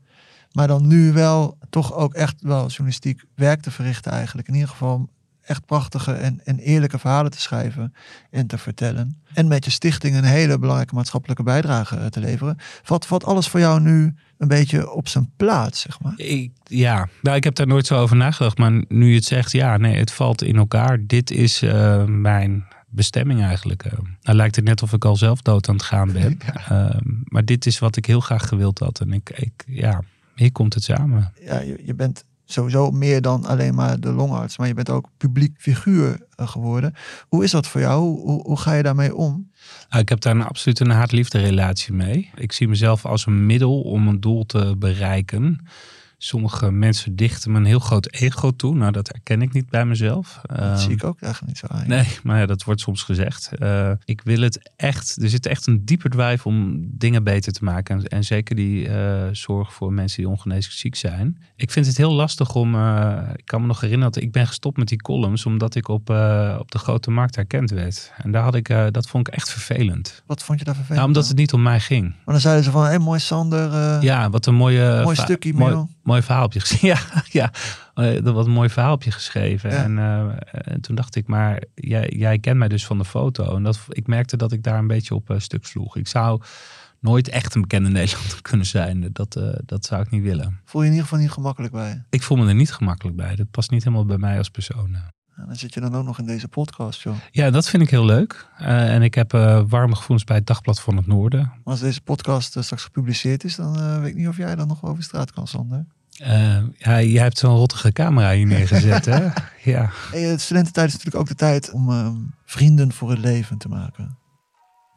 Maar 0.51 0.67
dan 0.67 0.87
nu 0.87 1.13
wel 1.13 1.57
toch 1.69 1.93
ook 1.93 2.13
echt 2.13 2.41
wel 2.41 2.67
journalistiek 2.67 3.25
werk 3.35 3.61
te 3.61 3.71
verrichten 3.71 4.11
eigenlijk. 4.11 4.47
In 4.47 4.53
ieder 4.53 4.69
geval 4.69 5.09
echt 5.45 5.65
prachtige 5.65 6.11
en, 6.11 6.41
en 6.43 6.59
eerlijke 6.59 6.99
verhalen 6.99 7.31
te 7.31 7.41
schrijven 7.41 7.93
en 8.31 8.47
te 8.47 8.57
vertellen. 8.57 9.21
En 9.33 9.47
met 9.47 9.65
je 9.65 9.71
stichting 9.71 10.15
een 10.15 10.23
hele 10.23 10.59
belangrijke 10.59 10.95
maatschappelijke 10.95 11.43
bijdrage 11.43 11.97
eh, 11.97 12.05
te 12.05 12.19
leveren. 12.19 12.57
Valt, 12.83 13.23
alles 13.23 13.47
voor 13.47 13.59
jou 13.59 13.81
nu 13.81 14.15
een 14.37 14.47
beetje 14.47 14.91
op 14.91 15.07
zijn 15.07 15.31
plaats, 15.35 15.81
zeg 15.81 16.01
maar? 16.01 16.13
Ik, 16.15 16.51
ja, 16.63 17.07
nou, 17.21 17.35
ik 17.35 17.43
heb 17.43 17.55
daar 17.55 17.67
nooit 17.67 17.85
zo 17.85 17.97
over 17.97 18.15
nagedacht. 18.15 18.57
Maar 18.57 18.83
nu 18.87 19.09
je 19.09 19.15
het 19.15 19.23
zegt, 19.23 19.51
ja, 19.51 19.77
nee, 19.77 19.97
het 19.97 20.11
valt 20.11 20.43
in 20.43 20.55
elkaar. 20.55 21.05
Dit 21.05 21.31
is 21.31 21.63
uh, 21.63 22.03
mijn 22.05 22.65
bestemming 22.89 23.41
eigenlijk. 23.41 23.85
Uh, 23.85 23.91
nou 24.21 24.37
lijkt 24.37 24.55
het 24.55 24.65
net 24.65 24.81
of 24.81 24.93
ik 24.93 25.05
al 25.05 25.15
zelf 25.15 25.41
dood 25.41 25.69
aan 25.69 25.75
het 25.75 25.83
gaan 25.83 26.11
ben. 26.11 26.37
Uh, 26.71 26.89
maar 27.23 27.45
dit 27.45 27.65
is 27.65 27.79
wat 27.79 27.95
ik 27.95 28.05
heel 28.05 28.19
graag 28.19 28.47
gewild 28.47 28.79
had. 28.79 28.99
En 28.99 29.13
ik, 29.13 29.29
ik 29.29 29.63
ja, 29.67 30.01
hier 30.35 30.51
komt 30.51 30.73
het 30.73 30.83
samen. 30.83 31.33
Ja, 31.41 31.59
je, 31.59 31.81
je 31.85 31.93
bent 31.93 32.25
sowieso 32.45 32.91
meer 32.91 33.21
dan 33.21 33.45
alleen 33.45 33.75
maar 33.75 33.99
de 33.99 34.11
longarts, 34.11 34.57
maar 34.57 34.67
je 34.67 34.73
bent 34.73 34.89
ook 34.89 35.09
publiek 35.17 35.55
figuur 35.57 36.25
eh, 36.35 36.47
geworden. 36.47 36.93
Hoe 37.27 37.43
is 37.43 37.51
dat 37.51 37.67
voor 37.67 37.81
jou? 37.81 38.01
Hoe, 38.21 38.57
ga 38.59 38.73
je 38.73 38.83
daarmee 38.83 39.15
om? 39.15 39.51
Nou, 39.89 40.01
ik 40.01 40.09
heb 40.09 40.21
daar 40.21 40.35
een 40.35 40.43
absoluut 40.43 40.79
een 40.79 40.89
haat-liefde 40.89 41.39
relatie 41.39 41.93
mee. 41.93 42.31
Ik 42.35 42.51
zie 42.51 42.67
mezelf 42.67 43.05
als 43.05 43.25
een 43.25 43.45
middel 43.45 43.81
om 43.81 44.07
een 44.07 44.19
doel 44.19 44.45
te 44.45 44.75
bereiken. 44.77 45.67
Sommige 46.25 46.71
mensen 46.71 47.15
dichten 47.15 47.51
me 47.51 47.57
een 47.57 47.65
heel 47.65 47.79
groot 47.79 48.13
ego 48.13 48.51
toe. 48.51 48.75
Nou, 48.75 48.91
dat 48.91 49.07
herken 49.07 49.41
ik 49.41 49.53
niet 49.53 49.69
bij 49.69 49.85
mezelf. 49.85 50.41
Dat 50.55 50.81
zie 50.81 50.91
ik 50.91 51.03
ook 51.03 51.21
eigenlijk 51.21 51.53
niet 51.53 51.57
zo 51.57 51.67
aan. 51.67 51.87
Nee, 51.87 52.07
maar 52.23 52.39
ja, 52.39 52.45
dat 52.45 52.63
wordt 52.63 52.81
soms 52.81 53.03
gezegd. 53.03 53.51
Uh, 53.59 53.91
ik 54.05 54.21
wil 54.23 54.41
het 54.41 54.71
echt. 54.75 55.21
Er 55.21 55.29
zit 55.29 55.45
echt 55.45 55.67
een 55.67 55.85
diepe 55.85 56.09
drive 56.09 56.47
om 56.47 56.87
dingen 56.91 57.23
beter 57.23 57.53
te 57.53 57.63
maken. 57.63 57.99
En, 57.99 58.07
en 58.07 58.23
zeker 58.23 58.55
die 58.55 58.87
uh, 58.87 59.23
zorg 59.31 59.73
voor 59.73 59.93
mensen 59.93 60.17
die 60.17 60.31
ongeneeslijk 60.31 60.75
ziek 60.75 60.95
zijn. 60.95 61.41
Ik 61.55 61.71
vind 61.71 61.85
het 61.85 61.97
heel 61.97 62.13
lastig 62.13 62.55
om. 62.55 62.75
Uh, 62.75 63.19
ik 63.35 63.45
kan 63.45 63.61
me 63.61 63.67
nog 63.67 63.81
herinneren 63.81 64.13
dat 64.13 64.23
ik 64.23 64.31
ben 64.31 64.47
gestopt 64.47 64.77
met 64.77 64.87
die 64.87 65.01
columns. 65.01 65.45
omdat 65.45 65.75
ik 65.75 65.87
op, 65.87 66.09
op 66.59 66.71
de 66.71 66.77
grote 66.77 67.11
markt 67.11 67.35
herkend 67.35 67.69
werd. 67.69 68.11
En 68.17 68.31
daar 68.31 68.43
had 68.43 68.55
ik, 68.55 68.67
dat 68.91 69.07
vond 69.07 69.27
ik 69.27 69.33
echt 69.33 69.49
vervelend. 69.51 70.23
Wat 70.25 70.43
vond 70.43 70.59
je 70.59 70.65
daar 70.65 70.75
vervelend? 70.75 70.99
Nou, 70.99 71.13
omdat 71.13 71.27
het 71.27 71.37
niet 71.37 71.53
om 71.53 71.61
mij 71.61 71.79
ging. 71.79 72.03
Maar 72.03 72.33
dan 72.33 72.39
zeiden 72.39 72.63
ze 72.63 72.71
van: 72.71 72.81
hé, 72.81 72.87
hey, 72.87 72.99
mooi 72.99 73.19
Sander. 73.19 74.03
ja, 74.03 74.29
wat 74.29 74.45
een 74.45 74.55
mooie. 74.55 75.01
Mooi 75.03 75.15
stukje, 75.15 75.53
mooi, 76.09 76.21
verhaaltje 76.21 76.59
geschreven. 76.59 76.87
Ja, 76.87 77.23
ja, 77.29 77.51
eh, 77.93 78.23
dat 78.23 78.33
was 78.33 78.45
een 78.45 78.51
mooi 78.51 78.69
verhaaltje 78.69 79.11
geschreven. 79.11 79.69
En, 79.69 79.97
uh, 79.97 80.31
en, 80.51 80.81
toen 80.81 80.95
dacht 80.95 81.15
ik, 81.15 81.27
maar 81.27 81.63
jij, 81.73 82.13
jij 82.17 82.39
kent 82.39 82.57
mij 82.57 82.67
dus 82.67 82.85
van 82.85 82.97
de 82.97 83.05
foto. 83.05 83.55
En 83.55 83.63
dat, 83.63 83.79
ik 83.89 84.07
merkte 84.07 84.37
dat 84.37 84.51
ik 84.51 84.63
daar 84.63 84.79
een 84.79 84.87
beetje 84.87 85.15
op 85.15 85.29
uh, 85.29 85.39
stuk 85.39 85.65
sloeg. 85.65 85.97
Ik 85.97 86.07
zou 86.07 86.41
nooit 86.99 87.29
echt 87.29 87.55
een 87.55 87.61
bekende 87.61 87.89
Nederlander 87.99 88.41
kunnen 88.41 88.65
zijn. 88.65 89.09
Dat, 89.11 89.35
uh, 89.35 89.49
dat 89.65 89.85
zou 89.85 90.01
ik 90.01 90.11
niet 90.11 90.23
willen. 90.23 90.59
Voel 90.65 90.81
je 90.81 90.87
in 90.87 90.93
ieder 90.93 91.07
geval 91.09 91.23
niet 91.23 91.33
gemakkelijk 91.33 91.73
bij? 91.73 92.03
Ik 92.09 92.23
voel 92.23 92.37
me 92.37 92.47
er 92.47 92.55
niet 92.55 92.73
gemakkelijk 92.73 93.17
bij. 93.17 93.35
Dat 93.35 93.51
past 93.51 93.71
niet 93.71 93.83
helemaal 93.83 94.05
bij 94.05 94.17
mij 94.17 94.37
als 94.37 94.49
persoon. 94.49 94.97
En 95.35 95.45
dan 95.45 95.55
zit 95.55 95.73
je 95.73 95.79
dan 95.79 95.95
ook 95.95 96.05
nog 96.05 96.19
in 96.19 96.25
deze 96.25 96.47
podcast, 96.47 97.01
joh. 97.01 97.15
Ja, 97.31 97.49
dat 97.49 97.69
vind 97.69 97.83
ik 97.83 97.89
heel 97.89 98.05
leuk. 98.05 98.47
Uh, 98.61 98.93
en 98.93 99.01
ik 99.01 99.13
heb 99.13 99.33
uh, 99.33 99.61
warme 99.67 99.95
gevoelens 99.95 100.23
bij 100.23 100.35
het 100.35 100.47
Dagblad 100.47 100.81
van 100.81 100.97
het 100.97 101.07
Noorden. 101.07 101.51
Als 101.63 101.79
deze 101.79 102.01
podcast 102.01 102.57
uh, 102.57 102.63
straks 102.63 102.83
gepubliceerd 102.83 103.43
is, 103.43 103.55
dan 103.55 104.01
weet 104.01 104.09
ik 104.09 104.15
niet 104.15 104.27
of 104.27 104.37
jij 104.37 104.55
dan 104.55 104.67
nog 104.67 104.83
over 104.83 105.03
straat 105.03 105.31
kan, 105.31 105.47
Sander. 105.47 105.85
Ja, 106.77 107.01
jij 107.01 107.23
hebt 107.23 107.37
zo'n 107.37 107.55
rottige 107.55 107.91
camera 107.91 108.31
hier 108.31 108.45
neergezet, 108.45 109.05
hè? 109.05 109.27
Ja. 109.63 109.91
Hey, 110.11 110.21
de 110.21 110.37
studententijd 110.37 110.87
is 110.87 110.93
natuurlijk 110.93 111.21
ook 111.21 111.27
de 111.27 111.35
tijd 111.35 111.71
om 111.71 111.89
ehm, 111.89 112.15
vrienden 112.45 112.93
voor 112.93 113.09
het 113.09 113.19
leven 113.19 113.57
te 113.57 113.67
maken. 113.67 114.17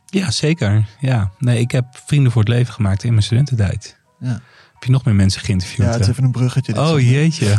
Ja, 0.07 0.31
zeker. 0.31 0.89
Ja. 1.01 1.31
Nee, 1.39 1.61
ik 1.61 1.71
heb 1.71 1.87
vrienden 2.07 2.33
voor 2.33 2.41
het 2.41 2.51
leven 2.51 2.73
gemaakt 2.73 3.05
in 3.05 3.11
mijn 3.11 3.23
studententijd. 3.23 3.97
Ja. 4.21 4.41
Heb 4.73 4.83
je 4.87 4.91
nog 4.91 5.05
meer 5.05 5.15
mensen 5.15 5.41
geïnterviewd? 5.41 5.87
Ja, 5.87 5.93
het 5.93 6.01
is 6.01 6.09
even 6.09 6.25
een 6.25 6.31
bruggetje. 6.31 6.81
Oh, 6.81 7.01
jeetje. 7.01 7.55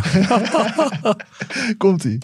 Komt-ie. 1.77 2.19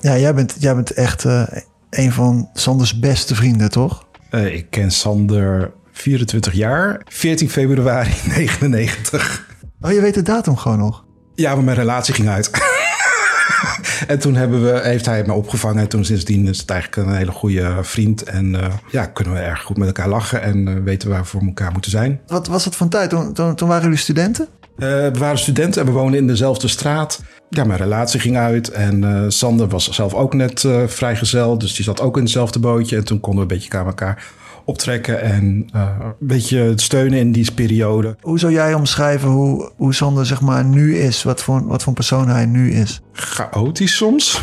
Ja, 0.00 0.18
jij 0.18 0.34
bent, 0.34 0.56
jij 0.58 0.74
bent 0.74 0.90
echt 0.90 1.24
uh, 1.24 1.42
een 1.90 2.12
van 2.12 2.50
Sanders 2.54 2.98
beste 2.98 3.34
vrienden, 3.34 3.70
toch? 3.70 4.06
Uh, 4.30 4.54
ik 4.54 4.70
ken 4.70 4.90
Sander 4.90 5.72
24 5.92 6.52
jaar, 6.52 7.02
14 7.04 7.50
februari 7.50 8.14
99. 8.36 9.47
Oh, 9.80 9.92
je 9.92 10.00
weet 10.00 10.14
de 10.14 10.22
datum 10.22 10.56
gewoon 10.56 10.78
nog? 10.78 11.04
Ja, 11.34 11.54
maar 11.54 11.64
mijn 11.64 11.76
relatie 11.76 12.14
ging 12.14 12.28
uit. 12.28 12.50
en 14.06 14.18
toen 14.18 14.34
hebben 14.34 14.64
we, 14.64 14.80
heeft 14.82 15.06
hij 15.06 15.24
me 15.26 15.32
opgevangen. 15.32 15.82
En 15.82 15.88
toen 15.88 16.04
sindsdien 16.04 16.48
is 16.48 16.58
het 16.58 16.70
eigenlijk 16.70 17.08
een 17.08 17.16
hele 17.16 17.30
goede 17.30 17.76
vriend. 17.80 18.22
En 18.22 18.54
uh, 18.54 18.66
ja, 18.90 19.06
kunnen 19.06 19.34
we 19.34 19.40
erg 19.40 19.62
goed 19.62 19.76
met 19.76 19.86
elkaar 19.86 20.08
lachen 20.08 20.42
en 20.42 20.84
weten 20.84 21.08
waar 21.08 21.20
we 21.20 21.26
voor 21.26 21.40
elkaar 21.40 21.72
moeten 21.72 21.90
zijn. 21.90 22.20
Wat 22.26 22.46
was 22.46 22.64
het 22.64 22.76
van 22.76 22.88
tijd? 22.88 23.10
Toen, 23.10 23.32
toen, 23.32 23.54
toen 23.54 23.68
waren 23.68 23.82
jullie 23.82 23.98
studenten? 23.98 24.48
we 24.76 25.10
waren 25.18 25.38
studenten 25.38 25.80
en 25.80 25.86
we 25.86 25.92
woonden 25.92 26.20
in 26.20 26.26
dezelfde 26.26 26.68
straat 26.68 27.20
ja, 27.50 27.64
mijn 27.64 27.78
relatie 27.78 28.20
ging 28.20 28.36
uit. 28.36 28.70
En 28.70 29.24
Sander 29.32 29.68
was 29.68 29.90
zelf 29.90 30.14
ook 30.14 30.34
net 30.34 30.68
vrijgezel. 30.86 31.58
Dus 31.58 31.74
die 31.74 31.84
zat 31.84 32.00
ook 32.00 32.16
in 32.16 32.22
hetzelfde 32.22 32.58
bootje. 32.58 32.96
En 32.96 33.04
toen 33.04 33.20
konden 33.20 33.46
we 33.46 33.52
een 33.52 33.58
beetje 33.58 33.78
aan 33.78 33.86
elkaar 33.86 34.24
optrekken. 34.68 35.20
En 35.20 35.68
uh, 35.74 35.96
een 36.00 36.14
beetje 36.18 36.72
steunen 36.76 37.18
in 37.18 37.32
die 37.32 37.52
periode. 37.52 38.16
Hoe 38.20 38.38
zou 38.38 38.52
jij 38.52 38.74
omschrijven 38.74 39.28
hoe, 39.28 39.72
hoe 39.76 39.94
Sander 39.94 40.26
zeg 40.26 40.40
maar 40.40 40.64
nu 40.64 40.96
is? 40.96 41.22
Wat 41.22 41.42
voor, 41.42 41.66
wat 41.66 41.82
voor 41.82 41.92
persoon 41.92 42.28
hij 42.28 42.46
nu 42.46 42.72
is? 42.72 43.00
Chaotisch 43.12 43.96
soms. 43.96 44.42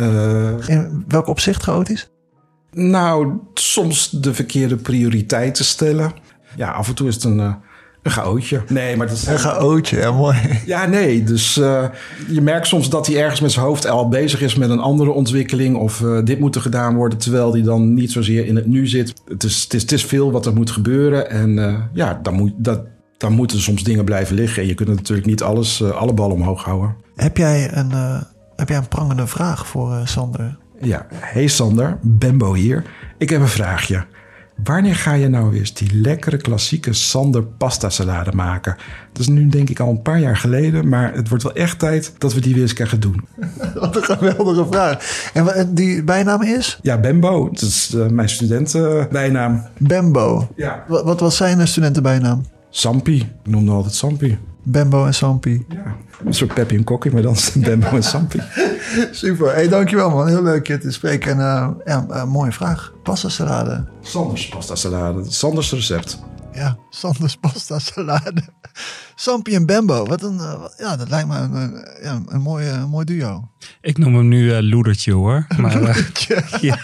in 0.66 1.04
welk 1.08 1.26
opzicht 1.26 1.62
chaotisch? 1.62 2.10
Nou, 2.70 3.32
soms 3.54 4.10
de 4.10 4.34
verkeerde 4.34 4.76
prioriteiten 4.76 5.64
stellen. 5.64 6.12
Ja, 6.56 6.70
af 6.70 6.88
en 6.88 6.94
toe 6.94 7.08
is 7.08 7.14
het 7.14 7.24
een 7.24 7.56
een 8.06 8.12
chaotje. 8.12 8.62
Nee, 8.68 8.96
maar 8.96 9.06
dat 9.06 9.16
is... 9.16 9.26
Een 9.26 9.38
chaotje, 9.38 9.96
ja, 9.96 10.12
mooi. 10.12 10.36
Ja, 10.66 10.86
nee. 10.86 11.24
Dus 11.24 11.56
uh, 11.56 11.84
je 12.28 12.40
merkt 12.40 12.66
soms 12.66 12.90
dat 12.90 13.06
hij 13.06 13.22
ergens 13.22 13.40
met 13.40 13.52
zijn 13.52 13.66
hoofd 13.66 13.86
al 13.86 14.08
bezig 14.08 14.40
is 14.40 14.54
met 14.54 14.70
een 14.70 14.80
andere 14.80 15.10
ontwikkeling. 15.10 15.76
Of 15.76 16.00
uh, 16.00 16.18
dit 16.24 16.40
moet 16.40 16.54
er 16.54 16.60
gedaan 16.60 16.94
worden, 16.94 17.18
terwijl 17.18 17.52
hij 17.52 17.62
dan 17.62 17.94
niet 17.94 18.12
zozeer 18.12 18.46
in 18.46 18.56
het 18.56 18.66
nu 18.66 18.86
zit. 18.86 19.14
Het 19.28 19.44
is, 19.44 19.62
het 19.62 19.74
is, 19.74 19.82
het 19.82 19.92
is 19.92 20.04
veel 20.04 20.32
wat 20.32 20.46
er 20.46 20.54
moet 20.54 20.70
gebeuren. 20.70 21.30
En 21.30 21.56
uh, 21.56 21.74
ja, 21.92 22.18
dan, 22.22 22.34
moet, 22.34 22.52
dat, 22.56 22.80
dan 23.16 23.32
moeten 23.32 23.60
soms 23.60 23.82
dingen 23.82 24.04
blijven 24.04 24.36
liggen. 24.36 24.62
En 24.62 24.68
je 24.68 24.74
kunt 24.74 24.88
natuurlijk 24.88 25.26
niet 25.26 25.42
alles, 25.42 25.82
alle 25.82 26.14
ballen 26.14 26.36
omhoog 26.36 26.64
houden. 26.64 26.94
Heb 27.16 27.36
jij 27.36 27.70
een, 27.72 27.90
heb 28.56 28.68
jij 28.68 28.78
een 28.78 28.88
prangende 28.88 29.26
vraag 29.26 29.66
voor 29.66 30.00
Sander? 30.04 30.58
Ja, 30.80 31.06
hey 31.10 31.46
Sander, 31.46 31.98
Bembo 32.02 32.54
hier. 32.54 32.84
Ik 33.18 33.30
heb 33.30 33.40
een 33.40 33.48
vraagje. 33.48 34.04
Wanneer 34.64 34.94
ga 34.94 35.12
je 35.12 35.28
nou 35.28 35.56
eens 35.56 35.74
die 35.74 35.94
lekkere 35.94 36.36
klassieke 36.36 36.92
Sander 36.92 37.42
pasta 37.44 37.90
salade 37.90 38.32
maken? 38.32 38.76
Dat 39.12 39.20
is 39.20 39.28
nu 39.28 39.48
denk 39.48 39.70
ik 39.70 39.80
al 39.80 39.88
een 39.88 40.02
paar 40.02 40.20
jaar 40.20 40.36
geleden, 40.36 40.88
maar 40.88 41.14
het 41.14 41.28
wordt 41.28 41.44
wel 41.44 41.54
echt 41.54 41.78
tijd 41.78 42.12
dat 42.18 42.34
we 42.34 42.40
die 42.40 42.54
weer 42.54 42.62
eens 42.62 42.72
gaan 42.72 43.00
doen. 43.00 43.24
Wat 43.80 43.96
een 43.96 44.02
geweldige 44.02 44.66
vraag. 44.70 45.30
En 45.32 45.74
die 45.74 46.04
bijnaam 46.04 46.42
is? 46.42 46.78
Ja, 46.82 47.00
Bembo. 47.00 47.48
Dat 47.50 47.62
is 47.62 47.92
uh, 47.94 48.06
mijn 48.06 48.28
studentenbijnaam. 48.28 49.66
Bembo? 49.78 50.48
Ja. 50.56 50.84
Wat, 50.88 51.04
wat 51.04 51.20
was 51.20 51.36
zijn 51.36 51.68
studentenbijnaam? 51.68 52.44
Sampi. 52.70 53.16
Ik 53.16 53.50
noemde 53.50 53.70
altijd 53.70 53.94
Sampi. 53.94 54.38
Bembo 54.62 55.06
en 55.06 55.14
Sampi. 55.14 55.64
Ja, 55.68 55.96
een 56.24 56.34
soort 56.34 56.54
Peppy 56.54 56.74
en 56.74 56.84
Kokkie, 56.84 57.12
maar 57.12 57.22
dan 57.22 57.36
Bembo 57.54 57.88
en 57.88 58.02
Sampi. 58.02 58.40
Super. 59.10 59.54
Hey, 59.54 59.68
dankjewel 59.68 60.10
man. 60.10 60.28
Heel 60.28 60.42
leuk 60.42 60.66
je 60.66 60.78
te 60.78 60.90
spreken. 60.92 61.30
En 61.30 61.38
uh, 61.38 61.68
ja, 61.84 62.06
uh, 62.10 62.24
mooie 62.24 62.52
vraag. 62.52 62.92
Pasta 63.02 63.28
salade. 63.28 63.84
Sanders 64.00 64.48
pasta 64.48 64.74
salade. 64.74 65.30
Sanders 65.30 65.72
recept. 65.72 66.18
Ja, 66.52 66.78
Sanders 66.90 67.36
pasta 67.36 67.78
salade. 67.78 68.42
Sampi 69.14 69.54
en 69.54 69.66
Bembo. 69.66 70.04
Wat 70.04 70.22
een, 70.22 70.36
uh, 70.36 70.64
ja, 70.78 70.96
dat 70.96 71.08
lijkt 71.08 71.28
me 71.28 71.36
een, 71.36 71.54
een, 71.54 71.86
ja, 72.02 72.22
een, 72.26 72.40
mooi, 72.40 72.66
een 72.68 72.88
mooi 72.88 73.04
duo. 73.04 73.48
Ik 73.80 73.98
noem 73.98 74.14
hem 74.14 74.28
nu 74.28 74.54
uh, 74.54 74.58
Loedertje 74.60 75.12
hoor. 75.12 75.46
Maar, 75.60 75.80
Loedertje. 75.80 76.42
ja. 76.60 76.78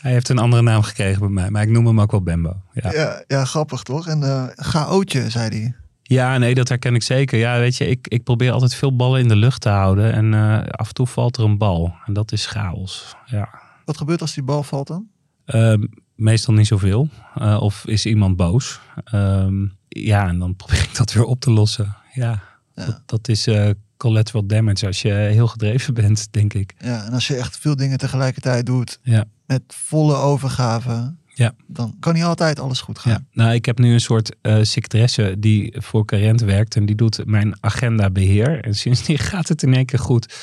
Hij 0.00 0.12
heeft 0.12 0.28
een 0.28 0.38
andere 0.38 0.62
naam 0.62 0.82
gekregen 0.82 1.20
bij 1.20 1.28
mij, 1.28 1.50
maar 1.50 1.62
ik 1.62 1.68
noem 1.68 1.86
hem 1.86 2.00
ook 2.00 2.10
wel 2.10 2.22
Bembo. 2.22 2.56
Ja, 2.72 2.92
ja, 2.92 3.22
ja 3.26 3.44
grappig 3.44 3.82
toch? 3.82 4.08
En 4.08 4.20
uh, 4.20 4.44
chaotje, 4.56 5.30
zei 5.30 5.48
hij. 5.48 5.83
Ja, 6.06 6.38
nee, 6.38 6.54
dat 6.54 6.68
herken 6.68 6.94
ik 6.94 7.02
zeker. 7.02 7.38
Ja, 7.38 7.58
weet 7.58 7.76
je, 7.76 7.86
ik, 7.86 8.08
ik 8.08 8.24
probeer 8.24 8.52
altijd 8.52 8.74
veel 8.74 8.96
ballen 8.96 9.20
in 9.20 9.28
de 9.28 9.36
lucht 9.36 9.60
te 9.60 9.68
houden. 9.68 10.12
En 10.12 10.32
uh, 10.32 10.62
af 10.66 10.88
en 10.88 10.94
toe 10.94 11.06
valt 11.06 11.36
er 11.36 11.44
een 11.44 11.58
bal. 11.58 11.94
En 12.06 12.12
dat 12.12 12.32
is 12.32 12.46
chaos. 12.46 13.16
Ja. 13.26 13.48
Wat 13.84 13.96
gebeurt 13.96 14.20
als 14.20 14.34
die 14.34 14.42
bal 14.42 14.62
valt 14.62 14.86
dan? 14.86 15.06
Uh, 15.46 15.74
meestal 16.14 16.54
niet 16.54 16.66
zoveel. 16.66 17.08
Uh, 17.38 17.58
of 17.60 17.86
is 17.86 18.06
iemand 18.06 18.36
boos. 18.36 18.80
Um, 19.14 19.76
ja, 19.88 20.28
en 20.28 20.38
dan 20.38 20.56
probeer 20.62 20.82
ik 20.82 20.96
dat 20.96 21.12
weer 21.12 21.24
op 21.24 21.40
te 21.40 21.50
lossen. 21.50 21.96
Ja, 22.12 22.42
ja. 22.74 22.84
Dat, 22.84 23.02
dat, 23.06 23.28
is 23.28 23.46
uh, 23.46 23.70
collateral 23.96 24.46
damage 24.46 24.86
als 24.86 25.02
je 25.02 25.12
heel 25.12 25.46
gedreven 25.46 25.94
bent, 26.04 26.32
denk 26.32 26.54
ik. 26.54 26.74
Ja, 26.78 27.04
en 27.04 27.12
als 27.12 27.26
je 27.26 27.36
echt 27.36 27.58
veel 27.58 27.76
dingen 27.76 27.98
tegelijkertijd 27.98 28.66
doet. 28.66 28.98
Ja. 29.02 29.24
Met 29.46 29.62
volle 29.66 30.14
overgave. 30.14 31.14
Ja. 31.34 31.54
Dan 31.66 31.96
kan 32.00 32.14
niet 32.14 32.22
altijd 32.22 32.58
alles 32.58 32.80
goed 32.80 32.98
gaan. 32.98 33.12
Ja. 33.12 33.24
Nou, 33.32 33.54
ik 33.54 33.64
heb 33.64 33.78
nu 33.78 33.92
een 33.92 34.00
soort 34.00 34.36
uh, 34.42 34.58
secretaresse 34.62 35.36
die 35.38 35.74
voor 35.78 36.04
Carent 36.04 36.40
werkt. 36.40 36.76
En 36.76 36.86
die 36.86 36.94
doet 36.94 37.26
mijn 37.26 37.56
agenda 37.60 38.10
beheer. 38.10 38.64
En 38.64 38.74
sindsdien 38.74 39.18
gaat 39.32 39.48
het 39.48 39.62
in 39.62 39.74
één 39.74 39.86
keer 39.86 39.98
goed. 39.98 40.34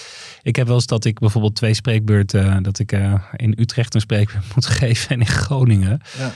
Ik 0.42 0.56
heb 0.56 0.68
wel 0.68 0.76
eens 0.76 0.86
dat 0.86 1.06
ik 1.06 1.20
bijvoorbeeld 1.20 1.56
twee 1.56 1.74
spreekbeurten... 1.74 2.46
Uh, 2.46 2.58
dat 2.62 2.80
ik 2.80 2.92
uh, 2.92 3.24
in 3.36 3.54
Utrecht 3.58 3.96
een 3.96 4.02
spreekbeurt 4.02 4.54
moet 4.56 4.66
geven 4.66 5.10
en 5.10 5.20
in 5.20 5.28
Groningen. 5.28 6.02
Ja. 6.18 6.32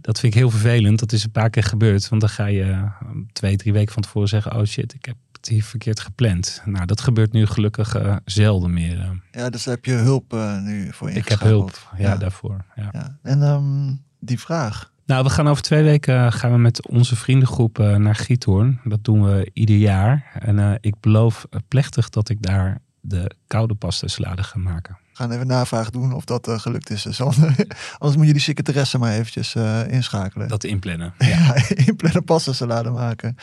Dat 0.00 0.20
vind 0.20 0.32
ik 0.34 0.38
heel 0.38 0.50
vervelend. 0.50 0.98
Dat 0.98 1.12
is 1.12 1.24
een 1.24 1.30
paar 1.30 1.50
keer 1.50 1.62
gebeurd. 1.62 2.08
Want 2.08 2.20
dan 2.20 2.30
ga 2.30 2.46
je 2.46 2.88
twee, 3.32 3.56
drie 3.56 3.72
weken 3.72 3.92
van 3.92 4.02
tevoren 4.02 4.28
zeggen... 4.28 4.56
oh 4.56 4.64
shit, 4.64 4.94
ik 4.94 5.04
heb 5.04 5.16
hier 5.46 5.64
verkeerd 5.64 6.00
gepland. 6.00 6.62
Nou, 6.64 6.86
dat 6.86 7.00
gebeurt 7.00 7.32
nu 7.32 7.46
gelukkig 7.46 7.96
uh, 7.96 8.16
zelden 8.24 8.72
meer. 8.72 9.22
Ja, 9.32 9.50
dus 9.50 9.64
heb 9.64 9.84
je 9.84 9.92
hulp 9.92 10.32
uh, 10.32 10.62
nu 10.62 10.92
voor 10.92 11.10
Ik 11.10 11.28
heb 11.28 11.40
hulp, 11.40 11.90
ja, 11.96 12.02
ja. 12.02 12.16
daarvoor. 12.16 12.64
Ja. 12.74 12.88
ja. 12.92 13.18
En 13.22 13.42
um, 13.42 14.02
die 14.18 14.40
vraag. 14.40 14.92
Nou, 15.06 15.24
we 15.24 15.30
gaan 15.30 15.48
over 15.48 15.62
twee 15.62 15.82
weken 15.82 16.32
gaan 16.32 16.52
we 16.52 16.58
met 16.58 16.88
onze 16.88 17.16
vriendengroep 17.16 17.78
naar 17.78 18.14
Giethoorn. 18.14 18.80
Dat 18.84 19.04
doen 19.04 19.24
we 19.24 19.50
ieder 19.52 19.76
jaar. 19.76 20.30
En 20.38 20.78
ik 20.80 21.00
beloof 21.00 21.46
plechtig 21.68 22.08
dat 22.08 22.28
ik 22.28 22.42
daar 22.42 22.80
de 23.00 23.30
koude 23.46 23.74
pasta 23.74 24.06
salade 24.06 24.42
ga 24.42 24.58
maken. 24.58 24.98
Gaan 25.18 25.30
even 25.30 25.46
navraag 25.46 25.90
doen 25.90 26.12
of 26.12 26.24
dat 26.24 26.48
uh, 26.48 26.58
gelukt 26.58 26.90
is, 26.90 27.06
Sander. 27.10 27.54
Anders 27.98 28.16
moet 28.16 28.26
je 28.26 28.32
die 28.32 28.42
secretaresse 28.42 28.98
maar 28.98 29.12
eventjes 29.12 29.54
uh, 29.54 29.88
inschakelen. 29.88 30.48
Dat 30.48 30.64
inplannen. 30.64 31.14
Ja, 31.18 31.28
ja 31.54 31.62
inplannen 31.86 32.24
pasta 32.24 32.52
salade 32.52 32.90
maken. 32.90 33.36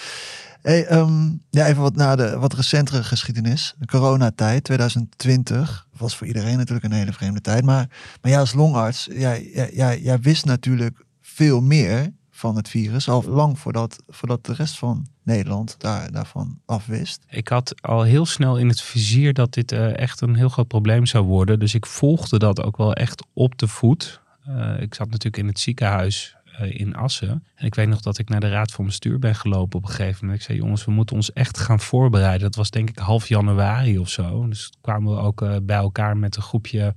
Hey, 0.61 0.91
um, 0.91 1.41
ja, 1.49 1.67
even 1.67 1.81
wat 1.81 1.95
naar 1.95 2.17
de 2.17 2.37
wat 2.37 2.53
recentere 2.53 3.03
geschiedenis. 3.03 3.75
De 3.77 3.85
coronatijd 3.85 4.63
2020 4.63 5.87
was 5.97 6.15
voor 6.15 6.27
iedereen 6.27 6.57
natuurlijk 6.57 6.85
een 6.85 6.91
hele 6.91 7.13
vreemde 7.13 7.41
tijd. 7.41 7.63
Maar, 7.63 7.89
maar 8.21 8.31
ja, 8.31 8.39
als 8.39 8.53
longarts, 8.53 9.07
jij, 9.11 9.69
jij, 9.73 10.01
jij 10.01 10.19
wist 10.19 10.45
natuurlijk 10.45 11.05
veel 11.21 11.61
meer 11.61 12.13
van 12.35 12.55
het 12.55 12.69
virus. 12.69 13.09
Al 13.09 13.23
lang 13.23 13.59
voordat, 13.59 14.03
voordat 14.07 14.45
de 14.45 14.53
rest 14.53 14.77
van 14.77 15.07
Nederland 15.23 15.75
daar, 15.77 16.11
daarvan 16.11 16.59
afwist. 16.65 17.23
Ik 17.29 17.47
had 17.47 17.81
al 17.81 18.01
heel 18.01 18.25
snel 18.25 18.57
in 18.57 18.67
het 18.67 18.81
vizier 18.81 19.33
dat 19.33 19.53
dit 19.53 19.71
uh, 19.71 19.97
echt 19.97 20.21
een 20.21 20.35
heel 20.35 20.49
groot 20.49 20.67
probleem 20.67 21.05
zou 21.05 21.25
worden. 21.25 21.59
Dus 21.59 21.73
ik 21.73 21.85
volgde 21.85 22.39
dat 22.39 22.63
ook 22.63 22.77
wel 22.77 22.93
echt 22.93 23.25
op 23.33 23.57
de 23.57 23.67
voet. 23.67 24.21
Uh, 24.47 24.81
ik 24.81 24.93
zat 24.93 25.09
natuurlijk 25.09 25.37
in 25.37 25.47
het 25.47 25.59
ziekenhuis 25.59 26.35
uh, 26.61 26.79
in 26.79 26.95
Assen. 26.95 27.43
En 27.55 27.65
ik 27.65 27.75
weet 27.75 27.87
nog 27.87 28.01
dat 28.01 28.17
ik 28.17 28.29
naar 28.29 28.39
de 28.39 28.49
raad 28.49 28.71
van 28.71 28.85
bestuur 28.85 29.19
ben 29.19 29.35
gelopen 29.35 29.79
op 29.79 29.85
een 29.85 29.91
gegeven 29.91 30.17
moment. 30.21 30.39
Ik 30.39 30.45
zei, 30.45 30.57
jongens, 30.57 30.85
we 30.85 30.91
moeten 30.91 31.15
ons 31.15 31.33
echt 31.33 31.57
gaan 31.57 31.79
voorbereiden. 31.79 32.41
Dat 32.41 32.55
was 32.55 32.69
denk 32.69 32.89
ik 32.89 32.97
half 32.97 33.27
januari 33.27 33.99
of 33.99 34.09
zo. 34.09 34.47
Dus 34.47 34.71
kwamen 34.81 35.15
we 35.15 35.21
ook 35.21 35.65
bij 35.65 35.77
elkaar 35.77 36.17
met 36.17 36.35
een 36.35 36.41
groepje 36.41 36.93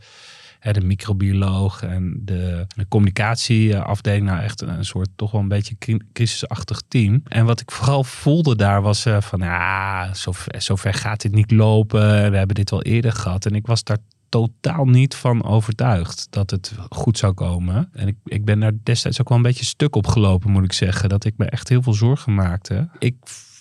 de 0.60 0.80
microbioloog 0.80 1.82
en 1.82 2.20
de, 2.24 2.66
de 2.76 2.88
communicatieafdeling. 2.88 4.26
Nou, 4.26 4.42
echt 4.42 4.60
een, 4.60 4.84
soort 4.84 5.08
toch 5.16 5.30
wel 5.30 5.40
een 5.40 5.48
beetje 5.48 5.76
crisisachtig 6.12 6.82
team. 6.88 7.22
En 7.28 7.44
wat 7.44 7.60
ik 7.60 7.70
vooral 7.70 8.04
voelde 8.04 8.56
daar 8.56 8.82
was 8.82 9.06
uh, 9.06 9.20
van, 9.20 9.38
ja, 9.38 10.14
zover, 10.14 10.62
zover 10.62 10.94
gaat 10.94 11.20
dit 11.20 11.32
niet 11.32 11.50
lopen. 11.50 12.30
We 12.30 12.36
hebben 12.36 12.54
dit 12.56 12.72
al 12.72 12.82
eerder 12.82 13.12
gehad. 13.12 13.46
En 13.46 13.54
ik 13.54 13.66
was 13.66 13.84
daar 13.84 13.98
totaal 14.28 14.84
niet 14.84 15.14
van 15.14 15.44
overtuigd 15.44 16.26
dat 16.30 16.50
het 16.50 16.72
goed 16.90 17.18
zou 17.18 17.32
komen. 17.32 17.88
En 17.92 18.08
ik, 18.08 18.16
ik 18.24 18.44
ben 18.44 18.60
daar 18.60 18.72
destijds 18.82 19.20
ook 19.20 19.28
wel 19.28 19.36
een 19.36 19.42
beetje 19.42 19.64
stuk 19.64 19.96
op 19.96 20.06
gelopen, 20.06 20.50
moet 20.50 20.64
ik 20.64 20.72
zeggen. 20.72 21.08
Dat 21.08 21.24
ik 21.24 21.34
me 21.36 21.44
echt 21.44 21.68
heel 21.68 21.82
veel 21.82 21.94
zorgen 21.94 22.34
maakte. 22.34 22.88
Ik 22.98 23.16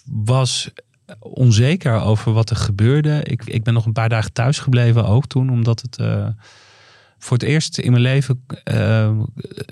was 0.05 0.69
onzeker 1.19 2.01
over 2.01 2.31
wat 2.33 2.49
er 2.49 2.55
gebeurde. 2.55 3.23
Ik, 3.23 3.45
ik 3.45 3.63
ben 3.63 3.73
nog 3.73 3.85
een 3.85 3.93
paar 3.93 4.09
dagen 4.09 4.33
thuis 4.33 4.59
gebleven 4.59 5.05
ook 5.05 5.25
toen, 5.27 5.49
omdat 5.49 5.81
het... 5.81 5.99
Uh, 5.99 6.27
voor 7.19 7.37
het 7.37 7.45
eerst 7.47 7.77
in 7.77 7.91
mijn 7.91 8.03
leven 8.03 8.45
uh, 8.71 9.11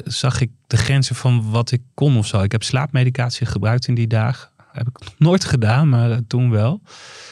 zag 0.06 0.42
ik 0.42 0.52
de 0.68 0.78
grenzen 0.78 1.16
van 1.16 1.52
wat 1.52 1.72
ik 1.72 1.82
kon 1.94 2.18
of 2.18 2.28
zo. 2.28 2.42
Ik 2.42 2.52
heb 2.52 2.64
slaapmedicatie 2.64 3.46
gebruikt 3.46 3.88
in 3.88 3.96
die 3.96 4.08
dagen. 4.08 4.50
Heb 4.72 4.88
ik 4.88 4.98
nooit 5.18 5.46
gedaan, 5.46 5.90
maar 5.90 6.20
toen 6.28 6.50
wel. 6.52 6.82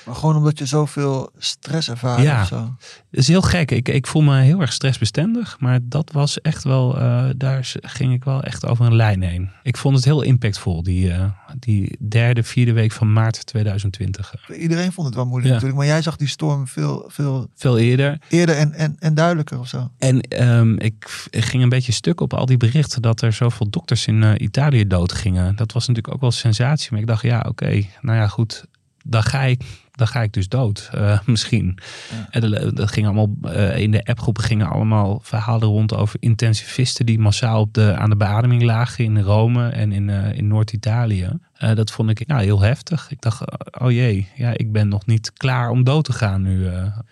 Maar 0.06 0.16
gewoon 0.16 0.36
omdat 0.36 0.58
je 0.58 0.66
zoveel 0.66 1.32
stress 1.38 1.90
ervaart 1.90 2.22
ja, 2.22 2.42
of 2.42 2.48
zo. 2.48 2.76
Is 3.14 3.28
heel 3.28 3.42
gek. 3.42 3.72
Ik, 3.72 3.90
ik 3.90 4.08
voel 4.08 4.22
me 4.22 4.40
heel 4.40 4.62
erg 4.62 4.74
stressbestendig. 4.74 5.60
Maar 5.60 5.80
dat 5.84 6.12
was 6.12 6.42
echt 6.42 6.64
wel, 6.64 6.98
uh, 6.98 7.26
daar 7.36 7.74
ging 7.82 8.14
ik 8.14 8.24
wel 8.24 8.44
echt 8.44 8.66
over 8.66 8.86
een 8.86 8.96
lijn 8.96 9.22
heen. 9.22 9.50
Ik 9.64 9.78
vond 9.78 9.96
het 9.96 10.06
heel 10.06 10.22
impactvol, 10.22 10.84
die, 10.84 11.08
uh, 11.08 11.26
die 11.60 11.98
derde, 12.00 12.44
vierde 12.44 12.74
week 12.74 12.92
van 12.92 13.14
maart 13.14 13.46
2020. 13.46 14.34
Iedereen 14.60 14.92
vond 14.92 15.08
het 15.08 15.16
wel 15.16 15.26
moeilijk 15.26 15.48
ja. 15.48 15.54
natuurlijk. 15.54 15.80
Maar 15.80 15.90
jij 15.90 16.02
zag 16.02 16.16
die 16.16 16.28
storm 16.28 16.68
veel, 16.68 17.06
veel, 17.08 17.50
veel 17.56 17.78
eerder. 17.78 18.18
Eerder 18.30 18.56
en, 18.56 18.74
en, 18.74 18.96
en 19.00 19.14
duidelijker 19.14 19.60
of 19.60 19.68
zo. 19.68 19.92
En 19.98 20.44
um, 20.50 20.80
ik, 20.80 21.28
ik, 21.30 21.44
ging 21.44 21.64
een 21.64 21.70
beetje 21.70 21.92
stuk 21.92 22.22
op 22.22 22.34
al 22.34 22.46
die 22.46 22.58
berichten 22.58 23.02
dat 23.02 23.22
er 23.22 23.34
zoveel 23.34 23.70
dokters 23.70 24.08
in 24.08 24.22
uh, 24.22 24.32
Italië 24.38 24.88
doodgingen. 24.88 25.56
Dat 25.56 25.72
was 25.72 25.88
natuurlijk 25.88 26.14
ook 26.14 26.22
wel 26.22 26.30
een 26.30 26.36
sensatie. 26.36 26.88
Maar 26.92 27.00
ik 27.00 27.08
dacht, 27.08 27.22
ja, 27.22 27.38
oké, 27.38 27.48
okay, 27.48 27.90
nou 28.02 28.18
ja, 28.18 28.28
goed. 28.28 28.66
Dan 29.04 29.24
ga 29.24 29.42
ik 29.42 29.62
dan 29.96 30.08
ga 30.08 30.22
ik 30.22 30.34
dus 30.34 30.48
dood, 30.48 30.90
uh, 30.96 31.20
misschien. 31.26 31.78
Ja. 32.12 32.28
En 32.30 32.76
dat 32.76 32.92
ging 32.92 33.06
allemaal, 33.06 33.30
uh, 33.46 33.78
in 33.78 33.92
de 33.92 34.06
appgroepen 34.06 34.44
gingen 34.44 34.70
allemaal 34.70 35.20
verhalen 35.24 35.68
rond 35.68 35.96
over 35.96 36.16
intensivisten 36.20 37.06
die 37.06 37.20
massaal 37.20 37.60
op 37.60 37.74
de, 37.74 37.96
aan 37.96 38.10
de 38.10 38.16
beademing 38.16 38.64
lagen 38.64 39.04
in 39.04 39.22
Rome 39.22 39.70
en 39.70 39.92
in, 39.92 40.08
uh, 40.08 40.34
in 40.34 40.48
Noord-Italië. 40.48 41.30
dat 41.74 41.92
vond 41.92 42.10
ik 42.10 42.24
ja, 42.28 42.38
heel 42.38 42.62
heftig. 42.62 43.12
Ik 43.12 43.22
dacht, 43.22 43.42
oh 43.82 43.92
jee, 43.92 44.28
ja, 44.36 44.54
ik 44.58 44.72
ben 44.72 44.88
nog 44.88 45.06
niet 45.06 45.34
klaar 45.34 45.70
om 45.70 45.84
dood 45.84 46.06
te 46.06 46.14
gaan 46.14 46.42
nu. 46.42 46.66
Ja. 46.66 47.06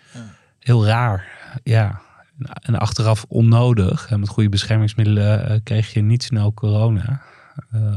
Heel 0.58 0.86
raar, 0.86 1.26
ja. 1.62 2.00
En 2.62 2.78
achteraf 2.78 3.24
onnodig. 3.28 4.06
En 4.10 4.20
met 4.20 4.28
goede 4.28 4.48
beschermingsmiddelen 4.48 5.62
kreeg 5.62 5.92
je 5.92 6.00
niet 6.00 6.22
snel 6.22 6.54
corona 6.54 7.22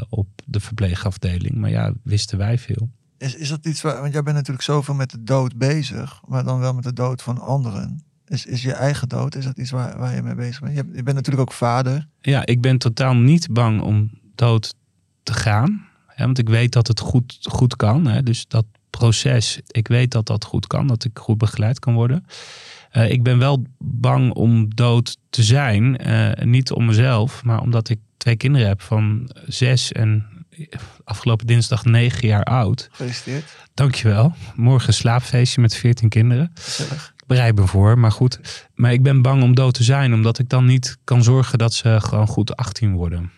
op 0.10 0.28
de 0.46 0.60
verpleegafdeling. 0.60 1.56
Maar 1.56 1.70
ja, 1.70 1.93
wisten 2.04 2.38
wij 2.38 2.58
veel. 2.58 2.89
Is, 3.18 3.36
is 3.36 3.49
dat 3.49 3.66
iets 3.66 3.82
waar, 3.82 4.01
want 4.01 4.13
jij 4.13 4.24
bent 4.24 4.36
natuurlijk 4.36 4.66
zoveel 4.66 4.93
met 4.93 5.11
de 5.11 5.24
dood 5.24 5.57
bezig, 5.57 6.22
maar 6.28 6.43
dan 6.43 6.59
wel 6.59 6.74
met 6.74 6.84
de 6.84 6.93
dood 6.93 7.22
van 7.22 7.39
anderen. 7.39 8.03
Is, 8.28 8.45
is 8.45 8.61
je 8.61 8.74
eigen 8.74 9.09
dood, 9.09 9.36
is 9.36 9.45
dat 9.45 9.57
iets 9.57 9.72
waar, 9.72 9.97
waar 9.97 10.16
je 10.16 10.22
mee 10.22 10.36
bezig 10.36 10.59
bent? 10.61 10.76
Je, 10.76 10.84
je 10.93 11.03
bent 11.03 11.16
natuurlijk 11.16 11.49
ook 11.49 11.55
vader. 11.55 12.07
Ja, 12.22 12.45
ik 12.45 12.61
ben 12.61 12.78
totaal 12.78 13.16
niet 13.16 13.47
bang 13.51 13.82
om 13.82 14.09
dood 14.36 14.76
te 15.24 15.34
gaan. 15.34 15.88
Hè, 16.07 16.26
want 16.26 16.38
ik 16.38 16.49
weet 16.49 16.72
dat 16.72 16.88
het 16.88 16.99
goed, 16.99 17.38
goed 17.41 17.76
kan. 17.76 18.07
Hè, 18.07 18.24
dus 18.24 18.47
dat 18.47 18.66
proces, 18.89 19.59
ik 19.68 19.88
weet 19.88 20.11
dat 20.11 20.26
dat 20.26 20.43
goed 20.43 20.68
kan, 20.68 20.88
dat 20.88 21.03
ik 21.03 21.20
goed 21.20 21.38
begeleid 21.38 21.80
kan 21.80 21.93
worden. 21.93 22.26
Uh, 22.93 23.11
ik 23.11 23.24
ben 23.24 23.38
wel 23.38 23.63
bang 23.78 24.34
om 24.34 24.76
dood 24.76 25.18
te 25.30 25.43
zijn. 25.43 26.07
Uh, 26.07 26.32
niet 26.45 26.72
om 26.72 26.86
mezelf, 26.86 27.43
maar 27.43 27.61
omdat 27.61 27.89
ik 27.89 27.99
twee 28.18 28.36
kinderen 28.36 28.68
heb 28.68 28.82
van 28.82 29.30
zes 29.47 29.91
en 29.91 30.35
afgelopen 31.03 31.47
dinsdag 31.47 31.86
negen 31.86 32.28
jaar 32.28 32.43
oud. 32.43 32.88
Gefeliciteerd. 32.91 33.56
Dankjewel. 33.74 34.34
Morgen 34.56 34.93
slaapfeestje 34.93 35.62
met 35.62 35.76
veertien 35.76 36.10
kinderen. 36.10 36.51
Gezellig. 36.53 37.14
Ik 37.18 37.28
bereid 37.28 37.56
me 37.56 37.68
voor, 37.68 37.99
maar 37.99 38.12
goed. 38.12 38.39
Maar 38.76 38.93
ik 38.93 39.03
ben 39.03 39.22
bang 39.22 39.43
om 39.43 39.56
dood 39.56 39.74
te 39.74 39.84
zijn, 39.84 40.14
omdat 40.14 40.39
ik 40.39 40.49
dan 40.49 40.66
niet 40.66 40.97
kan 41.03 41.24
zorgen 41.24 41.58
dat 41.58 41.74
ze 41.74 41.97
gewoon 42.01 42.28
goed 42.28 42.56
18 42.56 42.93
worden. 42.93 43.32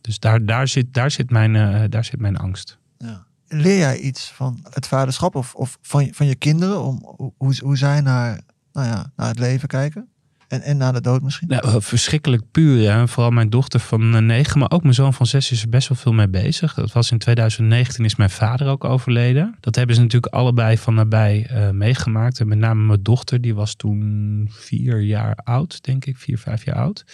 Dus 0.00 0.18
daar, 0.18 0.44
daar, 0.44 0.68
zit, 0.68 0.94
daar, 0.94 1.10
zit, 1.10 1.30
mijn, 1.30 1.54
uh, 1.54 1.82
daar 1.88 2.04
zit 2.04 2.20
mijn 2.20 2.36
angst. 2.36 2.78
Ja. 2.98 3.26
Leer 3.48 3.78
jij 3.78 3.98
iets 3.98 4.30
van 4.30 4.66
het 4.70 4.86
vaderschap 4.86 5.34
of, 5.34 5.54
of 5.54 5.78
van, 5.82 6.08
van 6.12 6.26
je 6.26 6.34
kinderen? 6.34 6.82
Om, 6.82 7.16
hoe, 7.36 7.58
hoe 7.62 7.76
zij 7.76 8.00
naar, 8.00 8.40
nou 8.72 8.86
ja, 8.86 9.12
naar 9.16 9.28
het 9.28 9.38
leven 9.38 9.68
kijken? 9.68 10.08
En, 10.48 10.62
en 10.62 10.76
na 10.76 10.92
de 10.92 11.00
dood 11.00 11.22
misschien? 11.22 11.48
Nou, 11.48 11.82
verschrikkelijk 11.82 12.42
puur. 12.50 12.92
Hè? 12.92 13.08
Vooral 13.08 13.30
mijn 13.30 13.50
dochter 13.50 13.80
van 13.80 14.26
negen, 14.26 14.58
maar 14.58 14.70
ook 14.70 14.82
mijn 14.82 14.94
zoon 14.94 15.14
van 15.14 15.26
zes 15.26 15.50
is 15.50 15.62
er 15.62 15.68
best 15.68 15.88
wel 15.88 15.98
veel 15.98 16.12
mee 16.12 16.28
bezig. 16.28 16.74
Dat 16.74 16.92
was 16.92 17.10
in 17.10 17.18
2019 17.18 18.04
is 18.04 18.16
mijn 18.16 18.30
vader 18.30 18.68
ook 18.68 18.84
overleden. 18.84 19.56
Dat 19.60 19.74
hebben 19.74 19.96
ze 19.96 20.02
natuurlijk 20.02 20.34
allebei 20.34 20.78
van 20.78 20.94
nabij 20.94 21.50
uh, 21.52 21.70
meegemaakt. 21.70 22.40
En 22.40 22.48
met 22.48 22.58
name 22.58 22.82
mijn 22.82 23.02
dochter, 23.02 23.40
die 23.40 23.54
was 23.54 23.74
toen 23.74 24.48
vier 24.52 25.00
jaar 25.00 25.34
oud, 25.34 25.82
denk 25.82 26.04
ik. 26.04 26.16
Vier, 26.16 26.38
vijf 26.38 26.64
jaar 26.64 26.76
oud. 26.76 27.04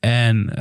En 0.00 0.52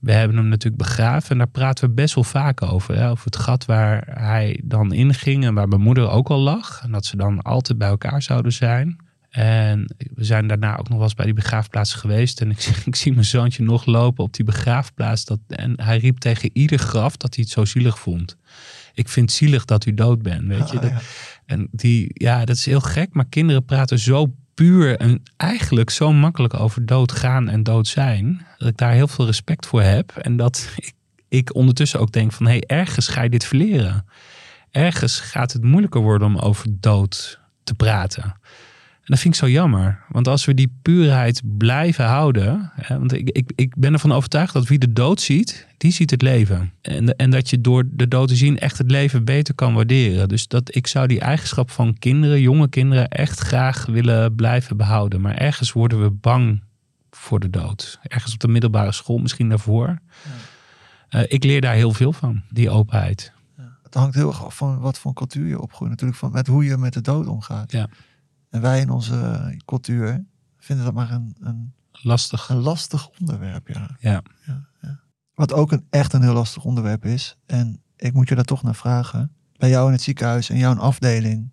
we 0.00 0.12
hebben 0.12 0.36
hem 0.36 0.48
natuurlijk 0.48 0.82
begraven 0.82 1.30
en 1.30 1.38
daar 1.38 1.48
praten 1.48 1.88
we 1.88 1.94
best 1.94 2.14
wel 2.14 2.24
vaak 2.24 2.62
over. 2.62 2.96
Hè? 2.96 3.10
Over 3.10 3.24
het 3.24 3.36
gat 3.36 3.64
waar 3.64 4.04
hij 4.18 4.60
dan 4.64 4.92
inging 4.92 5.44
en 5.44 5.54
waar 5.54 5.68
mijn 5.68 5.80
moeder 5.80 6.10
ook 6.10 6.28
al 6.28 6.40
lag. 6.40 6.80
En 6.82 6.90
dat 6.90 7.06
ze 7.06 7.16
dan 7.16 7.42
altijd 7.42 7.78
bij 7.78 7.88
elkaar 7.88 8.22
zouden 8.22 8.52
zijn. 8.52 9.07
En 9.30 9.94
we 10.14 10.24
zijn 10.24 10.46
daarna 10.46 10.76
ook 10.78 10.88
nog 10.88 10.96
wel 10.96 11.06
eens 11.06 11.14
bij 11.14 11.24
die 11.24 11.34
begraafplaats 11.34 11.94
geweest. 11.94 12.40
En 12.40 12.50
ik, 12.50 12.64
ik 12.84 12.96
zie 12.96 13.12
mijn 13.12 13.24
zoontje 13.24 13.62
nog 13.62 13.86
lopen 13.86 14.24
op 14.24 14.34
die 14.34 14.44
begraafplaats. 14.44 15.24
Dat, 15.24 15.38
en 15.46 15.80
hij 15.82 15.98
riep 15.98 16.18
tegen 16.18 16.50
ieder 16.52 16.78
graf 16.78 17.16
dat 17.16 17.34
hij 17.34 17.44
het 17.44 17.52
zo 17.52 17.64
zielig 17.64 17.98
vond. 17.98 18.36
Ik 18.94 19.08
vind 19.08 19.30
het 19.30 19.38
zielig 19.38 19.64
dat 19.64 19.86
u 19.86 19.94
dood 19.94 20.22
bent, 20.22 20.46
weet 20.46 20.70
je. 20.70 20.80
Ah, 20.80 20.90
ja. 20.90 21.00
En 21.46 21.68
die, 21.70 22.10
ja, 22.12 22.44
dat 22.44 22.56
is 22.56 22.66
heel 22.66 22.80
gek. 22.80 23.12
Maar 23.12 23.26
kinderen 23.28 23.64
praten 23.64 23.98
zo 23.98 24.34
puur 24.54 24.96
en 24.96 25.22
eigenlijk 25.36 25.90
zo 25.90 26.12
makkelijk 26.12 26.54
over 26.54 26.86
dood 26.86 27.12
gaan 27.12 27.48
en 27.48 27.62
dood 27.62 27.86
zijn. 27.86 28.46
Dat 28.56 28.68
ik 28.68 28.76
daar 28.76 28.92
heel 28.92 29.08
veel 29.08 29.26
respect 29.26 29.66
voor 29.66 29.82
heb. 29.82 30.16
En 30.16 30.36
dat 30.36 30.68
ik, 30.76 30.92
ik 31.28 31.54
ondertussen 31.54 32.00
ook 32.00 32.12
denk 32.12 32.32
van, 32.32 32.46
hé, 32.46 32.52
hey, 32.52 32.62
ergens 32.66 33.08
ga 33.08 33.22
je 33.22 33.28
dit 33.28 33.44
verleren. 33.44 34.06
Ergens 34.70 35.20
gaat 35.20 35.52
het 35.52 35.62
moeilijker 35.62 36.00
worden 36.00 36.28
om 36.28 36.38
over 36.38 36.66
dood 36.70 37.40
te 37.64 37.74
praten. 37.74 38.34
En 39.08 39.14
dat 39.14 39.22
vind 39.22 39.34
ik 39.34 39.40
zo 39.40 39.48
jammer. 39.48 40.04
Want 40.08 40.28
als 40.28 40.44
we 40.44 40.54
die 40.54 40.72
puurheid 40.82 41.42
blijven 41.58 42.04
houden. 42.04 42.70
Hè, 42.74 42.98
want 42.98 43.12
ik, 43.12 43.30
ik, 43.30 43.52
ik 43.54 43.76
ben 43.76 43.92
ervan 43.92 44.12
overtuigd 44.12 44.52
dat 44.52 44.66
wie 44.66 44.78
de 44.78 44.92
dood 44.92 45.20
ziet, 45.20 45.66
die 45.76 45.92
ziet 45.92 46.10
het 46.10 46.22
leven. 46.22 46.72
En, 46.80 47.16
en 47.16 47.30
dat 47.30 47.50
je 47.50 47.60
door 47.60 47.84
de 47.90 48.08
dood 48.08 48.28
te 48.28 48.36
zien 48.36 48.58
echt 48.58 48.78
het 48.78 48.90
leven 48.90 49.24
beter 49.24 49.54
kan 49.54 49.74
waarderen. 49.74 50.28
Dus 50.28 50.48
dat 50.48 50.74
ik 50.74 50.86
zou 50.86 51.06
die 51.06 51.20
eigenschap 51.20 51.70
van 51.70 51.98
kinderen, 51.98 52.40
jonge 52.40 52.68
kinderen, 52.68 53.08
echt 53.08 53.38
graag 53.38 53.86
willen 53.86 54.34
blijven 54.34 54.76
behouden. 54.76 55.20
Maar 55.20 55.34
ergens 55.34 55.72
worden 55.72 56.02
we 56.02 56.10
bang 56.10 56.62
voor 57.10 57.40
de 57.40 57.50
dood. 57.50 57.98
Ergens 58.02 58.32
op 58.32 58.40
de 58.40 58.48
middelbare 58.48 58.92
school, 58.92 59.18
misschien 59.18 59.48
daarvoor. 59.48 59.98
Uh, 61.10 61.22
ik 61.26 61.44
leer 61.44 61.60
daar 61.60 61.74
heel 61.74 61.92
veel 61.92 62.12
van, 62.12 62.42
die 62.50 62.70
openheid. 62.70 63.32
Ja. 63.56 63.76
Het 63.82 63.94
hangt 63.94 64.14
heel 64.14 64.28
erg 64.28 64.44
af 64.44 64.56
van 64.56 64.78
wat 64.78 64.98
voor 64.98 65.12
cultuur 65.12 65.46
je 65.46 65.60
opgroeit. 65.60 65.90
Natuurlijk 65.90 66.18
van 66.18 66.32
met 66.32 66.46
hoe 66.46 66.64
je 66.64 66.76
met 66.76 66.92
de 66.92 67.00
dood 67.00 67.26
omgaat. 67.26 67.72
Ja. 67.72 67.88
En 68.50 68.60
wij 68.60 68.80
in 68.80 68.90
onze 68.90 69.56
cultuur 69.64 70.24
vinden 70.58 70.84
dat 70.84 70.94
maar 70.94 71.10
een, 71.10 71.36
een, 71.40 71.72
lastig. 71.92 72.48
een 72.48 72.56
lastig 72.56 73.08
onderwerp. 73.20 73.68
Ja. 73.68 73.96
Ja. 74.00 74.22
Ja, 74.46 74.68
ja. 74.82 75.00
Wat 75.34 75.52
ook 75.52 75.72
een, 75.72 75.86
echt 75.90 76.12
een 76.12 76.22
heel 76.22 76.32
lastig 76.32 76.64
onderwerp 76.64 77.04
is. 77.04 77.36
En 77.46 77.82
ik 77.96 78.12
moet 78.12 78.28
je 78.28 78.34
daar 78.34 78.44
toch 78.44 78.62
naar 78.62 78.74
vragen. 78.74 79.32
Bij 79.56 79.68
jou 79.68 79.86
in 79.86 79.92
het 79.92 80.02
ziekenhuis, 80.02 80.50
in 80.50 80.58
jouw 80.58 80.74
afdeling, 80.74 81.50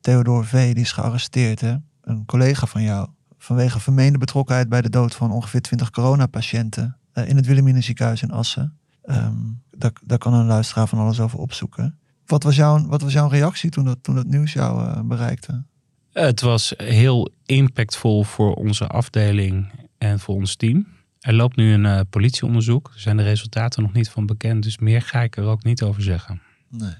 Theodor 0.00 0.46
V. 0.46 0.74
die 0.74 0.82
is 0.82 0.92
gearresteerd. 0.92 1.60
Hè? 1.60 1.76
Een 2.00 2.24
collega 2.24 2.66
van 2.66 2.82
jou. 2.82 3.08
Vanwege 3.38 3.80
vermeende 3.80 4.18
betrokkenheid 4.18 4.68
bij 4.68 4.82
de 4.82 4.90
dood 4.90 5.14
van 5.14 5.30
ongeveer 5.30 5.60
20 5.60 5.90
coronapatiënten. 5.90 6.96
Uh, 7.14 7.28
in 7.28 7.36
het 7.36 7.46
Wilhelmina 7.46 7.80
ziekenhuis 7.80 8.22
in 8.22 8.30
Assen. 8.30 8.78
Um, 9.04 9.62
daar, 9.70 9.92
daar 10.04 10.18
kan 10.18 10.34
een 10.34 10.46
luisteraar 10.46 10.88
van 10.88 10.98
alles 10.98 11.20
over 11.20 11.38
opzoeken. 11.38 11.98
Wat 12.26 12.42
was 12.42 12.56
jouw, 12.56 12.86
wat 12.86 13.02
was 13.02 13.12
jouw 13.12 13.28
reactie 13.28 13.70
toen 13.70 13.84
dat, 13.84 14.02
toen 14.02 14.14
dat 14.14 14.26
nieuws 14.26 14.52
jou 14.52 14.82
uh, 14.82 15.00
bereikte? 15.00 15.64
Het 16.12 16.40
was 16.40 16.74
heel 16.76 17.30
impactvol 17.46 18.22
voor 18.22 18.54
onze 18.54 18.86
afdeling 18.86 19.70
en 19.98 20.18
voor 20.18 20.34
ons 20.34 20.56
team. 20.56 20.86
Er 21.20 21.34
loopt 21.34 21.56
nu 21.56 21.72
een 21.72 21.84
uh, 21.84 22.00
politieonderzoek. 22.10 22.90
Er 22.94 23.00
zijn 23.00 23.16
de 23.16 23.22
resultaten 23.22 23.82
nog 23.82 23.92
niet 23.92 24.10
van 24.10 24.26
bekend, 24.26 24.62
dus 24.62 24.78
meer 24.78 25.02
ga 25.02 25.22
ik 25.22 25.36
er 25.36 25.44
ook 25.44 25.64
niet 25.64 25.82
over 25.82 26.02
zeggen. 26.02 26.42
Nee, 26.68 26.94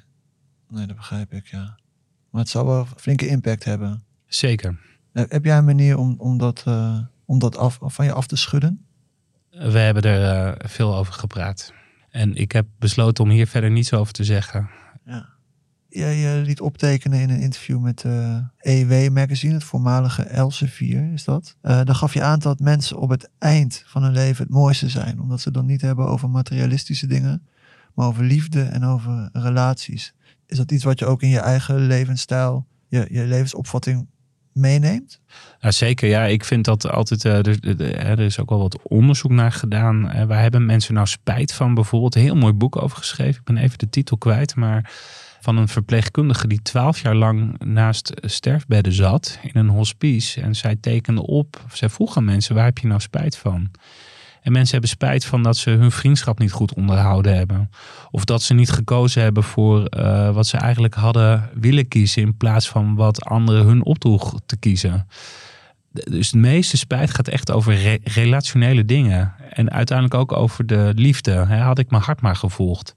nee 0.69 0.87
dat 0.87 0.97
begrijp 0.97 1.33
ik, 1.33 1.47
ja. 1.47 1.77
Maar 2.31 2.41
het 2.41 2.51
zou 2.51 2.67
wel 2.67 2.87
flinke 2.97 3.27
impact 3.27 3.65
hebben. 3.65 4.03
Zeker. 4.27 4.79
Heb 5.13 5.45
jij 5.45 5.57
een 5.57 5.65
manier 5.65 5.99
om, 5.99 6.15
om 6.19 6.39
dat, 6.39 6.65
uh, 6.69 6.99
om 7.25 7.39
dat 7.39 7.57
af, 7.57 7.79
van 7.81 8.05
je 8.05 8.13
af 8.13 8.27
te 8.27 8.37
schudden? 8.37 8.87
We 9.51 9.79
hebben 9.79 10.03
er 10.03 10.47
uh, 10.47 10.69
veel 10.69 10.97
over 10.97 11.13
gepraat. 11.13 11.73
En 12.11 12.35
ik 12.35 12.53
heb 12.53 12.67
besloten 12.79 13.25
om 13.25 13.31
hier 13.31 13.47
verder 13.47 13.71
niets 13.71 13.93
over 13.93 14.13
te 14.13 14.25
zeggen. 14.25 14.71
Ja. 15.05 15.29
Jij 15.91 16.41
liet 16.41 16.61
optekenen 16.61 17.20
in 17.20 17.30
een 17.30 17.41
interview 17.41 17.80
met 17.80 18.05
EW 18.59 19.12
Magazine, 19.12 19.55
het 19.55 19.64
voormalige 19.64 20.22
Elsevier 20.22 21.12
is 21.12 21.24
dat. 21.24 21.57
Uh, 21.62 21.80
dan 21.84 21.95
gaf 21.95 22.14
je 22.14 22.22
aan 22.22 22.39
dat 22.39 22.61
mensen 22.61 22.97
op 22.97 23.09
het 23.09 23.30
eind 23.39 23.84
van 23.86 24.03
hun 24.03 24.12
leven 24.12 24.45
het 24.45 24.53
mooiste 24.53 24.89
zijn. 24.89 25.20
Omdat 25.20 25.41
ze 25.41 25.51
dan 25.51 25.66
niet 25.66 25.80
hebben 25.80 26.07
over 26.07 26.30
materialistische 26.30 27.07
dingen, 27.07 27.47
maar 27.95 28.07
over 28.07 28.24
liefde 28.24 28.62
en 28.62 28.84
over 28.84 29.28
relaties. 29.32 30.14
Is 30.47 30.57
dat 30.57 30.72
iets 30.72 30.84
wat 30.84 30.99
je 30.99 31.07
ook 31.07 31.22
in 31.22 31.28
je 31.28 31.41
eigen 31.41 31.86
levensstijl, 31.86 32.66
je, 32.89 33.07
je 33.11 33.24
levensopvatting 33.24 34.07
meeneemt? 34.53 35.20
Ja, 35.61 35.70
zeker, 35.70 36.09
ja. 36.09 36.24
Ik 36.24 36.45
vind 36.45 36.64
dat 36.64 36.91
altijd. 36.91 37.24
Er, 37.24 38.20
is 38.20 38.39
ook 38.39 38.49
wel 38.49 38.59
wat 38.59 38.82
onderzoek 38.82 39.30
naar 39.30 39.53
gedaan. 39.53 40.16
Uh, 40.16 40.24
waar 40.24 40.41
hebben 40.41 40.66
mensen 40.66 40.95
nou 40.95 41.07
spijt 41.07 41.53
van? 41.53 41.74
Bijvoorbeeld 41.74 42.14
een 42.14 42.22
heel 42.22 42.36
mooi 42.36 42.53
boek 42.53 42.82
over 42.82 42.97
geschreven. 42.97 43.41
Ik 43.41 43.47
ben 43.47 43.57
even 43.57 43.78
de 43.78 43.91
titel 43.91 44.18
kwijt, 44.18 44.55
maar 44.55 44.93
van 45.41 45.57
een 45.57 45.68
verpleegkundige 45.68 46.47
die 46.47 46.62
twaalf 46.62 47.01
jaar 47.01 47.14
lang 47.14 47.59
naast 47.64 48.12
sterfbedden 48.20 48.93
zat 48.93 49.39
in 49.43 49.51
een 49.61 49.68
hospice. 49.68 50.41
En 50.41 50.57
zij 50.57 50.76
tekende 50.80 51.26
op, 51.26 51.64
zij 51.72 51.89
vroeg 51.89 52.16
aan 52.16 52.24
mensen, 52.24 52.55
waar 52.55 52.64
heb 52.64 52.78
je 52.78 52.86
nou 52.86 53.01
spijt 53.01 53.36
van? 53.36 53.70
En 54.43 54.53
mensen 54.53 54.72
hebben 54.72 54.91
spijt 54.91 55.24
van 55.24 55.43
dat 55.43 55.57
ze 55.57 55.70
hun 55.70 55.91
vriendschap 55.91 56.39
niet 56.39 56.53
goed 56.53 56.74
onderhouden 56.74 57.36
hebben. 57.36 57.70
Of 58.11 58.24
dat 58.24 58.43
ze 58.43 58.55
niet 58.55 58.70
gekozen 58.70 59.22
hebben 59.22 59.43
voor 59.43 59.86
uh, 59.99 60.30
wat 60.30 60.47
ze 60.47 60.57
eigenlijk 60.57 60.95
hadden 60.95 61.51
willen 61.55 61.89
kiezen. 61.89 62.22
In 62.22 62.36
plaats 62.36 62.68
van 62.68 62.95
wat 62.95 63.24
anderen 63.24 63.66
hun 63.66 63.84
opdroeg 63.84 64.41
te 64.47 64.57
kiezen. 64.57 65.07
Dus 65.91 66.30
de 66.30 66.39
meeste 66.39 66.76
spijt 66.76 67.11
gaat 67.11 67.28
echt 67.28 67.51
over 67.51 67.74
re 67.74 67.99
relationele 68.03 68.84
dingen. 68.84 69.34
En 69.51 69.70
uiteindelijk 69.70 70.20
ook 70.20 70.32
over 70.32 70.66
de 70.66 70.93
liefde. 70.95 71.34
Had 71.34 71.78
ik 71.78 71.91
mijn 71.91 72.03
hart 72.03 72.20
maar 72.20 72.36
gevolgd. 72.36 72.95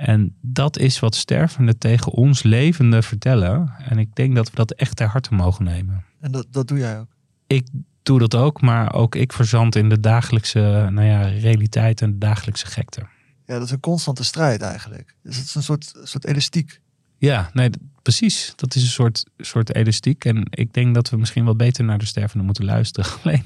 En 0.00 0.34
dat 0.40 0.78
is 0.78 0.98
wat 0.98 1.14
stervenden 1.14 1.78
tegen 1.78 2.12
ons 2.12 2.42
levenden 2.42 3.02
vertellen. 3.02 3.74
En 3.78 3.98
ik 3.98 4.14
denk 4.14 4.34
dat 4.34 4.50
we 4.50 4.56
dat 4.56 4.70
echt 4.70 4.96
ter 4.96 5.06
harte 5.06 5.34
mogen 5.34 5.64
nemen. 5.64 6.04
En 6.20 6.32
dat, 6.32 6.46
dat 6.50 6.68
doe 6.68 6.78
jij 6.78 6.98
ook? 6.98 7.06
Ik 7.46 7.66
doe 8.02 8.18
dat 8.18 8.34
ook, 8.34 8.60
maar 8.60 8.92
ook 8.94 9.14
ik 9.14 9.32
verzand 9.32 9.76
in 9.76 9.88
de 9.88 10.00
dagelijkse 10.00 10.88
nou 10.92 11.06
ja, 11.06 11.20
realiteit 11.22 12.00
en 12.02 12.10
de 12.10 12.18
dagelijkse 12.18 12.66
gekte. 12.66 13.00
Ja, 13.46 13.54
dat 13.54 13.62
is 13.62 13.70
een 13.70 13.80
constante 13.80 14.24
strijd 14.24 14.62
eigenlijk. 14.62 15.14
Dus 15.22 15.36
het 15.36 15.46
is 15.46 15.54
een 15.54 15.62
soort, 15.62 15.92
soort 16.02 16.26
elastiek. 16.26 16.80
Ja, 17.18 17.50
nee, 17.52 17.70
precies. 18.02 18.52
Dat 18.56 18.74
is 18.74 18.82
een 18.82 18.88
soort, 18.88 19.24
soort 19.36 19.74
elastiek. 19.74 20.24
En 20.24 20.46
ik 20.50 20.72
denk 20.72 20.94
dat 20.94 21.10
we 21.10 21.16
misschien 21.16 21.44
wel 21.44 21.56
beter 21.56 21.84
naar 21.84 21.98
de 21.98 22.06
stervenden 22.06 22.46
moeten 22.46 22.64
luisteren. 22.64 23.10
Alleen, 23.22 23.44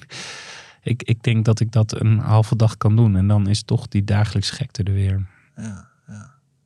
ik, 0.82 1.02
ik 1.02 1.22
denk 1.22 1.44
dat 1.44 1.61
ik 1.61 1.72
dat 1.72 2.00
een 2.00 2.18
halve 2.18 2.57
dag 2.57 2.76
kan 2.76 2.96
doen. 2.96 3.16
En 3.16 3.26
dan 3.26 3.48
is 3.48 3.62
toch 3.62 3.88
die 3.88 4.05
dagelijkse 4.05 4.55
gekte 4.55 4.82
er 4.82 4.92
weer. 4.92 5.26
Ja, 5.57 5.92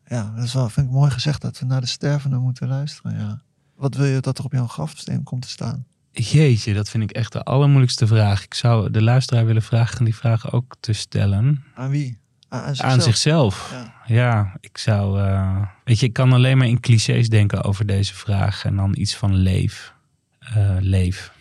ja. 0.08 0.32
Dat 0.34 0.44
is 0.44 0.54
wel, 0.54 0.68
vind 0.68 0.86
ik 0.86 0.92
mooi 0.92 1.10
gezegd 1.10 1.40
dat 1.40 1.58
we 1.58 1.66
naar 1.66 1.80
de 1.80 1.86
stervenden 1.86 2.40
moeten 2.40 2.68
luisteren. 2.68 3.18
Ja. 3.18 3.42
Wat 3.76 3.94
wil 3.94 4.06
je 4.06 4.20
dat 4.20 4.38
er 4.38 4.44
op 4.44 4.52
jouw 4.52 4.66
grafsteen 4.66 5.22
komt 5.22 5.42
te 5.42 5.48
staan? 5.48 5.86
Jeetje, 6.10 6.74
dat 6.74 6.90
vind 6.90 7.02
ik 7.02 7.10
echt 7.10 7.32
de 7.32 7.42
allermoeilijkste 7.42 8.06
vraag. 8.06 8.44
Ik 8.44 8.54
zou 8.54 8.90
de 8.90 9.02
luisteraar 9.02 9.46
willen 9.46 9.62
vragen 9.62 10.04
die 10.04 10.14
vraag 10.14 10.52
ook 10.52 10.76
te 10.80 10.92
stellen. 10.92 11.64
Aan 11.74 11.90
wie? 11.90 12.18
Aan, 12.48 12.60
aan 12.60 12.74
zichzelf. 12.74 12.92
Aan 12.92 13.00
zichzelf. 13.00 13.70
Ja. 13.72 14.14
ja. 14.14 14.56
ik 14.60 14.78
zou. 14.78 15.20
Uh, 15.20 15.66
weet 15.84 16.00
je, 16.00 16.06
ik 16.06 16.12
kan 16.12 16.32
alleen 16.32 16.58
maar 16.58 16.66
in 16.66 16.80
clichés 16.80 17.28
denken 17.28 17.64
over 17.64 17.86
deze 17.86 18.14
vraag. 18.14 18.64
En 18.64 18.76
dan 18.76 18.94
iets 18.96 19.16
van 19.16 19.34
leef. 19.34 19.94
Uh, 20.56 20.76
leef. 20.78 21.32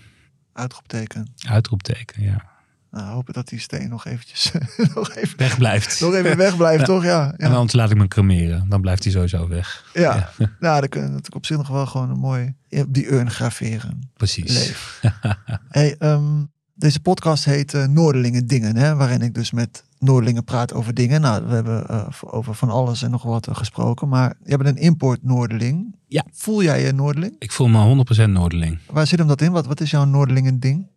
Uitroepteken. 0.53 1.33
Uitroepteken, 1.47 2.23
ja. 2.23 2.56
Nou, 2.91 3.13
hopen 3.13 3.33
dat 3.33 3.47
die 3.47 3.59
steen 3.59 3.89
nog 3.89 4.05
eventjes 4.05 4.51
nog 4.95 5.15
even, 5.15 5.37
weg 5.37 5.57
blijft. 5.57 6.01
Nog 6.01 6.13
even 6.13 6.37
weg 6.37 6.57
blijft, 6.57 6.79
ja. 6.79 6.85
toch? 6.85 7.03
Ja, 7.03 7.23
ja. 7.23 7.33
En 7.37 7.51
anders 7.51 7.73
laat 7.73 7.91
ik 7.91 7.97
me 7.97 8.07
cremeren. 8.07 8.69
Dan 8.69 8.81
blijft 8.81 9.03
hij 9.03 9.13
sowieso 9.13 9.47
weg. 9.47 9.89
Ja, 9.93 10.31
ja. 10.37 10.51
nou, 10.59 10.79
dan 10.79 10.89
kunnen 10.89 11.09
we 11.09 11.15
natuurlijk 11.15 11.35
op 11.35 11.45
zich 11.45 11.57
nog 11.57 11.67
wel 11.67 11.85
gewoon 11.85 12.09
een 12.09 12.19
mooi 12.19 12.55
die 12.87 13.11
urn 13.11 13.31
graveren. 13.31 14.09
Precies. 14.13 14.53
Leef. 14.53 15.01
hey, 15.69 15.95
um, 15.99 16.49
deze 16.77 16.99
podcast 16.99 17.45
heet 17.45 17.73
uh, 17.73 17.85
Noorderlingen 17.85 18.47
Dingen, 18.47 18.75
hè, 18.75 18.95
waarin 18.95 19.21
ik 19.21 19.33
dus 19.33 19.51
met 19.51 19.83
Noorderlingen 19.99 20.43
praat 20.43 20.73
over 20.73 20.93
dingen. 20.93 21.21
Nou, 21.21 21.45
we 21.45 21.53
hebben 21.53 21.85
uh, 21.91 22.07
over 22.21 22.55
van 22.55 22.69
alles 22.69 23.01
en 23.01 23.11
nog 23.11 23.23
wat 23.23 23.47
uh, 23.47 23.55
gesproken, 23.55 24.07
maar 24.07 24.33
je 24.43 24.57
bent 24.57 24.69
een 24.69 24.83
import 24.83 25.23
Noorderling. 25.23 25.95
Ja. 26.07 26.25
Voel 26.31 26.63
jij 26.63 26.85
je 26.85 26.91
Noorderling? 26.91 27.35
Ik 27.39 27.51
voel 27.51 27.67
me 27.67 28.05
100% 28.27 28.29
Noorderling. 28.29 28.77
Waar 28.91 29.07
zit 29.07 29.19
hem 29.19 29.27
dat 29.27 29.41
in? 29.41 29.51
Wat, 29.51 29.65
wat 29.65 29.81
is 29.81 29.91
jouw 29.91 30.05
Noorderlingen 30.05 30.59
ding? 30.59 30.87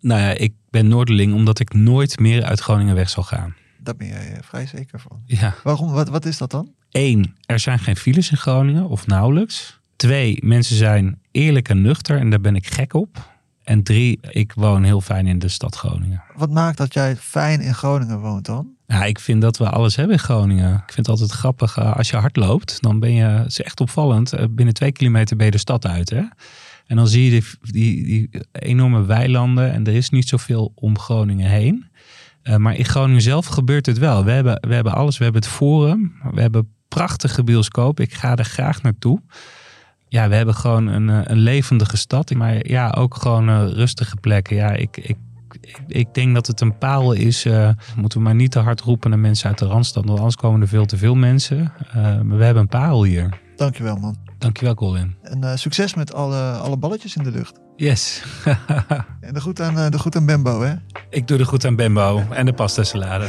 Nou 0.00 0.20
ja, 0.20 0.30
ik 0.30 0.52
ben 0.70 0.88
Noorderling 0.88 1.34
omdat 1.34 1.60
ik 1.60 1.72
nooit 1.72 2.18
meer 2.18 2.44
uit 2.44 2.60
Groningen 2.60 2.94
weg 2.94 3.08
zal 3.10 3.22
gaan. 3.22 3.54
Daar 3.78 3.96
ben 3.96 4.06
jij 4.06 4.38
vrij 4.42 4.66
zeker 4.66 5.00
van. 5.00 5.22
Ja. 5.24 5.54
Waarom? 5.62 5.92
Wat, 5.92 6.08
wat 6.08 6.24
is 6.24 6.38
dat 6.38 6.50
dan? 6.50 6.72
Eén, 6.90 7.34
er 7.46 7.58
zijn 7.58 7.78
geen 7.78 7.96
files 7.96 8.30
in 8.30 8.36
Groningen 8.36 8.88
of 8.88 9.06
nauwelijks. 9.06 9.80
Twee, 9.96 10.38
mensen 10.44 10.76
zijn 10.76 11.20
eerlijk 11.30 11.68
en 11.68 11.82
nuchter 11.82 12.18
en 12.18 12.30
daar 12.30 12.40
ben 12.40 12.56
ik 12.56 12.66
gek 12.66 12.94
op. 12.94 13.36
En 13.64 13.82
drie, 13.82 14.18
ik 14.30 14.52
woon 14.52 14.82
heel 14.82 15.00
fijn 15.00 15.26
in 15.26 15.38
de 15.38 15.48
stad 15.48 15.76
Groningen. 15.76 16.22
Wat 16.36 16.50
maakt 16.50 16.78
dat 16.78 16.94
jij 16.94 17.16
fijn 17.16 17.60
in 17.60 17.74
Groningen 17.74 18.20
woont 18.20 18.46
dan? 18.46 18.68
Nou, 18.86 19.06
ik 19.06 19.18
vind 19.18 19.42
dat 19.42 19.56
we 19.56 19.68
alles 19.70 19.96
hebben 19.96 20.16
in 20.16 20.22
Groningen. 20.22 20.74
Ik 20.74 20.92
vind 20.92 21.06
het 21.06 21.08
altijd 21.08 21.30
grappig. 21.30 21.78
Als 21.78 22.10
je 22.10 22.16
hard 22.16 22.36
loopt, 22.36 22.82
dan 22.82 23.00
ben 23.00 23.12
je, 23.12 23.24
het 23.24 23.50
is 23.50 23.62
echt 23.62 23.80
opvallend. 23.80 24.54
Binnen 24.54 24.74
twee 24.74 24.92
kilometer 24.92 25.36
ben 25.36 25.46
je 25.46 25.52
de 25.52 25.58
stad 25.58 25.86
uit. 25.86 26.10
Hè? 26.10 26.22
En 26.88 26.96
dan 26.96 27.08
zie 27.08 27.24
je 27.24 27.42
die, 27.60 28.04
die, 28.04 28.30
enorme 28.52 29.04
weilanden 29.04 29.72
en 29.72 29.86
er 29.86 29.94
is 29.94 30.10
niet 30.10 30.28
zoveel 30.28 30.72
om 30.74 30.98
Groningen 30.98 31.50
heen. 31.50 31.86
Uh, 32.42 32.56
maar 32.56 32.76
in 32.76 32.84
Groningen 32.84 33.22
zelf 33.22 33.46
gebeurt 33.46 33.86
het 33.86 33.98
wel. 33.98 34.24
We 34.24 34.30
hebben, 34.30 34.58
we 34.68 34.74
hebben 34.74 34.92
alles. 34.92 35.18
We 35.18 35.24
hebben 35.24 35.42
het 35.42 35.50
Forum. 35.50 36.12
We 36.32 36.40
hebben 36.40 36.68
prachtige 36.88 37.44
bioscoop. 37.44 38.00
Ik 38.00 38.14
ga 38.14 38.36
er 38.36 38.44
graag 38.44 38.82
naartoe. 38.82 39.20
Ja, 40.08 40.28
we 40.28 40.34
hebben 40.34 40.54
gewoon 40.54 40.86
een, 40.86 41.08
eh, 41.08 41.20
een 41.24 41.38
levendige 41.38 41.96
stad. 41.96 42.34
Maar 42.34 42.68
ja, 42.68 42.90
ook 42.90 43.14
gewoon 43.14 43.48
uh, 43.48 43.68
rustige 43.68 44.16
plekken. 44.16 44.56
Ja, 44.56 44.70
ik, 44.70 44.96
ik, 44.96 45.16
ik, 45.86 46.14
denk 46.14 46.34
dat 46.34 46.46
het 46.46 46.60
een 46.60 46.78
paal 46.78 47.12
is. 47.12 47.46
Uh, 47.46 47.70
moeten 47.96 48.18
we 48.18 48.24
maar 48.24 48.34
niet 48.34 48.50
te 48.50 48.58
hard 48.58 48.80
roepen 48.80 49.10
naar 49.10 49.18
mensen 49.18 49.48
uit 49.48 49.58
de 49.58 49.66
Randstad. 49.66 50.04
Want 50.04 50.18
anders 50.18 50.36
komen 50.36 50.60
er 50.60 50.68
veel 50.68 50.86
te 50.86 50.96
veel 50.96 51.14
mensen. 51.14 51.72
maar 51.94 52.36
we 52.36 52.44
hebben 52.44 52.62
een 52.62 52.68
paal 52.68 53.04
hier. 53.04 53.46
Dankjewel 53.58 53.96
man. 53.96 54.16
Dankjewel 54.38 54.74
Colin. 54.74 55.14
En 55.22 55.58
succes 55.58 55.94
met 55.94 56.14
alle, 56.14 56.50
alle 56.50 56.76
balletjes 56.76 57.16
in 57.16 57.22
de 57.22 57.30
lucht. 57.30 57.60
Yes. 57.76 58.22
en 59.20 59.34
de 59.34 59.40
goed 59.40 59.60
aan, 59.60 59.90
de 59.90 59.98
goed 59.98 60.16
aan 60.16 60.26
Bembo 60.26 60.60
hè? 60.60 60.74
Ik 61.10 61.28
doe 61.28 61.38
de 61.38 61.44
goed 61.44 61.64
aan 61.64 61.76
Bembo 61.76 62.22
en 62.30 62.46
de 62.46 62.52
pasta 62.52 62.84
salade. 62.84 63.26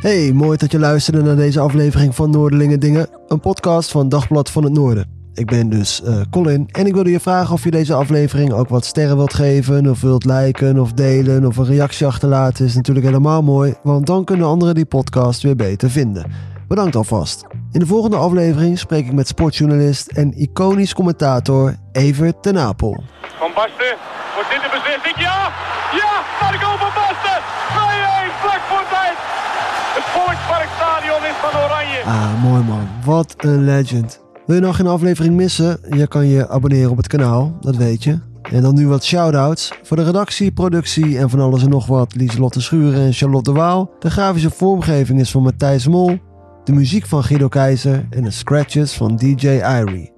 Hey, 0.00 0.32
mooi 0.32 0.56
dat 0.56 0.72
je 0.72 0.78
luisterde 0.78 1.22
naar 1.22 1.36
deze 1.36 1.60
aflevering 1.60 2.14
van 2.14 2.30
Noorderlingen 2.30 2.80
Dingen, 2.80 3.08
een 3.28 3.40
podcast 3.40 3.90
van 3.90 4.08
Dagblad 4.08 4.50
van 4.50 4.64
het 4.64 4.72
Noorden. 4.72 5.17
Ik 5.38 5.46
ben 5.46 5.68
dus 5.68 6.00
uh, 6.04 6.20
Colin 6.30 6.68
en 6.70 6.86
ik 6.86 6.94
wilde 6.94 7.10
je 7.10 7.20
vragen 7.20 7.54
of 7.54 7.64
je 7.64 7.70
deze 7.70 7.94
aflevering 7.94 8.52
ook 8.52 8.68
wat 8.68 8.84
sterren 8.84 9.16
wilt 9.16 9.34
geven, 9.34 9.90
of 9.90 10.00
wilt 10.00 10.24
liken 10.24 10.78
of 10.78 10.92
delen 10.92 11.46
of 11.46 11.56
een 11.56 11.64
reactie 11.64 12.06
achterlaten. 12.06 12.64
Is 12.64 12.74
natuurlijk 12.74 13.06
helemaal 13.06 13.42
mooi, 13.42 13.74
want 13.82 14.06
dan 14.06 14.24
kunnen 14.24 14.46
anderen 14.46 14.74
die 14.74 14.84
podcast 14.84 15.42
weer 15.42 15.56
beter 15.56 15.90
vinden. 15.90 16.32
Bedankt 16.68 16.96
alvast. 16.96 17.46
In 17.72 17.80
de 17.80 17.86
volgende 17.86 18.16
aflevering 18.16 18.78
spreek 18.78 19.06
ik 19.06 19.12
met 19.12 19.28
sportjournalist 19.28 20.06
en 20.06 20.32
iconisch 20.32 20.94
commentator 20.94 21.76
Evert 21.92 22.42
ten 22.42 22.58
Apel. 22.58 23.02
Van 23.38 23.50
Basten, 23.54 23.96
wordt 24.34 24.50
dit 24.50 24.60
de 24.62 24.70
beslissing? 24.72 25.16
Ja! 25.18 25.52
Ja! 26.00 26.12
Naar 26.40 26.52
de 26.52 26.58
goal 26.58 26.78
van 26.78 26.92
Basten! 26.94 27.40
2-1, 27.40 28.40
vlak 28.42 28.62
voor 28.70 28.84
tijd! 28.90 29.16
Het 29.96 30.04
Volksparkstadion 30.04 31.22
is 31.30 31.36
van 31.40 31.60
Oranje. 31.60 32.00
Ah, 32.04 32.42
mooi 32.42 32.62
man. 32.62 32.88
Wat 33.04 33.34
een 33.36 33.64
legend. 33.64 34.26
Wil 34.48 34.56
je 34.56 34.62
nog 34.62 34.76
geen 34.76 34.86
aflevering 34.86 35.34
missen? 35.34 35.78
Je 35.90 36.06
kan 36.06 36.26
je 36.26 36.48
abonneren 36.48 36.90
op 36.90 36.96
het 36.96 37.06
kanaal, 37.06 37.56
dat 37.60 37.76
weet 37.76 38.04
je. 38.04 38.18
En 38.42 38.62
dan 38.62 38.74
nu 38.74 38.88
wat 38.88 39.04
shout-outs. 39.04 39.72
Voor 39.82 39.96
de 39.96 40.02
redactie, 40.02 40.52
productie 40.52 41.18
en 41.18 41.30
van 41.30 41.40
alles 41.40 41.62
en 41.62 41.68
nog 41.68 41.86
wat 41.86 42.14
Lieselotte 42.14 42.60
Schuren 42.60 43.00
en 43.00 43.12
Charlotte 43.12 43.52
Waal. 43.52 43.90
De 43.98 44.10
grafische 44.10 44.50
vormgeving 44.50 45.20
is 45.20 45.30
van 45.30 45.42
Matthijs 45.42 45.86
Mol. 45.86 46.18
De 46.64 46.72
muziek 46.72 47.06
van 47.06 47.24
Guido 47.24 47.48
Keizer 47.48 48.06
en 48.10 48.22
de 48.22 48.30
scratches 48.30 48.92
van 48.92 49.16
DJ 49.16 49.48
Irie. 49.48 50.12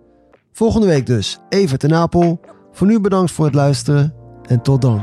Volgende 0.53 0.87
week 0.87 1.07
dus, 1.07 1.39
even 1.49 1.79
ten 1.79 1.95
Apel. 1.95 2.41
Voor 2.73 2.87
nu 2.87 3.01
bedankt 3.01 3.33
voor 3.33 3.45
het 3.45 3.55
luisteren 3.55 4.15
en 4.47 4.63
tot 4.63 4.83
dan. 4.83 5.03